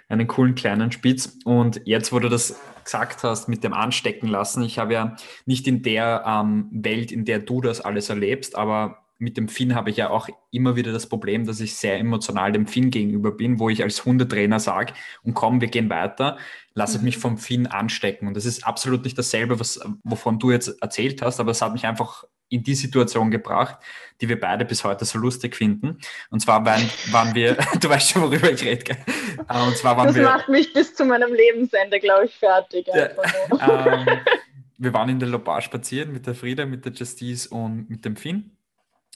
einen 0.09 0.27
coolen 0.27 0.57
kleinen 0.57 0.91
Spitz. 0.91 1.39
Und 1.45 1.81
jetzt, 1.85 2.13
wo 2.13 2.19
du 2.19 2.29
das 2.29 2.61
gesagt 2.83 3.23
hast 3.23 3.49
mit 3.49 3.63
dem 3.63 3.75
Anstecken 3.75 4.27
lassen, 4.27 4.65
ich 4.65 4.81
habe 4.81 4.93
ja 4.93 5.17
nicht 5.47 5.69
in 5.69 5.83
der 5.83 6.25
ähm, 6.27 6.69
Welt, 6.73 7.13
in 7.13 7.25
der 7.25 7.39
du 7.39 7.61
das 7.61 7.81
alles 7.81 8.11
erlebst, 8.11 8.57
aber 8.57 9.07
mit 9.19 9.37
dem 9.37 9.49
Finn 9.49 9.75
habe 9.75 9.91
ich 9.91 9.97
ja 9.97 10.11
auch 10.11 10.29
immer 10.51 10.77
wieder 10.77 10.93
das 10.93 11.09
Problem, 11.09 11.45
dass 11.47 11.61
ich 11.61 11.75
sehr 11.75 11.99
emotional 11.99 12.53
dem 12.53 12.67
Finn 12.67 12.91
gegenüber 12.91 13.33
bin, 13.33 13.59
wo 13.59 13.69
ich 13.69 13.83
als 13.83 14.05
Hundetrainer 14.05 14.61
sage, 14.61 14.93
und 15.23 15.35
komm, 15.35 15.61
wir 15.61 15.69
gehen 15.69 15.91
weiter, 15.91 16.39
lasse 16.75 16.99
ich 16.99 17.03
mich 17.03 17.17
mhm. 17.17 17.23
vom 17.23 17.39
Finn 17.39 17.67
anstecken. 17.67 18.29
Und 18.29 18.37
das 18.37 18.45
ist 18.45 18.67
absolut 18.67 19.05
nicht 19.05 19.19
dasselbe, 19.19 19.59
was, 19.59 19.81
wovon 20.05 20.39
du 20.39 20.51
jetzt 20.53 20.81
erzählt 20.81 21.21
hast, 21.23 21.41
aber 21.41 21.51
es 21.51 21.61
hat 21.61 21.73
mich 21.73 21.85
einfach 21.85 22.25
in 22.49 22.63
die 22.63 22.75
Situation 22.75 23.31
gebracht, 23.31 23.79
die 24.21 24.29
wir 24.29 24.41
beide 24.41 24.65
bis 24.65 24.85
heute 24.85 25.05
so 25.05 25.19
lustig 25.19 25.55
finden. 25.55 25.99
Und 26.31 26.41
zwar 26.41 26.65
waren, 26.65 26.89
waren 27.11 27.35
wir, 27.35 27.57
du 27.81 27.89
weißt 27.89 28.11
schon, 28.11 28.23
worüber 28.23 28.51
ich 28.51 28.65
rede, 28.65 28.85
gell? 28.85 28.97
Äh, 29.49 29.67
und 29.67 29.77
zwar 29.77 29.97
waren 29.97 30.07
das 30.07 30.17
wir, 30.17 30.23
macht 30.23 30.49
mich 30.49 30.73
bis 30.73 30.95
zu 30.95 31.05
meinem 31.05 31.33
Lebensende, 31.33 32.01
glaube 32.01 32.27
ich, 32.27 32.35
fertig. 32.37 32.87
Ja, 32.87 33.09
ähm, 33.97 34.07
wir 34.79 34.93
waren 34.93 35.09
in 35.09 35.19
der 35.19 35.29
Lopar 35.29 35.61
spazieren 35.61 36.13
mit 36.13 36.27
der 36.27 36.35
Frieda, 36.35 36.65
mit 36.65 36.85
der 36.85 36.93
Justice 36.93 37.49
und 37.49 37.91
mit 37.91 38.05
dem 38.05 38.17
Finn. 38.17 38.58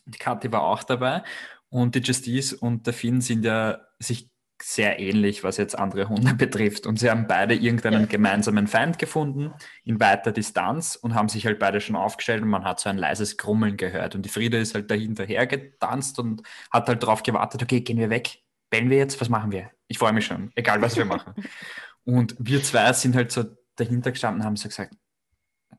Die 0.05 0.19
Kathi 0.19 0.51
war 0.53 0.63
auch 0.63 0.83
dabei 0.83 1.23
und 1.69 1.95
die 1.95 2.01
Justice 2.01 2.57
und 2.57 2.87
der 2.87 2.93
Finn 2.93 3.21
sind 3.21 3.45
ja 3.45 3.81
sich 3.99 4.31
sehr 4.63 5.01
ähnlich, 5.01 5.43
was 5.43 5.57
jetzt 5.57 5.79
andere 5.79 6.09
Hunde 6.09 6.35
betrifft. 6.39 6.87
Und 6.87 6.99
sie 6.99 7.11
haben 7.11 7.27
beide 7.27 7.55
irgendeinen 7.55 8.09
gemeinsamen 8.09 8.67
Feind 8.67 8.99
gefunden 8.99 9.53
in 9.85 10.01
weiter 10.01 10.33
Distanz 10.33 10.97
und 10.97 11.15
haben 11.15 11.29
sich 11.29 11.47
halt 11.47 11.59
beide 11.59 11.81
schon 11.81 11.97
aufgestellt 11.97 12.43
und 12.43 12.49
man 12.49 12.65
hat 12.65 12.81
so 12.81 12.89
ein 12.89 12.99
leises 12.99 13.37
Grummeln 13.37 13.77
gehört. 13.77 14.15
Und 14.15 14.23
die 14.25 14.29
Frieda 14.29 14.59
ist 14.59 14.75
halt 14.75 14.91
dahinterher 14.91 15.47
getanzt 15.47 16.19
und 16.19 16.43
hat 16.71 16.89
halt 16.89 17.03
darauf 17.03 17.23
gewartet, 17.23 17.63
okay, 17.63 17.81
gehen 17.81 17.99
wir 17.99 18.11
weg, 18.11 18.43
bellen 18.71 18.91
wir 18.91 18.99
jetzt, 18.99 19.21
was 19.21 19.29
machen 19.29 19.51
wir? 19.51 19.71
Ich 19.89 19.99
freue 19.99 20.13
mich 20.13 20.27
schon, 20.27 20.51
egal 20.55 20.81
was 20.81 20.97
wir 20.97 21.05
machen. 21.05 21.35
und 22.05 22.37
wir 22.39 22.63
zwei 22.63 22.93
sind 22.93 23.17
halt 23.17 23.33
so 23.33 23.45
dahinter 23.77 24.13
gestanden 24.13 24.41
und 24.41 24.47
haben 24.47 24.57
so 24.57 24.69
gesagt, 24.69 24.95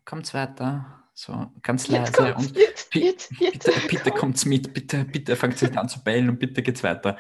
kommt's 0.06 0.34
weiter, 0.34 1.03
so 1.14 1.52
ganz 1.62 1.88
leise 1.88 2.36
und 2.36 2.58
jetzt, 2.58 2.94
jetzt, 2.96 3.32
jetzt. 3.40 3.66
bitte, 3.66 3.80
bitte 3.90 4.12
kommt's 4.12 4.46
mit, 4.46 4.74
bitte, 4.74 5.06
bitte 5.06 5.36
fangt 5.36 5.58
sich 5.58 5.78
an 5.78 5.88
zu 5.88 6.04
bellen 6.04 6.30
und 6.30 6.40
bitte 6.40 6.62
geht's 6.64 6.84
weiter. 6.84 7.18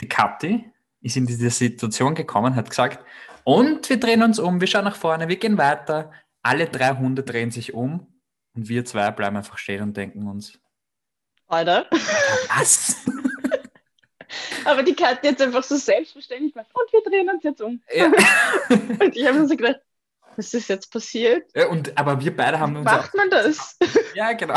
Die 0.00 0.08
Kathi 0.08 0.70
ist 1.00 1.16
in 1.16 1.26
diese 1.26 1.50
Situation 1.50 2.14
gekommen, 2.14 2.56
hat 2.56 2.68
gesagt, 2.68 3.04
und 3.44 3.88
wir 3.88 3.98
drehen 3.98 4.22
uns 4.22 4.38
um, 4.38 4.60
wir 4.60 4.66
schauen 4.66 4.84
nach 4.84 4.96
vorne, 4.96 5.28
wir 5.28 5.36
gehen 5.36 5.56
weiter. 5.56 6.12
Alle 6.42 6.66
drei 6.66 6.96
Hunde 6.96 7.22
drehen 7.22 7.50
sich 7.50 7.72
um 7.74 8.06
und 8.54 8.68
wir 8.68 8.84
zwei 8.84 9.10
bleiben 9.10 9.36
einfach 9.36 9.58
stehen 9.58 9.82
und 9.82 9.96
denken 9.96 10.26
uns, 10.26 10.58
Freude. 11.48 11.86
Was? 11.90 12.96
Aber 14.64 14.82
die 14.82 14.94
Katja 14.94 15.30
jetzt 15.30 15.40
einfach 15.40 15.62
so 15.62 15.76
selbstverständlich 15.76 16.54
macht, 16.54 16.68
und 16.74 16.92
wir 16.92 17.00
drehen 17.02 17.30
uns 17.30 17.42
jetzt 17.42 17.62
um. 17.62 17.80
Ja. 17.94 18.06
Und 18.68 19.16
ich 19.16 19.26
habe 19.26 19.38
mir 19.38 19.48
so 19.48 19.56
gedacht, 19.56 19.80
was 20.38 20.54
ist 20.54 20.68
jetzt 20.68 20.90
passiert? 20.90 21.50
ja, 21.54 21.68
und, 21.68 21.98
aber 21.98 22.20
wir 22.20 22.34
beide 22.34 22.58
haben 22.58 22.76
uns 22.76 22.84
Macht 22.86 23.14
man 23.14 23.28
das? 23.28 23.76
Ja, 24.14 24.32
genau. 24.32 24.54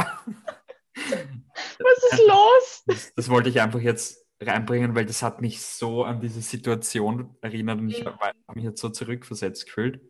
Was 0.96 2.12
ist 2.12 2.20
los? 2.28 2.84
Das, 2.86 3.14
das 3.16 3.30
wollte 3.30 3.50
ich 3.50 3.60
einfach 3.62 3.80
jetzt 3.80 4.26
reinbringen, 4.42 4.96
weil 4.96 5.06
das 5.06 5.22
hat 5.22 5.42
mich 5.42 5.62
so 5.62 6.04
an 6.04 6.20
diese 6.22 6.42
Situation 6.42 7.36
erinnert 7.42 7.80
und 7.80 7.90
ich 7.90 8.04
Mhm. 8.04 8.08
habe 8.20 8.34
mich 8.56 8.64
jetzt 8.64 8.82
so 8.82 8.90
zurückversetzt 8.90 9.66
gefühlt. 9.66 10.02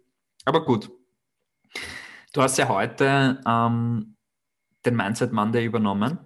Aber 0.46 0.64
gut. 0.66 0.90
Du 2.34 2.42
hast 2.42 2.58
ja 2.58 2.68
heute 2.70 3.42
ähm, 3.46 4.16
den 4.86 4.96
Mindset 4.96 5.32
Monday 5.34 5.66
übernommen. 5.66 6.20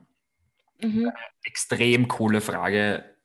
Mhm. 0.82 1.12
Extrem 1.44 2.08
coole 2.08 2.42
Frage 2.42 3.16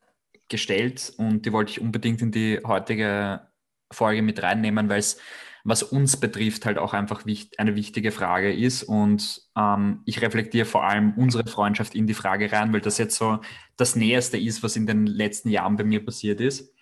gestellt 0.48 1.12
und 1.18 1.46
die 1.46 1.52
wollte 1.52 1.72
ich 1.72 1.80
unbedingt 1.80 2.22
in 2.22 2.32
die 2.32 2.60
heutige 2.66 3.46
Folge 3.92 4.22
mit 4.22 4.42
reinnehmen, 4.42 4.88
weil 4.88 4.98
es, 4.98 5.18
was 5.64 5.82
uns 5.82 6.18
betrifft, 6.18 6.66
halt 6.66 6.78
auch 6.78 6.92
einfach 6.94 7.24
eine 7.58 7.76
wichtige 7.76 8.12
Frage 8.12 8.52
ist. 8.52 8.82
Und 8.82 9.42
ähm, 9.56 10.02
ich 10.06 10.22
reflektiere 10.22 10.66
vor 10.66 10.84
allem 10.84 11.14
unsere 11.16 11.46
Freundschaft 11.46 11.94
in 11.94 12.06
die 12.06 12.14
Frage 12.14 12.50
rein, 12.50 12.72
weil 12.72 12.80
das 12.80 12.98
jetzt 12.98 13.16
so 13.16 13.40
das 13.76 13.96
Näherste 13.96 14.38
ist, 14.38 14.62
was 14.62 14.76
in 14.76 14.86
den 14.86 15.06
letzten 15.06 15.50
Jahren 15.50 15.76
bei 15.76 15.84
mir 15.84 16.04
passiert 16.04 16.40
ist. 16.40 16.74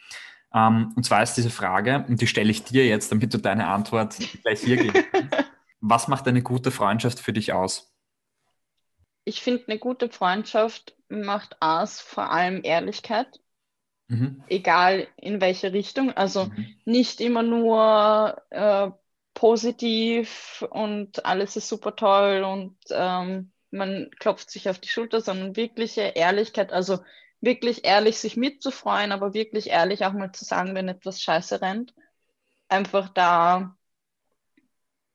Ähm, 0.55 0.93
und 0.97 1.05
zwar 1.05 1.23
ist 1.23 1.35
diese 1.35 1.51
Frage, 1.51 2.05
und 2.09 2.21
die 2.21 2.27
stelle 2.27 2.51
ich 2.51 2.65
dir 2.65 2.87
jetzt, 2.87 3.13
damit 3.13 3.35
du 3.35 3.39
deine 3.39 3.69
Antwort 3.69 4.17
gleich 4.43 4.61
hier 4.61 4.87
kannst. 4.87 5.09
Was 5.81 6.09
macht 6.09 6.27
eine 6.27 6.43
gute 6.43 6.71
Freundschaft 6.71 7.21
für 7.21 7.33
dich 7.33 7.53
aus? 7.53 7.95
Ich 9.25 9.43
finde, 9.43 9.65
eine 9.69 9.79
gute 9.79 10.09
Freundschaft 10.09 10.97
macht 11.09 11.61
aus 11.61 12.01
vor 12.01 12.33
allem 12.33 12.63
Ehrlichkeit, 12.65 13.41
Mhm. 14.09 14.43
egal 14.49 15.07
in 15.17 15.41
welche 15.41 15.73
Richtung. 15.73 16.13
Also 16.13 16.47
Mhm. 16.47 16.75
nicht 16.85 17.21
immer 17.21 17.43
nur 17.43 18.43
äh, 18.51 18.91
positiv 19.35 20.65
und 20.71 21.25
alles 21.25 21.57
ist 21.57 21.69
super 21.69 21.95
toll 21.95 22.43
und 22.45 22.77
ähm, 22.91 23.53
man 23.71 24.11
klopft 24.19 24.51
sich 24.51 24.69
auf 24.69 24.79
die 24.79 24.89
Schulter, 24.89 25.21
sondern 25.21 25.57
wirkliche 25.57 26.01
Ehrlichkeit, 26.03 26.73
also 26.73 26.99
wirklich 27.41 27.85
ehrlich 27.85 28.19
sich 28.19 28.37
mitzufreuen, 28.37 29.13
aber 29.13 29.35
wirklich 29.35 29.69
ehrlich 29.69 30.05
auch 30.05 30.13
mal 30.13 30.33
zu 30.33 30.45
sagen, 30.45 30.75
wenn 30.75 30.89
etwas 30.89 31.21
scheiße 31.23 31.61
rennt. 31.61 31.95
Einfach 32.69 33.09
da 33.11 33.77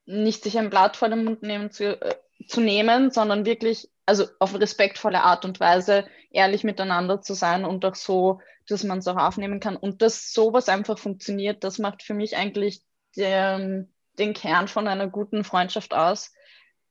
nicht 0.06 0.44
sich 0.44 0.58
ein 0.58 0.70
Blatt 0.70 0.98
vor 0.98 1.10
den 1.10 1.24
Mund 1.24 1.42
nehmen 1.44 1.72
zu, 1.72 2.00
äh, 2.02 2.16
zu 2.48 2.62
nehmen, 2.62 3.12
sondern 3.12 3.46
wirklich, 3.46 3.90
also 4.06 4.26
auf 4.40 4.54
respektvolle 4.60 5.22
Art 5.24 5.46
und 5.46 5.60
Weise 5.60 6.06
ehrlich 6.32 6.64
miteinander 6.64 7.22
zu 7.22 7.34
sein 7.34 7.66
und 7.66 7.86
auch 7.86 7.96
so, 7.96 8.42
dass 8.68 8.84
man 8.84 9.00
es 9.00 9.08
auch 9.08 9.18
aufnehmen 9.18 9.60
kann. 9.60 9.76
Und 9.76 10.02
dass 10.02 10.34
sowas 10.34 10.70
einfach 10.70 10.98
funktioniert, 10.98 11.64
das 11.64 11.80
macht 11.80 12.04
für 12.04 12.14
mich 12.14 12.38
eigentlich 12.38 12.82
den, 13.16 13.94
den 14.18 14.34
Kern 14.34 14.68
von 14.68 14.88
einer 14.88 15.08
guten 15.08 15.44
Freundschaft 15.44 15.94
aus, 15.94 16.34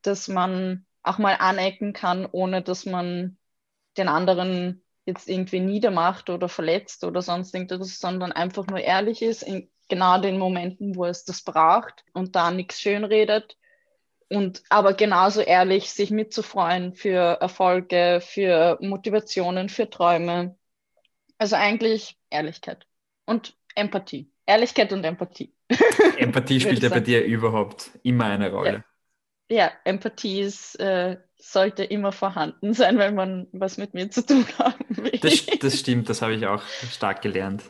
dass 0.03 0.29
man 0.29 0.87
auch 1.03 1.19
mal 1.19 1.37
anecken 1.39 1.93
kann, 1.93 2.27
ohne 2.31 2.63
dass 2.63 2.87
man 2.87 3.39
den 3.97 4.09
anderen 4.09 4.85
jetzt 5.05 5.29
irgendwie 5.29 5.61
niedermacht 5.61 6.31
oder 6.31 6.49
verletzt 6.49 7.05
oder 7.05 7.23
sonst 7.23 7.55
irgendwas, 7.55 7.99
sondern 7.99 8.33
einfach 8.33 8.67
nur 8.67 8.79
ehrlich 8.79 9.21
ist 9.23 9.43
in 9.43 9.69
genau 9.89 10.21
den 10.21 10.39
Momenten, 10.39 10.95
wo 10.97 11.05
es 11.05 11.25
das 11.25 11.43
braucht 11.43 12.05
und 12.13 12.37
da 12.37 12.51
nichts 12.51 12.81
schönredet 12.81 13.57
und 14.33 14.63
aber 14.71 14.95
genauso 14.95 15.41
ehrlich 15.41 15.91
sich 15.93 16.11
mitzufreuen 16.11 16.95
für 16.95 17.39
Erfolge, 17.41 18.21
für 18.23 18.79
Motivationen, 18.81 19.69
für 19.69 19.91
Träume. 19.91 20.57
Also 21.43 21.57
eigentlich 21.57 22.17
Ehrlichkeit 22.31 22.87
und 23.27 23.57
Empathie. 23.75 24.31
Ehrlichkeit 24.47 24.93
und 24.93 25.03
Empathie. 25.03 25.53
Empathie 26.17 26.61
spielt 26.61 26.85
ja 26.85 26.89
bei 26.89 27.01
dir 27.01 27.25
überhaupt 27.25 27.91
immer 28.05 28.27
eine 28.27 28.53
Rolle. 28.53 28.85
Ja, 29.51 29.73
Empathie 29.83 30.43
ist, 30.43 30.79
äh, 30.79 31.17
sollte 31.37 31.83
immer 31.83 32.13
vorhanden 32.13 32.75
sein, 32.75 32.97
wenn 32.99 33.17
man 33.17 33.49
was 33.51 33.77
mit 33.77 33.93
mir 33.93 34.09
zu 34.09 34.25
tun 34.25 34.47
haben 34.61 34.85
will. 34.91 35.19
Das, 35.21 35.45
das 35.59 35.81
stimmt, 35.81 36.09
das 36.09 36.23
habe 36.23 36.35
ich 36.35 36.47
auch 36.47 36.63
stark 36.93 37.23
gelernt. 37.23 37.65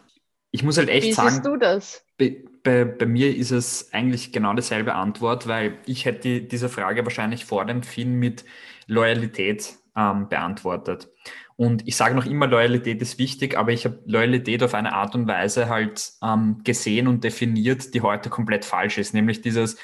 Ich 0.51 0.63
muss 0.63 0.77
halt 0.77 0.91
echt 0.91 1.07
Wie 1.07 1.13
sagen, 1.15 1.31
siehst 1.31 1.47
du 1.47 1.57
das? 1.57 2.05
bei, 2.19 2.45
bei, 2.63 2.85
bei 2.85 3.07
mir 3.07 3.35
ist 3.35 3.53
es 3.53 3.91
eigentlich 3.95 4.33
genau 4.33 4.53
dieselbe 4.53 4.97
Antwort, 4.97 5.49
weil 5.49 5.79
ich 5.87 6.05
hätte 6.05 6.21
die, 6.21 6.47
diese 6.47 6.69
Frage 6.69 7.07
wahrscheinlich 7.07 7.47
vor 7.47 7.65
dem 7.65 7.83
Film 7.83 8.19
mit 8.19 8.45
Loyalität 8.87 9.79
ähm, 9.97 10.29
beantwortet. 10.29 11.09
Und 11.57 11.87
ich 11.87 11.97
sage 11.97 12.15
noch 12.15 12.27
immer, 12.27 12.47
Loyalität 12.47 13.01
ist 13.03 13.19
wichtig, 13.19 13.57
aber 13.57 13.73
ich 13.73 13.85
habe 13.85 14.01
Loyalität 14.07 14.63
auf 14.63 14.75
eine 14.75 14.95
Art 14.95 15.15
und 15.15 15.27
Weise 15.29 15.69
halt 15.69 16.13
ähm, 16.23 16.61
gesehen 16.65 17.09
und 17.09 17.25
definiert, 17.25 17.95
die 17.95 18.01
heute 18.01 18.31
komplett 18.31 18.65
falsch 18.65 18.99
ist. 18.99 19.15
Nämlich 19.15 19.43
dieses, 19.43 19.77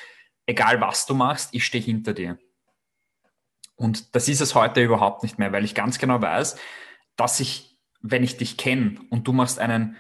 egal 0.47 0.81
was 0.81 1.07
du 1.07 1.15
machst, 1.15 1.55
ich 1.55 1.65
stehe 1.65 1.85
hinter 1.85 2.15
dir. 2.15 2.39
Und 3.77 4.15
das 4.17 4.29
ist 4.29 4.41
es 4.41 4.55
heute 4.55 4.83
überhaupt 4.83 5.23
nicht 5.23 5.39
mehr, 5.39 5.53
weil 5.53 5.65
ich 5.65 5.75
ganz 5.75 5.99
genau 5.99 6.21
weiß, 6.21 6.57
dass 7.17 7.39
ich, 7.39 7.79
wenn 8.01 8.25
ich 8.25 8.37
dich 8.37 8.57
kenne 8.57 9.01
und 9.11 9.29
du 9.29 9.33
machst 9.33 9.61
einen 9.61 9.97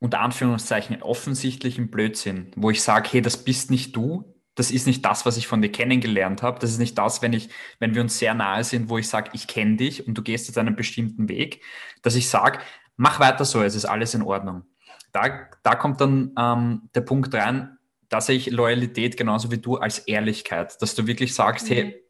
unter 0.00 0.20
Anführungszeichen 0.20 1.02
offensichtlichen 1.02 1.90
Blödsinn, 1.90 2.52
wo 2.56 2.70
ich 2.70 2.82
sage, 2.82 3.08
hey, 3.12 3.20
das 3.20 3.44
bist 3.44 3.70
nicht 3.70 3.94
du, 3.96 4.37
das 4.58 4.72
ist 4.72 4.88
nicht 4.88 5.04
das, 5.04 5.24
was 5.24 5.36
ich 5.36 5.46
von 5.46 5.62
dir 5.62 5.70
kennengelernt 5.70 6.42
habe, 6.42 6.58
das 6.58 6.70
ist 6.70 6.78
nicht 6.78 6.98
das, 6.98 7.22
wenn 7.22 7.32
ich, 7.32 7.48
wenn 7.78 7.94
wir 7.94 8.02
uns 8.02 8.18
sehr 8.18 8.34
nahe 8.34 8.64
sind, 8.64 8.88
wo 8.88 8.98
ich 8.98 9.08
sage, 9.08 9.30
ich 9.32 9.46
kenne 9.46 9.76
dich 9.76 10.06
und 10.06 10.14
du 10.14 10.22
gehst 10.22 10.48
jetzt 10.48 10.58
einen 10.58 10.74
bestimmten 10.74 11.28
Weg, 11.28 11.62
dass 12.02 12.16
ich 12.16 12.28
sage, 12.28 12.58
mach 12.96 13.20
weiter 13.20 13.44
so, 13.44 13.62
es 13.62 13.76
ist 13.76 13.84
alles 13.84 14.14
in 14.14 14.22
Ordnung. 14.22 14.64
Da, 15.12 15.48
da 15.62 15.74
kommt 15.76 16.00
dann 16.00 16.32
ähm, 16.36 16.90
der 16.94 17.02
Punkt 17.02 17.32
rein, 17.34 17.78
dass 18.08 18.28
ich 18.28 18.50
Loyalität 18.50 19.16
genauso 19.16 19.52
wie 19.52 19.58
du 19.58 19.76
als 19.76 20.00
Ehrlichkeit, 20.00 20.82
dass 20.82 20.96
du 20.96 21.06
wirklich 21.06 21.34
sagst, 21.34 21.70
Mhm. 21.70 21.74
hey, 21.74 22.02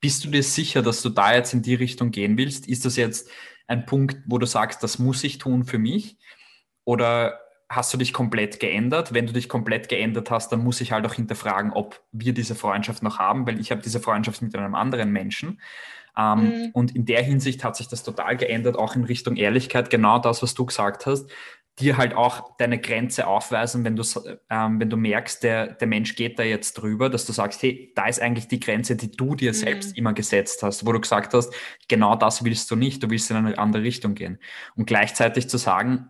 bist 0.00 0.22
du 0.24 0.28
dir 0.28 0.42
sicher, 0.42 0.82
dass 0.82 1.00
du 1.00 1.08
da 1.08 1.34
jetzt 1.34 1.54
in 1.54 1.62
die 1.62 1.74
Richtung 1.74 2.10
gehen 2.10 2.36
willst? 2.36 2.68
Ist 2.68 2.84
das 2.84 2.96
jetzt 2.96 3.30
ein 3.68 3.86
Punkt, 3.86 4.18
wo 4.26 4.36
du 4.36 4.46
sagst, 4.46 4.82
das 4.82 4.98
muss 4.98 5.24
ich 5.24 5.38
tun 5.38 5.64
für 5.64 5.78
mich? 5.78 6.18
Oder 6.84 7.40
hast 7.68 7.92
du 7.92 7.98
dich 7.98 8.12
komplett 8.12 8.60
geändert? 8.60 9.12
Wenn 9.12 9.26
du 9.26 9.32
dich 9.32 9.48
komplett 9.48 9.88
geändert 9.88 10.30
hast, 10.30 10.52
dann 10.52 10.60
muss 10.62 10.80
ich 10.80 10.92
halt 10.92 11.04
auch 11.06 11.14
hinterfragen, 11.14 11.72
ob 11.72 12.00
wir 12.12 12.32
diese 12.32 12.54
Freundschaft 12.54 13.02
noch 13.02 13.18
haben, 13.18 13.46
weil 13.46 13.58
ich 13.60 13.70
habe 13.72 13.82
diese 13.82 14.00
Freundschaft 14.00 14.40
mit 14.42 14.54
einem 14.54 14.74
anderen 14.74 15.10
Menschen. 15.10 15.60
Ähm, 16.16 16.38
Mhm. 16.44 16.70
Und 16.72 16.94
in 16.96 17.04
der 17.04 17.22
Hinsicht 17.22 17.64
hat 17.64 17.76
sich 17.76 17.88
das 17.88 18.02
total 18.02 18.36
geändert, 18.36 18.76
auch 18.76 18.94
in 18.96 19.04
Richtung 19.04 19.36
Ehrlichkeit. 19.36 19.90
Genau 19.90 20.18
das, 20.18 20.42
was 20.42 20.54
du 20.54 20.64
gesagt 20.64 21.06
hast. 21.06 21.28
Dir 21.78 21.98
halt 21.98 22.14
auch 22.14 22.56
deine 22.56 22.78
Grenze 22.80 23.26
aufweisen, 23.26 23.84
wenn 23.84 23.96
du, 23.96 24.02
ähm, 24.48 24.80
wenn 24.80 24.88
du 24.88 24.96
merkst, 24.96 25.42
der, 25.42 25.66
der 25.74 25.86
Mensch 25.86 26.14
geht 26.16 26.38
da 26.38 26.42
jetzt 26.42 26.72
drüber, 26.74 27.10
dass 27.10 27.26
du 27.26 27.34
sagst, 27.34 27.62
hey, 27.62 27.92
da 27.94 28.06
ist 28.06 28.18
eigentlich 28.22 28.48
die 28.48 28.60
Grenze, 28.60 28.96
die 28.96 29.10
du 29.10 29.34
dir 29.34 29.50
Mhm. 29.50 29.56
selbst 29.56 29.98
immer 29.98 30.14
gesetzt 30.14 30.62
hast, 30.62 30.86
wo 30.86 30.92
du 30.92 31.00
gesagt 31.00 31.34
hast, 31.34 31.52
genau 31.86 32.16
das 32.16 32.44
willst 32.44 32.70
du 32.70 32.76
nicht, 32.76 33.02
du 33.02 33.10
willst 33.10 33.30
in 33.30 33.36
eine 33.36 33.58
andere 33.58 33.82
Richtung 33.82 34.14
gehen. 34.14 34.38
Und 34.74 34.86
gleichzeitig 34.86 35.50
zu 35.50 35.58
sagen, 35.58 36.08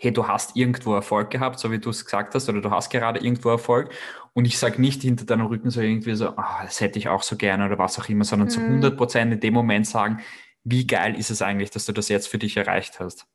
hey, 0.00 0.12
du 0.12 0.26
hast 0.26 0.56
irgendwo 0.56 0.94
Erfolg 0.94 1.28
gehabt, 1.28 1.58
so 1.58 1.70
wie 1.70 1.78
du 1.78 1.90
es 1.90 2.06
gesagt 2.06 2.34
hast, 2.34 2.48
oder 2.48 2.62
du 2.62 2.70
hast 2.70 2.88
gerade 2.88 3.20
irgendwo 3.20 3.50
Erfolg. 3.50 3.92
Und 4.32 4.46
ich 4.46 4.58
sage 4.58 4.80
nicht 4.80 5.02
hinter 5.02 5.26
deinem 5.26 5.46
Rücken 5.46 5.68
so 5.68 5.82
irgendwie 5.82 6.14
so, 6.14 6.28
ah, 6.38 6.60
das 6.64 6.80
hätte 6.80 6.98
ich 6.98 7.08
auch 7.08 7.22
so 7.22 7.36
gerne 7.36 7.66
oder 7.66 7.78
was 7.78 7.98
auch 7.98 8.08
immer, 8.08 8.24
sondern 8.24 8.48
zu 8.48 8.60
Mhm. 8.60 8.66
100 8.66 8.96
Prozent 8.96 9.34
in 9.34 9.40
dem 9.40 9.52
Moment 9.52 9.86
sagen, 9.86 10.20
wie 10.64 10.86
geil 10.86 11.18
ist 11.18 11.30
es 11.30 11.42
eigentlich, 11.42 11.70
dass 11.70 11.84
du 11.84 11.92
das 11.92 12.08
jetzt 12.08 12.28
für 12.28 12.38
dich 12.38 12.56
erreicht 12.56 12.98
hast. 12.98 13.26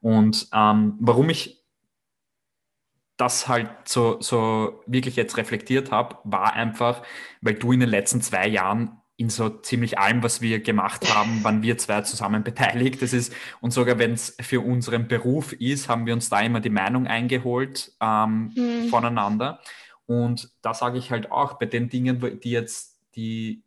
Und 0.00 0.48
ähm, 0.54 0.94
warum 1.00 1.28
ich 1.28 1.62
das 3.18 3.46
halt 3.46 3.68
so, 3.84 4.16
so 4.22 4.82
wirklich 4.86 5.16
jetzt 5.16 5.36
reflektiert 5.36 5.90
habe, 5.90 6.16
war 6.24 6.54
einfach, 6.54 7.02
weil 7.42 7.54
du 7.54 7.72
in 7.72 7.80
den 7.80 7.90
letzten 7.90 8.22
zwei 8.22 8.48
Jahren 8.48 8.99
in 9.20 9.28
so 9.28 9.50
ziemlich 9.50 9.98
allem, 9.98 10.22
was 10.22 10.40
wir 10.40 10.60
gemacht 10.60 11.14
haben, 11.14 11.44
waren 11.44 11.62
wir 11.62 11.76
zwei 11.76 12.00
zusammen 12.00 12.42
beteiligt. 12.50 13.02
Das 13.02 13.12
ist, 13.12 13.34
und 13.60 13.70
sogar 13.70 13.98
wenn 13.98 14.12
es 14.12 14.34
für 14.40 14.62
unseren 14.62 15.08
Beruf 15.08 15.52
ist, 15.52 15.90
haben 15.90 16.06
wir 16.06 16.14
uns 16.14 16.30
da 16.30 16.40
immer 16.40 16.60
die 16.60 16.70
Meinung 16.70 17.06
eingeholt 17.06 17.92
ähm, 18.00 18.52
Mhm. 18.56 18.88
voneinander. 18.88 19.60
Und 20.06 20.50
da 20.62 20.72
sage 20.72 20.96
ich 20.96 21.10
halt 21.10 21.30
auch, 21.30 21.58
bei 21.58 21.66
den 21.66 21.90
Dingen, 21.90 22.40
die 22.42 22.50
jetzt, 22.50 22.98
die, 23.14 23.62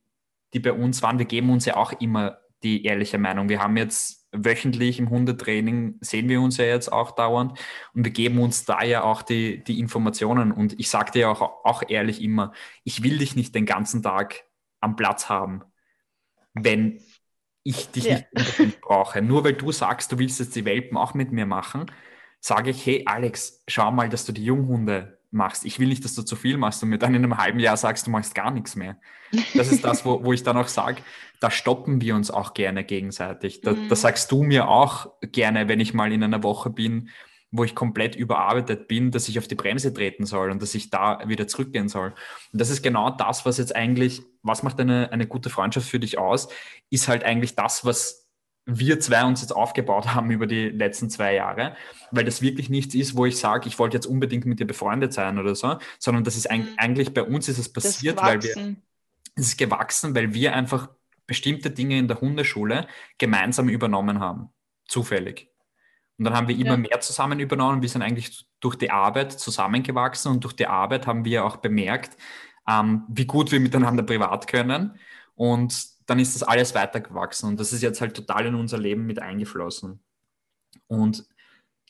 die 0.54 0.60
bei 0.60 0.74
uns 0.74 1.04
waren, 1.04 1.20
wir 1.20 1.28
geben 1.28 1.52
uns 1.52 1.66
ja 1.66 1.76
auch 1.78 1.94
immer 2.02 2.40
die 2.64 2.84
ehrliche 2.84 3.20
Meinung. 3.20 3.48
Wir 3.48 3.62
haben 3.62 3.78
jetzt 3.78 4.28
wöchentlich 4.32 4.98
im 4.98 5.12
Hundetraining, 5.12 6.00
sehen 6.02 6.30
wir 6.30 6.42
uns 6.42 6.58
ja 6.58 6.66
jetzt 6.66 6.92
auch 6.92 7.12
dauernd 7.12 7.60
und 7.94 8.04
wir 8.06 8.12
geben 8.12 8.40
uns 8.40 8.66
da 8.66 8.82
ja 8.84 9.04
auch 9.04 9.22
die, 9.22 9.64
die 9.64 9.80
Informationen. 9.80 10.52
Und 10.52 10.80
ich 10.80 10.90
sage 10.90 11.12
dir 11.12 11.30
auch, 11.30 11.42
auch 11.64 11.84
ehrlich 11.88 12.24
immer, 12.24 12.54
ich 12.84 13.04
will 13.04 13.20
dich 13.20 13.36
nicht 13.36 13.54
den 13.54 13.68
ganzen 13.68 14.02
Tag 14.02 14.46
am 14.84 14.96
Platz 14.96 15.30
haben, 15.30 15.64
wenn 16.54 17.00
ich 17.64 17.90
dich 17.90 18.06
Ja. 18.06 18.20
nicht 18.60 18.82
brauche. 18.82 19.22
Nur 19.22 19.44
weil 19.44 19.54
du 19.54 19.72
sagst, 19.72 20.12
du 20.12 20.20
willst 20.20 20.40
jetzt 20.40 20.56
die 20.56 20.66
Welpen 20.66 20.98
auch 20.98 21.14
mit 21.14 21.32
mir 21.32 21.46
machen, 21.46 21.86
sage 22.40 22.72
ich, 22.72 22.86
hey 22.86 23.04
Alex, 23.06 23.64
schau 23.68 23.92
mal, 23.92 24.10
dass 24.10 24.26
du 24.26 24.34
die 24.34 24.44
Junghunde 24.44 25.20
machst. 25.32 25.66
Ich 25.66 25.80
will 25.80 25.88
nicht, 25.88 26.04
dass 26.04 26.14
du 26.14 26.24
zu 26.24 26.36
viel 26.36 26.58
machst 26.58 26.84
und 26.84 26.90
mir 26.90 27.00
dann 27.00 27.16
in 27.16 27.24
einem 27.24 27.38
halben 27.38 27.60
Jahr 27.60 27.78
sagst, 27.78 28.06
du 28.06 28.12
machst 28.12 28.36
gar 28.36 28.52
nichts 28.52 28.76
mehr. 28.76 28.98
Das 29.56 29.72
ist 29.72 29.84
das, 29.84 30.06
wo, 30.06 30.24
wo 30.24 30.34
ich 30.34 30.44
dann 30.44 30.58
auch 30.58 30.68
sage, 30.68 31.02
da 31.40 31.50
stoppen 31.50 32.02
wir 32.02 32.16
uns 32.16 32.30
auch 32.30 32.54
gerne 32.54 32.84
gegenseitig. 32.84 33.62
Da, 33.62 33.72
mhm. 33.72 33.88
da 33.90 33.96
sagst 33.96 34.32
du 34.32 34.44
mir 34.44 34.68
auch 34.68 35.08
gerne, 35.22 35.68
wenn 35.68 35.80
ich 35.80 35.94
mal 35.94 36.12
in 36.12 36.24
einer 36.24 36.44
Woche 36.44 36.70
bin, 36.70 37.10
wo 37.54 37.64
ich 37.64 37.76
komplett 37.76 38.16
überarbeitet 38.16 38.88
bin, 38.88 39.12
dass 39.12 39.30
ich 39.30 39.38
auf 39.38 39.48
die 39.48 39.54
Bremse 39.54 39.94
treten 39.94 40.26
soll 40.26 40.50
und 40.50 40.62
dass 40.62 40.74
ich 40.74 40.90
da 40.90 41.20
wieder 41.28 41.48
zurückgehen 41.48 41.88
soll. 41.88 42.08
Und 42.52 42.60
das 42.60 42.72
ist 42.72 42.82
genau 42.82 43.12
das, 43.12 43.46
was 43.46 43.60
jetzt 43.60 43.76
eigentlich, 43.76 44.24
was 44.42 44.64
macht 44.64 44.80
eine, 44.80 45.12
eine 45.12 45.28
gute 45.28 45.52
Freundschaft 45.52 45.88
für 45.88 46.00
dich 46.00 46.18
aus, 46.18 46.50
ist 46.90 47.08
halt 47.08 47.24
eigentlich 47.24 47.56
das, 47.56 47.86
was 47.86 48.28
wir 48.66 49.00
zwei 49.00 49.24
uns 49.24 49.42
jetzt 49.42 49.56
aufgebaut 49.56 50.08
haben 50.16 50.32
über 50.32 50.48
die 50.48 50.70
letzten 50.70 51.12
zwei 51.12 51.36
Jahre, 51.36 51.76
weil 52.10 52.26
das 52.26 52.42
wirklich 52.42 52.70
nichts 52.70 52.96
ist, 52.96 53.16
wo 53.16 53.28
ich 53.28 53.38
sage, 53.38 53.68
ich 53.68 53.78
wollte 53.78 53.98
jetzt 53.98 54.08
unbedingt 54.08 54.46
mit 54.46 54.60
dir 54.60 54.66
befreundet 54.66 55.14
sein 55.14 55.38
oder 55.38 55.54
so, 55.54 55.78
sondern 56.00 56.24
das 56.24 56.36
ist 56.36 56.52
mhm. 56.52 56.70
eigentlich 56.78 57.14
bei 57.14 57.22
uns 57.22 57.48
ist 57.50 57.60
es 57.60 57.72
passiert, 57.72 58.20
weil 58.20 58.42
wir 58.42 58.76
es 59.36 59.50
ist 59.50 59.58
gewachsen, 59.58 60.16
weil 60.16 60.34
wir 60.34 60.54
einfach 60.54 60.90
bestimmte 61.28 61.70
Dinge 61.70 62.00
in 62.00 62.08
der 62.08 62.20
Hundeschule 62.20 62.88
gemeinsam 63.20 63.70
übernommen 63.70 64.20
haben, 64.20 64.50
zufällig. 64.88 65.53
Und 66.18 66.26
dann 66.26 66.36
haben 66.36 66.48
wir 66.48 66.56
immer 66.56 66.72
ja. 66.72 66.78
mehr 66.78 67.02
zusammen 67.02 67.40
übernommen. 67.40 67.82
Wir 67.82 67.90
sind 67.90 68.02
eigentlich 68.02 68.46
durch 68.60 68.76
die 68.76 68.92
Arbeit 68.92 69.32
zusammengewachsen 69.32 70.32
und 70.32 70.44
durch 70.44 70.54
die 70.54 70.68
Arbeit 70.68 71.08
haben 71.08 71.26
wir 71.26 71.46
auch 71.46 71.58
bemerkt, 71.58 72.18
ähm, 72.68 73.04
wie 73.10 73.26
gut 73.26 73.52
wir 73.52 73.60
miteinander 73.60 74.04
privat 74.04 74.48
können. 74.48 74.98
Und 75.36 75.94
dann 76.06 76.20
ist 76.20 76.36
das 76.36 76.44
alles 76.44 76.76
weitergewachsen 76.76 77.50
und 77.50 77.60
das 77.60 77.74
ist 77.74 77.82
jetzt 77.82 78.02
halt 78.02 78.16
total 78.16 78.46
in 78.46 78.56
unser 78.56 78.78
Leben 78.78 79.06
mit 79.06 79.20
eingeflossen. 79.20 80.00
Und 80.88 81.26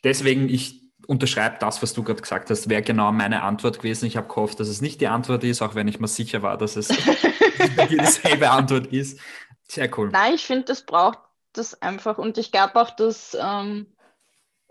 deswegen, 0.04 0.50
ich 0.50 0.82
unterschreibe 1.08 1.58
das, 1.60 1.82
was 1.82 1.94
du 1.94 2.04
gerade 2.04 2.22
gesagt 2.22 2.50
hast, 2.50 2.70
wäre 2.70 2.82
genau 2.82 3.12
meine 3.12 3.44
Antwort 3.44 3.80
gewesen. 3.80 4.06
Ich 4.06 4.16
habe 4.16 4.28
gehofft, 4.28 4.60
dass 4.60 4.68
es 4.68 4.82
nicht 4.82 5.02
die 5.02 5.08
Antwort 5.08 5.44
ist, 5.44 5.62
auch 5.62 5.76
wenn 5.76 5.88
ich 5.88 6.00
mir 6.00 6.08
sicher 6.08 6.42
war, 6.42 6.58
dass 6.58 6.76
es 6.76 6.88
dieselbe 7.90 8.50
Antwort 8.50 8.88
ist. 8.88 9.20
Sehr 9.68 9.90
cool. 9.98 10.10
Nein, 10.12 10.36
ich 10.36 10.46
finde, 10.46 10.66
das 10.66 10.86
braucht 10.86 11.20
das 11.54 11.82
einfach 11.82 12.18
und 12.18 12.38
ich 12.38 12.52
glaube 12.52 12.76
auch, 12.76 12.92
dass 12.92 13.38
ähm, 13.40 13.88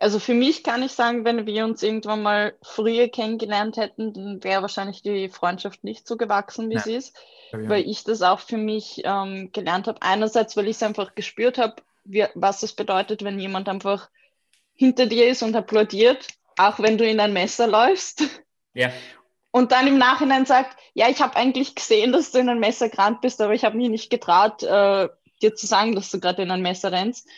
also 0.03 0.19
für 0.19 0.35
mich 0.35 0.65
kann 0.65 0.83
ich 0.83 0.91
sagen, 0.91 1.25
wenn 1.25 1.47
wir 1.47 1.65
uns 1.65 1.81
irgendwann 1.81 2.23
mal 2.23 2.55
früher 2.61 3.09
kennengelernt 3.09 3.77
hätten, 3.77 4.13
dann 4.13 4.43
wäre 4.43 4.61
wahrscheinlich 4.61 5.03
die 5.03 5.29
Freundschaft 5.29 5.85
nicht 5.85 6.09
so 6.09 6.17
gewachsen, 6.17 6.69
wie 6.71 6.75
ja. 6.75 6.81
sie 6.81 6.95
ist, 6.95 7.17
weil 7.53 7.89
ich 7.89 8.03
das 8.03 8.21
auch 8.21 8.41
für 8.41 8.57
mich 8.57 9.03
ähm, 9.05 9.51
gelernt 9.53 9.87
habe. 9.87 10.03
Einerseits, 10.03 10.57
weil 10.57 10.67
ich 10.67 10.75
es 10.75 10.83
einfach 10.83 11.15
gespürt 11.15 11.57
habe, 11.57 11.77
was 12.35 12.65
es 12.65 12.73
bedeutet, 12.73 13.23
wenn 13.23 13.39
jemand 13.39 13.69
einfach 13.69 14.11
hinter 14.75 15.07
dir 15.07 15.29
ist 15.29 15.45
und 15.45 15.55
applaudiert, 15.55 16.27
auch 16.57 16.81
wenn 16.81 16.99
du 16.99 17.09
in 17.09 17.21
ein 17.21 17.33
Messer 17.33 17.69
läufst. 17.69 18.25
Ja. 18.75 18.91
Und 19.53 19.71
dann 19.71 19.87
im 19.87 19.99
Nachhinein 19.99 20.47
sagt, 20.47 20.81
ja, 20.95 21.11
ich 21.11 21.21
habe 21.21 21.37
eigentlich 21.37 21.77
gesehen, 21.77 22.11
dass 22.11 22.33
du 22.33 22.39
in 22.41 22.49
ein 22.49 22.59
Messer 22.59 22.89
gerannt 22.89 23.21
bist, 23.21 23.41
aber 23.41 23.55
ich 23.55 23.65
habe 23.65 23.77
mich 23.77 23.89
nicht 23.89 24.11
getraut, 24.11 24.65
äh, 24.65 25.09
dir 25.43 25.55
zu 25.55 25.67
sagen, 25.69 25.95
dass 25.95 26.11
du 26.11 26.19
gerade 26.19 26.43
in 26.43 26.51
ein 26.51 26.63
Messer 26.63 26.91
rennst 26.91 27.29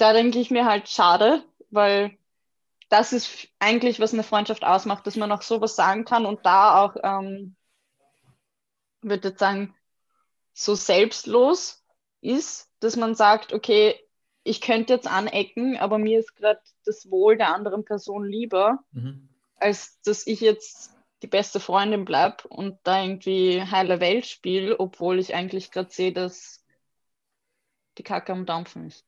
da 0.00 0.12
denke 0.12 0.38
ich 0.38 0.50
mir 0.50 0.64
halt 0.64 0.88
schade, 0.88 1.44
weil 1.70 2.16
das 2.88 3.12
ist 3.12 3.48
eigentlich, 3.58 4.00
was 4.00 4.12
eine 4.12 4.22
Freundschaft 4.22 4.64
ausmacht, 4.64 5.06
dass 5.06 5.16
man 5.16 5.30
auch 5.30 5.42
sowas 5.42 5.76
sagen 5.76 6.04
kann 6.04 6.26
und 6.26 6.44
da 6.44 6.82
auch, 6.82 6.96
ähm, 7.02 7.54
würde 9.02 9.28
jetzt 9.28 9.38
sagen, 9.38 9.74
so 10.52 10.74
selbstlos 10.74 11.84
ist, 12.20 12.68
dass 12.80 12.96
man 12.96 13.14
sagt, 13.14 13.52
okay, 13.52 13.94
ich 14.42 14.60
könnte 14.60 14.94
jetzt 14.94 15.06
anecken, 15.06 15.76
aber 15.76 15.98
mir 15.98 16.18
ist 16.18 16.34
gerade 16.34 16.60
das 16.84 17.10
Wohl 17.10 17.36
der 17.36 17.54
anderen 17.54 17.84
Person 17.84 18.24
lieber, 18.24 18.78
mhm. 18.92 19.28
als 19.56 20.00
dass 20.02 20.26
ich 20.26 20.40
jetzt 20.40 20.92
die 21.22 21.26
beste 21.26 21.60
Freundin 21.60 22.06
bleibe 22.06 22.48
und 22.48 22.78
da 22.84 23.02
irgendwie 23.02 23.62
heile 23.62 24.00
Welt 24.00 24.26
spiele, 24.26 24.80
obwohl 24.80 25.18
ich 25.18 25.34
eigentlich 25.34 25.70
gerade 25.70 25.90
sehe, 25.90 26.12
dass 26.12 26.59
die 27.98 28.02
Kacke 28.02 28.32
am 28.32 28.46
Dampfen 28.46 28.86
ist. 28.86 29.06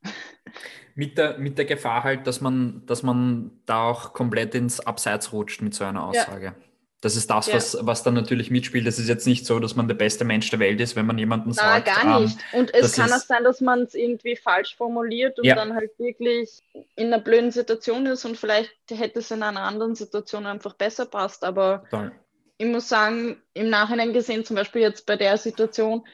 Mit 0.95 1.16
der, 1.16 1.39
mit 1.39 1.57
der 1.57 1.64
Gefahr 1.64 2.05
halt, 2.05 2.26
dass 2.26 2.43
man, 2.43 2.85
dass 2.85 3.03
man 3.03 3.51
da 3.64 3.85
auch 3.85 4.12
komplett 4.12 4.55
ins 4.55 4.80
Abseits 4.80 5.33
rutscht 5.33 5.62
mit 5.62 5.72
so 5.72 5.85
einer 5.85 6.05
Aussage. 6.05 6.45
Ja. 6.45 6.55
Das 7.03 7.16
ist 7.16 7.28
das, 7.30 7.49
ja. 7.49 7.55
was, 7.55 7.76
was 7.80 8.05
dann 8.05 8.14
natürlich 8.14 8.53
mitspielt. 8.53 8.87
Es 8.87 9.01
ist 9.01 9.09
jetzt 9.09 9.26
nicht 9.26 9.45
so, 9.45 9.59
dass 9.59 9.74
man 9.74 9.89
der 9.89 9.97
beste 9.97 10.24
Mensch 10.24 10.51
der 10.51 10.61
Welt 10.61 10.80
ist, 10.80 10.95
wenn 10.95 11.05
man 11.05 11.18
jemanden 11.18 11.49
Na, 11.49 11.55
sagt. 11.55 11.87
gar 11.87 12.20
nicht. 12.20 12.39
Ähm, 12.53 12.61
und 12.61 12.74
es 12.74 12.95
kann 12.95 13.12
auch 13.12 13.18
sein, 13.18 13.43
dass 13.43 13.61
man 13.61 13.83
es 13.83 13.95
irgendwie 13.95 14.37
falsch 14.37 14.76
formuliert 14.76 15.37
und 15.37 15.45
ja. 15.45 15.57
dann 15.57 15.74
halt 15.74 15.91
wirklich 15.99 16.62
in 16.95 17.09
einer 17.09 17.18
blöden 17.18 17.51
Situation 17.51 18.07
ist 18.07 18.24
und 18.24 18.37
vielleicht 18.37 18.70
hätte 18.89 19.18
es 19.18 19.33
in 19.33 19.43
einer 19.43 19.62
anderen 19.62 19.97
Situation 19.97 20.47
einfach 20.47 20.74
besser 20.74 21.07
passt. 21.07 21.43
Aber 21.43 21.83
Total. 21.91 22.12
ich 22.59 22.66
muss 22.66 22.89
sagen, 22.89 23.43
im 23.55 23.68
Nachhinein 23.68 24.12
gesehen, 24.12 24.45
zum 24.45 24.55
Beispiel 24.55 24.83
jetzt 24.83 25.05
bei 25.05 25.16
der 25.16 25.37
Situation, 25.39 26.05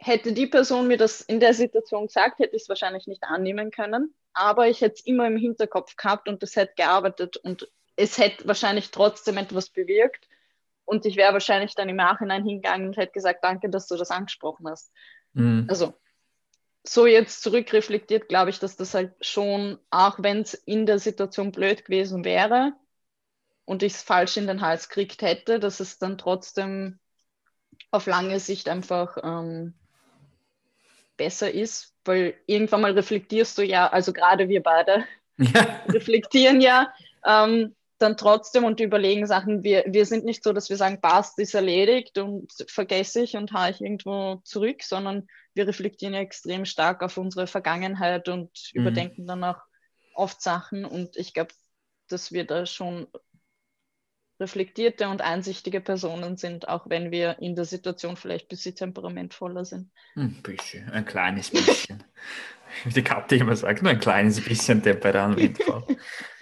hätte 0.00 0.32
die 0.32 0.46
Person 0.46 0.88
mir 0.88 0.96
das 0.96 1.20
in 1.20 1.40
der 1.40 1.52
Situation 1.52 2.06
gesagt, 2.06 2.38
hätte 2.38 2.56
ich 2.56 2.62
es 2.62 2.68
wahrscheinlich 2.68 3.06
nicht 3.06 3.22
annehmen 3.22 3.70
können. 3.70 4.14
Aber 4.32 4.68
ich 4.68 4.80
hätte 4.80 4.94
es 4.94 5.06
immer 5.06 5.26
im 5.26 5.36
Hinterkopf 5.36 5.96
gehabt 5.96 6.28
und 6.28 6.42
es 6.42 6.56
hätte 6.56 6.72
gearbeitet 6.76 7.36
und 7.36 7.70
es 7.96 8.16
hätte 8.16 8.46
wahrscheinlich 8.48 8.90
trotzdem 8.90 9.36
etwas 9.36 9.68
bewirkt. 9.68 10.26
Und 10.86 11.04
ich 11.04 11.16
wäre 11.16 11.34
wahrscheinlich 11.34 11.74
dann 11.74 11.88
im 11.88 11.96
Nachhinein 11.96 12.44
hingegangen 12.44 12.88
und 12.88 12.96
hätte 12.96 13.12
gesagt, 13.12 13.44
danke, 13.44 13.68
dass 13.68 13.86
du 13.86 13.96
das 13.96 14.10
angesprochen 14.10 14.68
hast. 14.68 14.90
Mhm. 15.34 15.66
Also 15.68 15.92
so 16.82 17.06
jetzt 17.06 17.42
zurückreflektiert, 17.42 18.28
glaube 18.28 18.50
ich, 18.50 18.58
dass 18.58 18.76
das 18.76 18.94
halt 18.94 19.12
schon, 19.20 19.78
auch 19.90 20.16
wenn 20.18 20.40
es 20.40 20.54
in 20.54 20.86
der 20.86 20.98
Situation 20.98 21.52
blöd 21.52 21.84
gewesen 21.84 22.24
wäre 22.24 22.72
und 23.66 23.82
ich 23.82 23.92
es 23.92 24.02
falsch 24.02 24.38
in 24.38 24.46
den 24.46 24.62
Hals 24.62 24.88
gekriegt 24.88 25.20
hätte, 25.20 25.60
dass 25.60 25.80
es 25.80 25.98
dann 25.98 26.16
trotzdem 26.16 26.98
auf 27.90 28.06
lange 28.06 28.40
Sicht 28.40 28.68
einfach 28.68 29.18
ähm, 29.22 29.74
besser 31.20 31.52
ist, 31.52 31.92
weil 32.06 32.34
irgendwann 32.46 32.80
mal 32.80 32.92
reflektierst 32.92 33.58
du 33.58 33.62
ja, 33.62 33.86
also 33.88 34.14
gerade 34.14 34.48
wir 34.48 34.62
beide 34.62 35.04
ja. 35.36 35.82
reflektieren 35.88 36.62
ja 36.62 36.90
ähm, 37.26 37.76
dann 37.98 38.16
trotzdem 38.16 38.64
und 38.64 38.80
überlegen 38.80 39.26
Sachen. 39.26 39.62
Wir, 39.62 39.84
wir 39.86 40.06
sind 40.06 40.24
nicht 40.24 40.42
so, 40.42 40.54
dass 40.54 40.70
wir 40.70 40.78
sagen, 40.78 41.02
passt, 41.02 41.38
ist 41.38 41.54
erledigt 41.54 42.16
und 42.16 42.50
vergesse 42.68 43.22
ich 43.22 43.36
und 43.36 43.52
haue 43.52 43.68
ich 43.70 43.82
irgendwo 43.82 44.40
zurück, 44.44 44.82
sondern 44.82 45.28
wir 45.52 45.68
reflektieren 45.68 46.14
ja 46.14 46.20
extrem 46.20 46.64
stark 46.64 47.02
auf 47.02 47.18
unsere 47.18 47.46
Vergangenheit 47.46 48.30
und 48.30 48.50
mhm. 48.72 48.80
überdenken 48.80 49.26
dann 49.26 49.44
auch 49.44 49.60
oft 50.14 50.40
Sachen 50.40 50.86
und 50.86 51.18
ich 51.18 51.34
glaube, 51.34 51.52
dass 52.08 52.32
wir 52.32 52.46
da 52.46 52.64
schon 52.64 53.08
reflektierte 54.40 55.08
und 55.08 55.20
einsichtige 55.20 55.80
Personen 55.80 56.36
sind, 56.36 56.68
auch 56.68 56.88
wenn 56.88 57.10
wir 57.10 57.38
in 57.40 57.54
der 57.54 57.64
Situation 57.64 58.16
vielleicht 58.16 58.46
ein 58.46 58.48
bisschen 58.48 58.74
temperamentvoller 58.74 59.64
sind. 59.64 59.90
Ein 60.16 60.40
bisschen, 60.42 60.88
ein 60.90 61.04
kleines 61.04 61.50
bisschen. 61.50 62.02
Wie 62.84 62.90
die 62.94 63.02
Katte 63.02 63.36
immer 63.36 63.54
sagt, 63.54 63.82
nur 63.82 63.92
ein 63.92 64.00
kleines 64.00 64.40
bisschen 64.40 64.82
temperamentvoll. 64.82 65.84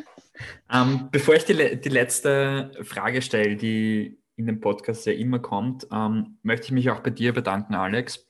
ähm, 0.73 1.09
bevor 1.11 1.35
ich 1.35 1.45
die, 1.45 1.81
die 1.81 1.89
letzte 1.89 2.73
Frage 2.83 3.21
stelle, 3.23 3.57
die 3.57 4.19
in 4.37 4.47
dem 4.47 4.61
Podcast 4.61 5.05
ja 5.07 5.13
immer 5.13 5.41
kommt, 5.41 5.89
ähm, 5.93 6.39
möchte 6.43 6.67
ich 6.67 6.73
mich 6.73 6.91
auch 6.91 7.01
bei 7.01 7.11
dir 7.11 7.33
bedanken, 7.33 7.75
Alex 7.75 8.29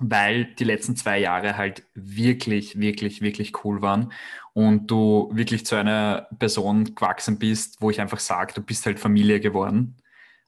weil 0.00 0.46
die 0.46 0.64
letzten 0.64 0.96
zwei 0.96 1.18
Jahre 1.18 1.56
halt 1.56 1.84
wirklich, 1.94 2.80
wirklich, 2.80 3.20
wirklich 3.20 3.64
cool 3.64 3.82
waren 3.82 4.12
und 4.52 4.90
du 4.90 5.30
wirklich 5.32 5.66
zu 5.66 5.76
einer 5.76 6.28
Person 6.38 6.94
gewachsen 6.94 7.38
bist, 7.38 7.80
wo 7.80 7.90
ich 7.90 8.00
einfach 8.00 8.20
sage, 8.20 8.54
du 8.54 8.62
bist 8.62 8.86
halt 8.86 8.98
Familie 8.98 9.40
geworden 9.40 9.96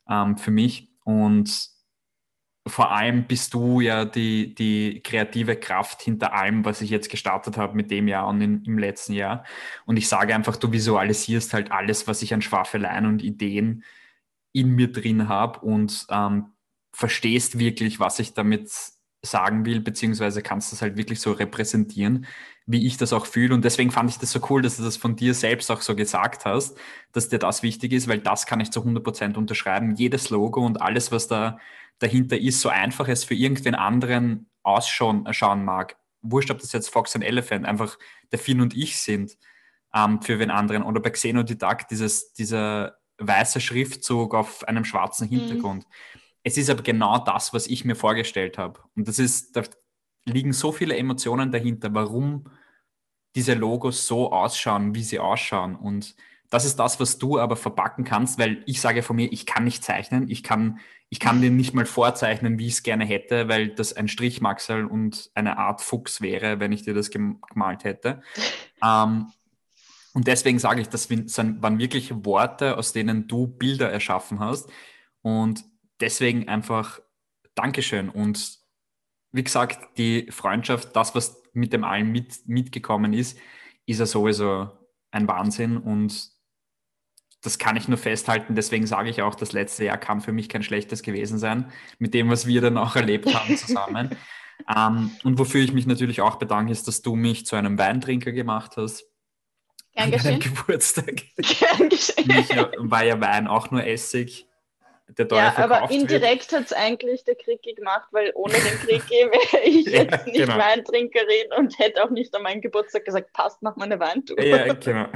ähm, 0.09 0.37
für 0.37 0.51
mich 0.51 0.91
und 1.05 1.73
vor 2.67 2.93
allem 2.93 3.25
bist 3.25 3.55
du 3.55 3.81
ja 3.81 4.05
die, 4.05 4.55
die 4.55 5.01
kreative 5.03 5.57
Kraft 5.57 6.03
hinter 6.03 6.33
allem, 6.33 6.65
was 6.65 6.81
ich 6.81 6.91
jetzt 6.91 7.11
gestartet 7.11 7.57
habe 7.57 7.75
mit 7.75 7.91
dem 7.91 8.07
Jahr 8.07 8.29
und 8.29 8.41
in, 8.41 8.63
im 8.65 8.79
letzten 8.79 9.15
Jahr. 9.15 9.45
Und 9.85 9.97
ich 9.97 10.09
sage 10.09 10.35
einfach, 10.35 10.57
du 10.57 10.71
visualisierst 10.71 11.55
halt 11.55 11.73
alles, 11.73 12.07
was 12.07 12.23
ich 12.23 12.33
an 12.33 12.43
Schwafeleien 12.43 13.07
und 13.07 13.23
Ideen 13.23 13.83
in 14.53 14.71
mir 14.71 14.93
drin 14.93 15.29
habe 15.29 15.61
und 15.61 16.07
ähm, 16.11 16.53
verstehst 16.93 17.59
wirklich, 17.59 17.99
was 17.99 18.21
ich 18.21 18.35
damit 18.35 18.71
sagen 19.23 19.65
will, 19.65 19.81
beziehungsweise 19.81 20.43
kannst 20.43 20.73
das 20.73 20.83
halt 20.83 20.97
wirklich 20.97 21.21
so 21.21 21.33
repräsentieren, 21.33 22.27
wie 22.67 22.87
ich 22.87 22.97
das 22.97 23.13
auch 23.13 23.27
fühle. 23.27 23.55
Und 23.55 23.65
deswegen 23.65 23.91
fand 23.91 24.11
ich 24.11 24.19
das 24.19 24.33
so 24.33 24.41
cool, 24.51 24.63
dass 24.63 24.77
du 24.77 24.83
das 24.83 24.97
von 24.97 25.17
dir 25.17 25.35
selbst 25.35 25.71
auch 25.71 25.81
so 25.81 25.95
gesagt 25.95 26.45
hast, 26.45 26.77
dass 27.13 27.29
dir 27.29 27.39
das 27.39 27.63
wichtig 27.63 27.93
ist, 27.93 28.09
weil 28.09 28.19
das 28.19 28.47
kann 28.47 28.61
ich 28.61 28.71
zu 28.71 28.81
100 28.81 29.03
Prozent 29.03 29.37
unterschreiben. 29.37 29.95
Jedes 29.97 30.31
Logo 30.31 30.65
und 30.65 30.81
alles, 30.81 31.13
was 31.13 31.29
da 31.29 31.59
dahinter 31.99 32.39
ist, 32.39 32.61
so 32.61 32.69
einfach 32.69 33.09
es 33.09 33.25
für 33.25 33.35
irgendwen 33.35 33.75
anderen 33.75 34.49
ausschauen 34.63 35.27
schauen 35.33 35.65
mag. 35.65 35.97
Wurscht, 36.23 36.51
ob 36.51 36.61
das 36.61 36.73
jetzt 36.73 36.89
Fox 36.89 37.17
and 37.17 37.25
Elephant, 37.25 37.67
einfach 37.67 37.99
der 38.31 38.39
Finn 38.39 38.61
und 38.61 38.77
ich 38.77 38.99
sind 38.99 39.37
ähm, 39.95 40.23
für 40.23 40.39
wen 40.39 40.51
anderen. 40.51 40.85
Oder 40.85 41.01
bei 41.01 41.11
Xenodidakt 41.11 41.91
dieses, 41.91 42.33
dieser 42.33 42.97
weiße 43.19 43.61
Schriftzug 43.61 44.35
auf 44.35 44.67
einem 44.69 44.85
schwarzen 44.85 45.29
mhm. 45.29 45.39
Hintergrund. 45.39 45.85
Mhm 45.85 46.21
es 46.45 46.57
ist 46.57 46.71
aber 46.71 46.83
genau 46.83 47.19
das, 47.19 47.53
was 47.53 47.67
ich 47.67 47.85
mir 47.85 47.95
vorgestellt 47.95 48.59
habe. 48.59 48.81
Und 48.97 49.07
das 49.07 49.19
ist, 49.19 49.57
da 49.57 49.63
liegen 50.25 50.53
so 50.53 50.73
viele 50.73 50.97
Emotionen 50.97 51.51
dahinter, 51.51 51.93
warum 51.95 52.45
diese 53.35 53.55
Logos 53.55 54.07
so 54.07 54.31
ausschauen, 54.33 54.95
wie 54.95 55.03
sie 55.03 55.19
ausschauen. 55.19 55.75
Und 55.75 56.15
das 56.51 56.65
ist 56.65 56.79
das, 56.79 57.01
was 57.01 57.19
du 57.19 57.39
aber 57.39 57.57
verpacken 57.57 58.05
kannst, 58.05 58.39
weil 58.39 58.63
ich 58.67 58.81
sage 58.81 59.03
von 59.03 59.17
mir, 59.17 59.33
ich 59.33 59.47
kann 59.47 59.65
nicht 59.65 59.83
zeichnen, 59.83 60.29
ich 60.29 60.43
kann, 60.43 60.81
ich 61.09 61.19
kann 61.19 61.41
dir 61.41 61.51
nicht 61.51 61.73
mal 61.73 61.87
vorzeichnen, 61.87 62.59
wie 62.59 62.67
ich 62.67 62.75
es 62.75 62.83
gerne 62.83 63.05
hätte, 63.05 63.49
weil 63.49 63.69
das 63.69 63.95
ein 63.95 64.09
Strichmaxel 64.09 64.85
und 64.85 65.31
eine 65.35 65.57
Art 65.57 65.81
Fuchs 65.81 66.21
wäre, 66.21 66.61
wenn 66.61 66.73
ich 66.73 66.83
dir 66.83 66.95
das 66.95 67.11
gemalt 67.11 67.85
hätte. 67.85 68.21
ähm, 68.85 69.29
und 70.15 70.27
deswegen 70.27 70.59
sage 70.59 70.83
ich, 70.83 70.91
das 70.91 71.09
waren 71.11 71.79
wirklich 71.79 72.13
Worte, 72.25 72.77
aus 72.77 72.93
denen 72.93 73.29
du 73.29 73.47
Bilder 73.47 73.91
erschaffen 73.91 74.41
hast. 74.41 74.69
Und 75.23 75.65
deswegen 76.01 76.49
einfach 76.49 77.01
Dankeschön. 77.55 78.11
Und 78.11 78.62
wie 79.33 79.45
gesagt, 79.45 79.99
die 79.99 80.31
Freundschaft, 80.31 80.95
das, 80.95 81.15
was 81.15 81.43
mit 81.55 81.73
dem 81.73 81.85
allen 81.85 82.13
mit, 82.13 82.47
mitgekommen 82.47 83.13
ist, 83.13 83.39
ist 83.87 83.99
ja 83.99 84.07
sowieso 84.07 84.71
ein 85.11 85.27
Wahnsinn. 85.27 85.79
Und 85.79 86.31
das 87.43 87.59
kann 87.59 87.77
ich 87.77 87.89
nur 87.89 87.99
festhalten. 87.99 88.55
Deswegen 88.55 88.87
sage 88.87 89.11
ich 89.11 89.23
auch, 89.23 89.35
das 89.35 89.53
letzte 89.53 89.85
Jahr 89.85 89.99
kann 89.99 90.21
für 90.21 90.33
mich 90.33 90.49
kein 90.49 90.63
schlechtes 90.63 91.03
gewesen 91.03 91.39
sein, 91.39 91.71
mit 91.99 92.15
dem, 92.15 92.31
was 92.31 92.47
wir 92.47 92.61
dann 92.61 92.79
auch 92.79 92.95
erlebt 92.95 93.35
haben 93.35 93.57
zusammen. 93.57 94.17
ähm, 94.75 95.11
und 95.25 95.39
wofür 95.39 95.63
ich 95.63 95.73
mich 95.73 95.87
natürlich 95.87 96.21
auch 96.21 96.37
bedanke, 96.37 96.73
ist, 96.73 96.87
dass 96.87 97.03
du 97.03 97.17
mich 97.17 97.47
zu 97.47 97.57
einem 97.57 97.79
Weintrinker 97.79 98.33
gemacht 98.33 98.77
hast. 98.77 99.05
Gern 99.95 100.11
geschehen. 100.11 100.41
Geburtstag. 100.41 101.23
Gern 101.37 101.89
geschehen. 101.89 102.27
Mich 102.27 102.49
war 102.51 103.05
ja 103.05 103.21
Wein 103.21 103.47
auch 103.47 103.71
nur 103.71 103.85
Essig. 103.85 104.47
Der 105.09 105.27
ja, 105.31 105.55
aber 105.59 105.91
indirekt 105.91 106.53
hat 106.53 106.65
es 106.65 106.73
eigentlich 106.73 107.25
der 107.25 107.35
Krieg 107.35 107.63
gemacht, 107.77 108.09
weil 108.13 108.33
ohne 108.35 108.55
den 108.55 108.63
Krieg 108.87 109.11
wäre 109.11 109.65
ich 109.65 109.87
ja, 109.87 110.03
jetzt 110.03 110.27
nicht 110.27 110.39
genau. 110.39 110.57
Weintrinkerin 110.57 111.53
und 111.59 111.79
hätte 111.79 112.03
auch 112.03 112.11
nicht 112.11 112.35
an 112.35 112.43
meinen 112.43 112.61
Geburtstag 112.61 113.05
gesagt, 113.05 113.33
passt, 113.33 113.63
mach 113.63 113.77
mal 113.77 113.85
eine 113.85 114.01
Weintour. 114.01 114.41
Ja, 114.41 114.73
genau. 114.75 115.09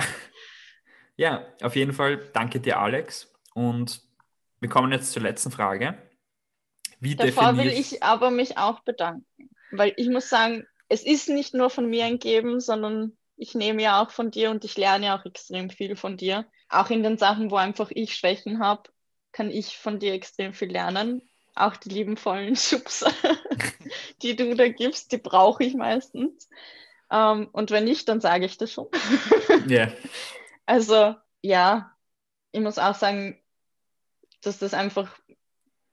Ja, 1.16 1.47
auf 1.62 1.76
jeden 1.76 1.93
Fall 1.93 2.18
danke 2.32 2.61
dir, 2.61 2.78
Alex. 2.78 3.32
Und 3.55 4.03
wir 4.61 4.68
kommen 4.68 4.93
jetzt 4.93 5.12
zur 5.12 5.22
letzten 5.22 5.51
Frage. 5.51 5.97
Wie 7.01 7.16
Davor 7.16 7.57
will 7.57 7.68
ich 7.68 8.03
aber 8.03 8.30
mich 8.30 8.59
auch 8.59 8.80
bedanken, 8.80 9.51
weil 9.70 9.93
ich 9.97 10.09
muss 10.09 10.28
sagen, 10.28 10.66
es 10.89 11.05
ist 11.05 11.28
nicht 11.28 11.55
nur 11.55 11.70
von 11.70 11.89
mir 11.89 12.05
ein 12.05 12.18
Geben, 12.18 12.61
sondern 12.61 13.16
ich 13.37 13.55
nehme 13.55 13.82
ja 13.82 14.03
auch 14.03 14.11
von 14.11 14.30
dir 14.30 14.51
und 14.51 14.64
ich 14.64 14.76
lerne 14.76 15.07
ja 15.07 15.18
auch 15.18 15.24
extrem 15.24 15.70
viel 15.70 15.97
von 15.97 16.16
dir. 16.16 16.47
Auch 16.68 16.91
in 16.91 17.03
den 17.03 17.18
Sachen, 17.18 17.51
wo 17.51 17.57
einfach 17.57 17.91
ich 17.91 18.14
Schwächen 18.14 18.61
habe, 18.61 18.91
kann 19.37 19.51
ich 19.51 19.76
von 19.76 19.99
dir 19.99 20.14
extrem 20.14 20.55
viel 20.55 20.72
lernen. 20.72 21.20
Auch 21.55 21.76
die 21.76 21.91
liebenvollen 21.91 22.57
Schubser, 22.57 23.12
die 24.22 24.34
du 24.34 24.55
da 24.57 24.68
gibst, 24.68 25.12
die 25.12 25.18
brauche 25.18 25.62
ich 25.62 25.74
meistens. 25.74 26.49
Um, 27.09 27.18
ähm, 27.18 27.49
und 27.53 27.70
wenn 27.70 27.84
nicht, 27.84 28.09
dann 28.09 28.20
sage 28.20 28.47
ich 28.47 28.57
das 28.57 28.72
schon. 28.72 28.89
Ja. 29.68 29.87
yeah. 29.87 29.93
Also 30.64 31.14
ja, 31.43 31.95
ich 32.51 32.61
muss 32.61 32.78
auch 32.78 32.95
sagen, 32.95 33.39
dass 34.41 34.59
das 34.59 34.74
einfach 34.74 35.16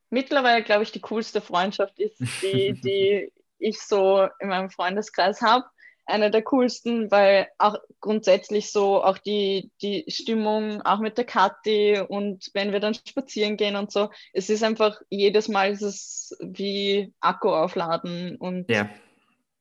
mittlerweile, 0.10 0.64
glaube 0.64 0.84
ich, 0.84 0.92
die 0.92 1.02
coolste 1.02 1.42
Freundschaft 1.42 2.00
ist, 2.00 2.20
die, 2.42 2.74
die 2.74 3.32
ich 3.60 3.80
so 3.82 4.28
in 4.40 4.48
meinem 4.48 4.70
Freundeskreis 4.70 5.42
habe 5.42 5.66
einer 6.06 6.30
der 6.30 6.44
coolsten, 6.44 7.12
weil 7.12 7.48
auch 7.58 7.78
grundsätzlich 8.02 8.72
so 8.72 9.04
auch 9.04 9.18
die, 9.18 9.72
die 9.82 10.06
Stimmung, 10.08 10.82
auch 10.82 11.00
mit 11.00 11.18
der 11.18 11.26
Kathi 11.26 12.02
und 12.08 12.50
wenn 12.54 12.72
wir 12.72 12.80
dann 12.80 12.94
spazieren 12.94 13.58
gehen 13.58 13.76
und 13.76 13.92
so, 13.92 14.10
es 14.34 14.50
ist 14.50 14.64
einfach 14.64 15.00
jedes 15.10 15.48
Mal 15.48 15.72
ist 15.72 15.82
es 15.82 16.38
wie 16.42 17.14
Akku 17.22 17.50
aufladen 17.50 18.36
und 18.36 18.70
ja, 18.70 18.90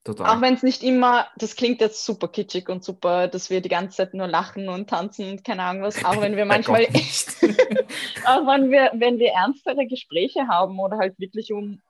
total. 0.05 0.27
auch 0.27 0.41
wenn 0.41 0.55
es 0.55 0.63
nicht 0.63 0.83
immer, 0.83 1.29
das 1.37 1.55
klingt 1.55 1.81
jetzt 1.81 2.05
super 2.05 2.29
kitschig 2.29 2.69
und 2.69 2.83
super, 2.83 3.29
dass 3.29 3.51
wir 3.51 3.61
die 3.61 3.69
ganze 3.69 3.99
Zeit 3.99 4.15
nur 4.15 4.27
lachen 4.27 4.69
und 4.69 4.91
tanzen 4.91 5.31
und 5.31 5.45
keine 5.45 5.63
Ahnung 5.63 5.83
was, 5.83 6.05
auch 6.05 6.21
wenn 6.21 6.37
wir 6.37 6.45
manchmal 6.47 6.83
echt, 6.83 7.37
auch 8.27 8.47
wenn 8.47 8.71
wir, 8.71 8.91
wenn 8.95 9.19
wir 9.19 9.31
ernstere 9.31 9.87
Gespräche 9.87 10.49
haben 10.49 10.81
oder 10.81 10.99
halt 10.99 11.19
wirklich 11.19 11.53
um 11.53 11.81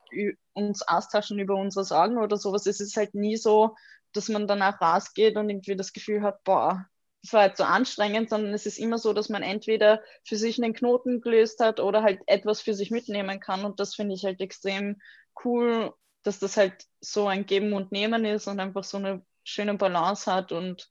uns 0.53 0.83
austauschen 0.83 1.39
über 1.39 1.55
unsere 1.55 1.87
Sorgen 1.87 2.19
oder 2.19 2.37
sowas, 2.37 2.67
es 2.67 2.81
ist 2.81 2.99
halt 2.99 3.15
nie 3.15 3.39
so, 3.39 3.75
dass 4.13 4.29
man 4.29 4.47
danach 4.47 4.81
rausgeht 4.81 5.37
und 5.37 5.51
irgendwie 5.51 5.77
das 5.77 5.93
Gefühl 5.93 6.23
hat, 6.23 6.43
boah, 6.45 6.87
das 7.23 7.33
war 7.33 7.47
jetzt 7.47 7.59
so 7.59 7.65
anstrengend, 7.65 8.31
sondern 8.31 8.53
es 8.53 8.67
ist 8.67 8.79
immer 8.79 8.99
so, 8.99 9.13
dass 9.13 9.29
man 9.29 9.43
entweder 9.43 10.03
für 10.25 10.37
sich 10.37 10.63
einen 10.63 10.75
Knoten 10.75 11.21
gelöst 11.21 11.61
hat 11.61 11.79
oder 11.79 12.03
halt 12.03 12.21
etwas 12.27 12.61
für 12.61 12.75
sich 12.75 12.91
mitnehmen 12.91 13.39
kann. 13.39 13.65
Und 13.65 13.79
das 13.79 13.95
finde 13.95 14.15
ich 14.15 14.25
halt 14.25 14.41
extrem 14.41 15.01
cool, 15.45 15.95
dass 16.25 16.41
das 16.41 16.57
halt 16.57 16.87
so 17.01 17.29
ein 17.29 17.47
Geben 17.47 17.73
und 17.75 17.93
Nehmen 17.93 18.25
ist 18.25 18.49
und 18.49 18.59
einfach 18.59 18.83
so 18.83 18.97
eine 18.97 19.25
schöne 19.45 19.75
Balance 19.75 20.33
hat 20.33 20.51
und 20.51 20.89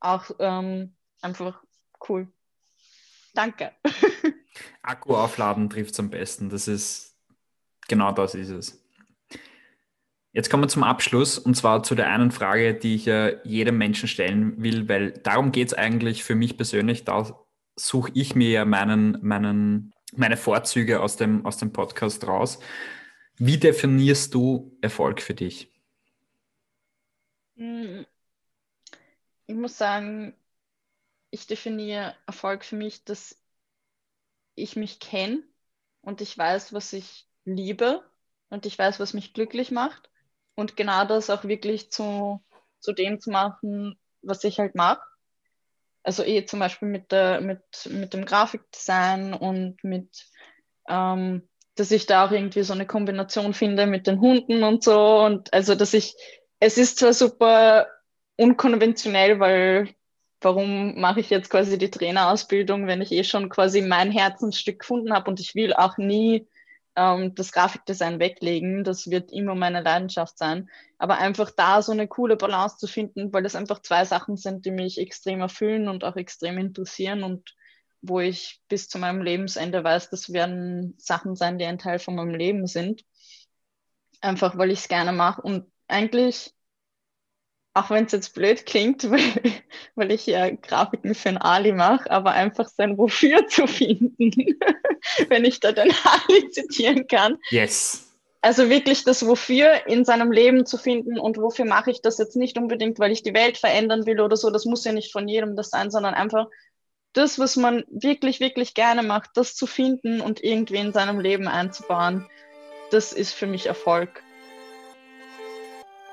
auch 0.00 0.30
ähm, 0.38 0.96
einfach 1.20 1.62
cool. 2.08 2.28
Danke. 3.34 3.72
Akku 4.82 5.14
aufladen 5.14 5.68
trifft 5.68 5.92
es 5.92 6.00
am 6.00 6.08
besten. 6.08 6.48
Das 6.48 6.68
ist 6.68 7.16
genau 7.86 8.12
das 8.12 8.34
ist 8.34 8.50
es. 8.50 8.85
Jetzt 10.36 10.50
kommen 10.50 10.64
wir 10.64 10.68
zum 10.68 10.82
Abschluss 10.82 11.38
und 11.38 11.54
zwar 11.54 11.82
zu 11.82 11.94
der 11.94 12.10
einen 12.10 12.30
Frage, 12.30 12.74
die 12.74 12.94
ich 12.94 13.06
ja 13.06 13.42
jedem 13.42 13.78
Menschen 13.78 14.06
stellen 14.06 14.62
will, 14.62 14.86
weil 14.86 15.12
darum 15.12 15.50
geht 15.50 15.68
es 15.68 15.72
eigentlich 15.72 16.24
für 16.24 16.34
mich 16.34 16.58
persönlich. 16.58 17.04
Da 17.04 17.42
suche 17.74 18.12
ich 18.12 18.34
mir 18.34 18.50
ja 18.50 18.66
meinen, 18.66 19.16
meinen, 19.22 19.94
meine 20.14 20.36
Vorzüge 20.36 21.00
aus 21.00 21.16
dem, 21.16 21.46
aus 21.46 21.56
dem 21.56 21.72
Podcast 21.72 22.26
raus. 22.26 22.58
Wie 23.36 23.56
definierst 23.56 24.34
du 24.34 24.76
Erfolg 24.82 25.22
für 25.22 25.32
dich? 25.32 25.72
Hm. 27.56 28.04
Ich 29.46 29.54
muss 29.54 29.78
sagen, 29.78 30.34
ich 31.30 31.46
definiere 31.46 32.14
Erfolg 32.26 32.62
für 32.62 32.76
mich, 32.76 33.04
dass 33.04 33.40
ich 34.54 34.76
mich 34.76 35.00
kenne 35.00 35.42
und 36.02 36.20
ich 36.20 36.36
weiß, 36.36 36.74
was 36.74 36.92
ich 36.92 37.26
liebe 37.46 38.04
und 38.50 38.66
ich 38.66 38.78
weiß, 38.78 39.00
was 39.00 39.14
mich 39.14 39.32
glücklich 39.32 39.70
macht 39.70 40.10
und 40.56 40.76
genau 40.76 41.04
das 41.04 41.30
auch 41.30 41.44
wirklich 41.44 41.92
zu, 41.92 42.42
zu 42.80 42.92
dem 42.92 43.20
zu 43.20 43.30
machen, 43.30 43.96
was 44.22 44.42
ich 44.42 44.58
halt 44.58 44.74
mag. 44.74 45.00
Also 46.02 46.24
eh 46.24 46.44
zum 46.44 46.60
Beispiel 46.60 46.88
mit, 46.88 47.12
der, 47.12 47.40
mit, 47.40 47.60
mit 47.90 48.14
dem 48.14 48.24
Grafikdesign 48.24 49.34
und 49.34 49.82
mit, 49.84 50.26
ähm, 50.88 51.48
dass 51.74 51.90
ich 51.90 52.06
da 52.06 52.26
auch 52.26 52.32
irgendwie 52.32 52.62
so 52.62 52.72
eine 52.72 52.86
Kombination 52.86 53.54
finde 53.54 53.86
mit 53.86 54.06
den 54.06 54.20
Hunden 54.20 54.62
und 54.62 54.82
so. 54.82 55.20
Und 55.20 55.52
also, 55.52 55.74
dass 55.74 55.94
ich, 55.94 56.16
es 56.58 56.78
ist 56.78 56.98
zwar 56.98 57.12
super 57.12 57.86
unkonventionell, 58.36 59.40
weil 59.40 59.94
warum 60.40 60.98
mache 61.00 61.20
ich 61.20 61.30
jetzt 61.30 61.50
quasi 61.50 61.76
die 61.76 61.90
Trainerausbildung, 61.90 62.86
wenn 62.86 63.02
ich 63.02 63.12
eh 63.12 63.24
schon 63.24 63.48
quasi 63.48 63.82
mein 63.82 64.10
Herzensstück 64.10 64.80
gefunden 64.80 65.12
habe 65.12 65.30
und 65.30 65.40
ich 65.40 65.54
will 65.54 65.74
auch 65.74 65.98
nie 65.98 66.46
ähm, 66.96 67.34
das 67.34 67.52
Grafikdesign 67.52 68.18
weglegen. 68.18 68.84
Das 68.84 69.10
wird 69.10 69.30
immer 69.30 69.54
meine 69.54 69.82
Leidenschaft 69.82 70.38
sein. 70.38 70.68
Aber 70.98 71.18
einfach 71.18 71.50
da 71.50 71.82
so 71.82 71.92
eine 71.92 72.08
coole 72.08 72.36
Balance 72.36 72.78
zu 72.78 72.86
finden, 72.86 73.32
weil 73.32 73.42
das 73.42 73.54
einfach 73.54 73.82
zwei 73.82 74.04
Sachen 74.04 74.36
sind, 74.36 74.64
die 74.64 74.70
mich 74.70 74.98
extrem 74.98 75.40
erfüllen 75.40 75.88
und 75.88 76.04
auch 76.04 76.16
extrem 76.16 76.58
interessieren 76.58 77.22
und 77.22 77.54
wo 78.02 78.20
ich 78.20 78.60
bis 78.68 78.88
zu 78.88 78.98
meinem 78.98 79.22
Lebensende 79.22 79.82
weiß, 79.82 80.10
das 80.10 80.32
werden 80.32 80.94
Sachen 80.98 81.34
sein, 81.36 81.58
die 81.58 81.64
ein 81.64 81.78
Teil 81.78 81.98
von 81.98 82.14
meinem 82.14 82.34
Leben 82.34 82.66
sind. 82.66 83.04
Einfach 84.20 84.56
weil 84.56 84.70
ich 84.70 84.80
es 84.80 84.88
gerne 84.88 85.12
mache. 85.12 85.42
Und 85.42 85.70
eigentlich 85.88 86.55
auch 87.76 87.90
wenn 87.90 88.06
es 88.06 88.12
jetzt 88.12 88.34
blöd 88.34 88.66
klingt, 88.66 89.08
weil, 89.10 89.20
weil 89.94 90.12
ich 90.12 90.26
ja 90.26 90.50
Grafiken 90.50 91.14
für 91.14 91.28
ein 91.28 91.38
Ali 91.38 91.72
mache, 91.72 92.10
aber 92.10 92.32
einfach 92.32 92.68
sein 92.68 92.96
Wofür 92.98 93.46
zu 93.48 93.66
finden, 93.66 94.16
wenn 95.28 95.44
ich 95.44 95.60
da 95.60 95.72
den 95.72 95.92
Ali 96.04 96.50
zitieren 96.50 97.06
kann. 97.06 97.38
Yes. 97.50 98.02
Also 98.40 98.70
wirklich 98.70 99.04
das 99.04 99.26
Wofür 99.26 99.86
in 99.86 100.04
seinem 100.04 100.30
Leben 100.30 100.66
zu 100.66 100.78
finden 100.78 101.18
und 101.18 101.36
wofür 101.36 101.64
mache 101.64 101.90
ich 101.90 102.00
das 102.00 102.18
jetzt 102.18 102.36
nicht 102.36 102.56
unbedingt, 102.58 102.98
weil 102.98 103.10
ich 103.10 103.22
die 103.22 103.34
Welt 103.34 103.58
verändern 103.58 104.06
will 104.06 104.20
oder 104.20 104.36
so, 104.36 104.50
das 104.50 104.64
muss 104.64 104.84
ja 104.84 104.92
nicht 104.92 105.12
von 105.12 105.26
jedem 105.26 105.56
das 105.56 105.70
sein, 105.70 105.90
sondern 105.90 106.14
einfach 106.14 106.46
das, 107.12 107.38
was 107.38 107.56
man 107.56 107.84
wirklich, 107.88 108.40
wirklich 108.40 108.74
gerne 108.74 109.02
macht, 109.02 109.30
das 109.34 109.56
zu 109.56 109.66
finden 109.66 110.20
und 110.20 110.44
irgendwie 110.44 110.76
in 110.76 110.92
seinem 110.92 111.18
Leben 111.18 111.48
einzubauen, 111.48 112.28
das 112.90 113.12
ist 113.12 113.32
für 113.32 113.46
mich 113.46 113.66
Erfolg. 113.66 114.22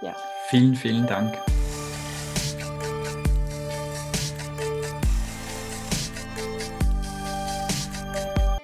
Ja. 0.01 0.15
Vielen, 0.49 0.75
vielen 0.75 1.05
Dank. 1.05 1.37